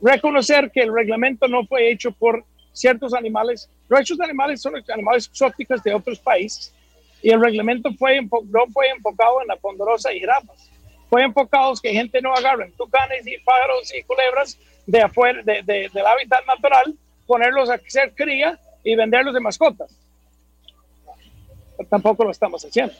[0.00, 2.42] reconocer que el reglamento no fue hecho por
[2.72, 6.72] ciertos animales, nuestros animales son animales exóticos de otros países,
[7.22, 10.70] y el reglamento fue, no fue enfocado en la ponderosa y jirafas
[11.10, 14.56] fue enfocado que gente no agarre tucanes y pájaros y culebras
[14.86, 16.94] de afuera de, del hábitat natural,
[17.26, 19.90] ponerlos a hacer cría y venderlos de mascotas.
[21.88, 22.92] tampoco lo estamos haciendo.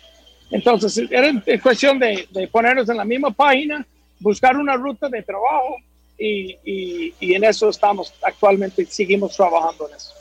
[0.51, 1.33] Entonces, era
[1.63, 3.87] cuestión de, de, ponernos en la misma página,
[4.19, 5.77] buscar una ruta de trabajo
[6.19, 10.13] y, y, y, en eso estamos actualmente, seguimos trabajando en eso.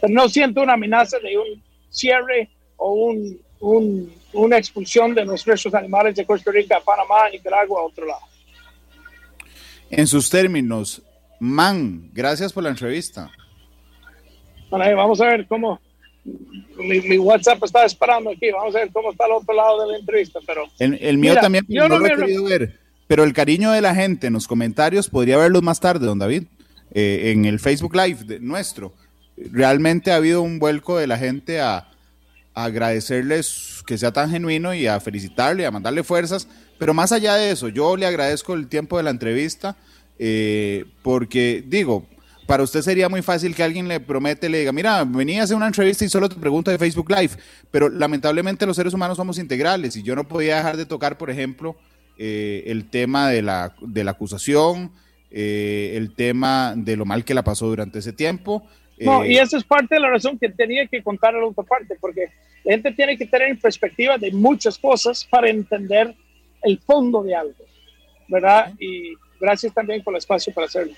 [0.00, 5.74] Pero no siento una amenaza de un cierre o un, un, una expulsión de nuestros
[5.74, 8.20] animales de Costa Rica, Panamá, Nicaragua, a otro lado.
[9.90, 11.02] En sus términos,
[11.40, 13.30] Man, gracias por la entrevista.
[14.70, 15.80] Bueno, vamos a ver cómo.
[16.76, 18.50] Mi, WhatsApp está esperando aquí.
[18.50, 20.40] Vamos a ver cómo está el otro lado de la entrevista.
[20.46, 22.78] Pero el, mío también yo no, lo he querido ver.
[23.06, 26.44] Pero el cariño de la gente en los comentarios podría verlos más tarde, don David,
[26.92, 28.92] eh, en el Facebook Live de, nuestro.
[29.36, 31.88] Realmente ha habido un vuelco de la gente a,
[32.64, 36.48] agradecerles que sea tan genuino y a felicitarle, a mandarle fuerzas.
[36.78, 39.76] Pero más allá de eso, yo le agradezco el tiempo de la entrevista,
[40.18, 42.06] eh, porque digo,
[42.48, 45.54] para usted sería muy fácil que alguien le promete, le diga, mira, venía a hacer
[45.54, 47.34] una entrevista y solo te pregunto de Facebook Live,
[47.70, 51.28] pero lamentablemente los seres humanos somos integrales y yo no podía dejar de tocar, por
[51.28, 51.76] ejemplo,
[52.16, 54.92] eh, el tema de la, de la acusación,
[55.30, 58.66] eh, el tema de lo mal que la pasó durante ese tiempo.
[58.98, 61.64] No, y eso es parte de la razón que tenía que contar a la otra
[61.64, 62.30] parte, porque
[62.64, 66.14] la gente tiene que tener en perspectiva de muchas cosas para entender
[66.62, 67.62] el fondo de algo,
[68.26, 68.72] ¿verdad?
[68.78, 70.94] Y gracias también por el espacio para hacerlo.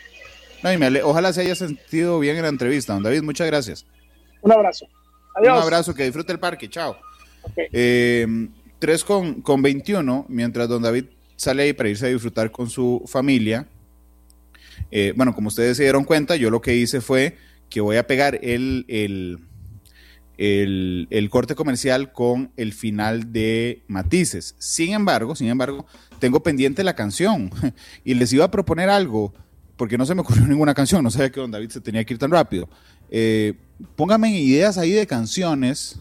[0.63, 3.87] No, ojalá se haya sentido bien en la entrevista, don David, muchas gracias.
[4.43, 4.87] Un abrazo.
[5.35, 5.57] Adiós.
[5.57, 6.97] Un abrazo, que disfrute el parque, chao.
[7.43, 7.67] Okay.
[7.73, 11.05] Eh, 3 con, con 21, mientras don David
[11.37, 13.67] sale ahí para irse a disfrutar con su familia.
[14.91, 17.37] Eh, bueno, como ustedes se dieron cuenta, yo lo que hice fue
[17.69, 19.39] que voy a pegar el, el
[20.41, 24.55] el, corte comercial con el final de Matices.
[24.59, 25.87] Sin embargo, sin embargo,
[26.19, 27.51] tengo pendiente la canción
[28.05, 29.35] y les iba a proponer algo
[29.81, 32.13] porque no se me ocurrió ninguna canción, no sabía que don David se tenía que
[32.13, 32.69] ir tan rápido.
[33.11, 33.55] Eh,
[33.97, 35.99] pónganme ideas ahí de canciones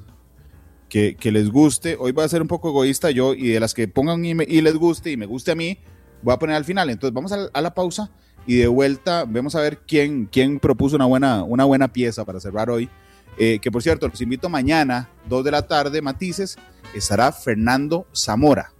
[0.89, 1.95] que, les guste.
[1.97, 4.75] Hoy voy a ser un poco egoísta yo y de las que pongan y, les
[4.75, 5.77] guste y me guste a mí,
[6.21, 6.89] voy a poner al final.
[6.89, 8.11] Entonces vamos a, la pausa
[8.45, 12.41] y de vuelta vamos a ver quién, quién propuso una buena, una buena pieza para
[12.41, 12.89] cerrar hoy
[13.37, 16.57] Eh, que por cierto, los invito mañana, 2 de la tarde, Matices,
[16.93, 18.73] estará Fernando Zamora,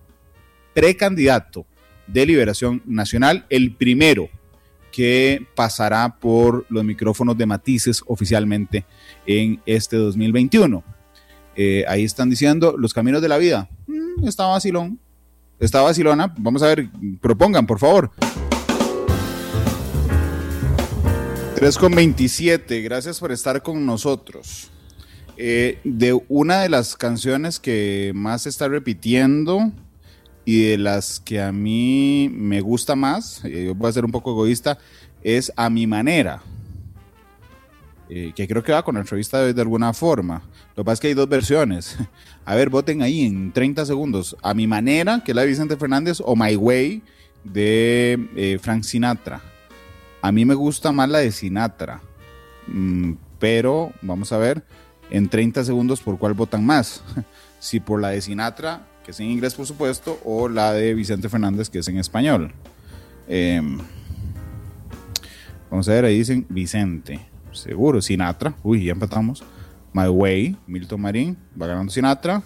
[0.74, 1.66] precandidato
[2.08, 4.30] de Liberación Nacional, el primero
[4.91, 8.86] que pasará por los micrófonos de Matices oficialmente
[9.26, 10.84] en este 2021.
[11.56, 13.70] Eh, ahí están diciendo los caminos de la vida.
[13.88, 14.99] Mm, está vacilón.
[15.60, 16.34] Está vacilona.
[16.38, 16.90] Vamos a ver,
[17.22, 18.11] propongan, por favor.
[21.56, 24.72] 3 con 27, gracias por estar con nosotros.
[25.36, 29.72] Eh, de una de las canciones que más se está repitiendo
[30.50, 34.12] y de las que a mí me gusta más, eh, yo voy a ser un
[34.12, 34.80] poco egoísta,
[35.22, 36.42] es A mi manera.
[38.10, 40.42] Eh, que creo que va con la entrevista de, de, alguna forma.
[40.76, 42.00] Lo que pasa es que hay dos versiones.
[42.46, 44.36] A ver, voten ahí en 30 segundos.
[44.42, 47.04] A mi manera, que es la de Vicente Fernández, o My Way
[47.44, 49.44] de Frank Sinatra.
[50.24, 52.02] A mí me gusta más la de Sinatra,
[52.66, 54.64] mm, pero vamos a ver
[55.12, 57.04] en 30 segundos por cuál votan más.
[57.60, 61.30] si por la de Sinatra, que es en inglés por supuesto, o la de Vicente
[61.30, 62.53] Fernández, que es en español.
[63.27, 63.60] Eh,
[65.72, 67.19] vamos a ver, ahí dicen Vicente,
[67.52, 69.44] seguro, Sinatra, uy, ya empatamos.
[69.94, 72.44] My Way, Milton Marín, va ganando Sinatra.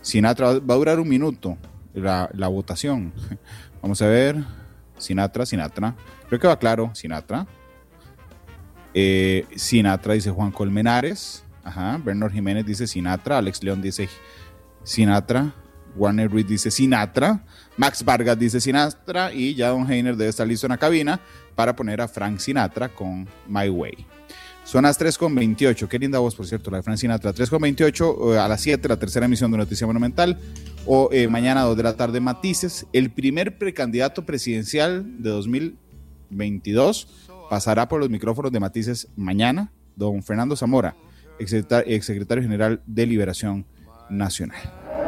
[0.00, 1.56] Sinatra va a durar un minuto
[1.94, 3.12] la, la votación.
[3.80, 4.42] Vamos a ver,
[4.96, 5.94] Sinatra, Sinatra.
[6.26, 7.46] Creo que va claro, Sinatra.
[8.94, 11.44] Eh, Sinatra dice Juan Colmenares.
[11.62, 12.00] Ajá.
[12.04, 13.38] Bernard Jiménez dice Sinatra.
[13.38, 14.08] Alex León dice
[14.82, 15.54] Sinatra.
[15.96, 17.44] Warner Reed dice Sinatra.
[17.76, 19.32] Max Vargas dice Sinatra.
[19.32, 21.20] Y ya Don Heiner debe estar listo en la cabina
[21.54, 24.06] para poner a Frank Sinatra con My Way.
[24.64, 25.88] Son las 3.28.
[25.88, 27.32] Qué linda voz, por cierto, la de Frank Sinatra.
[27.32, 30.38] 3.28 eh, a las 7, la tercera emisión de Noticia Monumental.
[30.84, 32.86] O eh, mañana, 2 de la tarde, Matices.
[32.92, 37.08] El primer precandidato presidencial de 2022
[37.48, 39.72] pasará por los micrófonos de Matices mañana.
[39.96, 40.94] Don Fernando Zamora,
[41.38, 43.66] exsecretario general de Liberación
[44.10, 45.07] Nacional.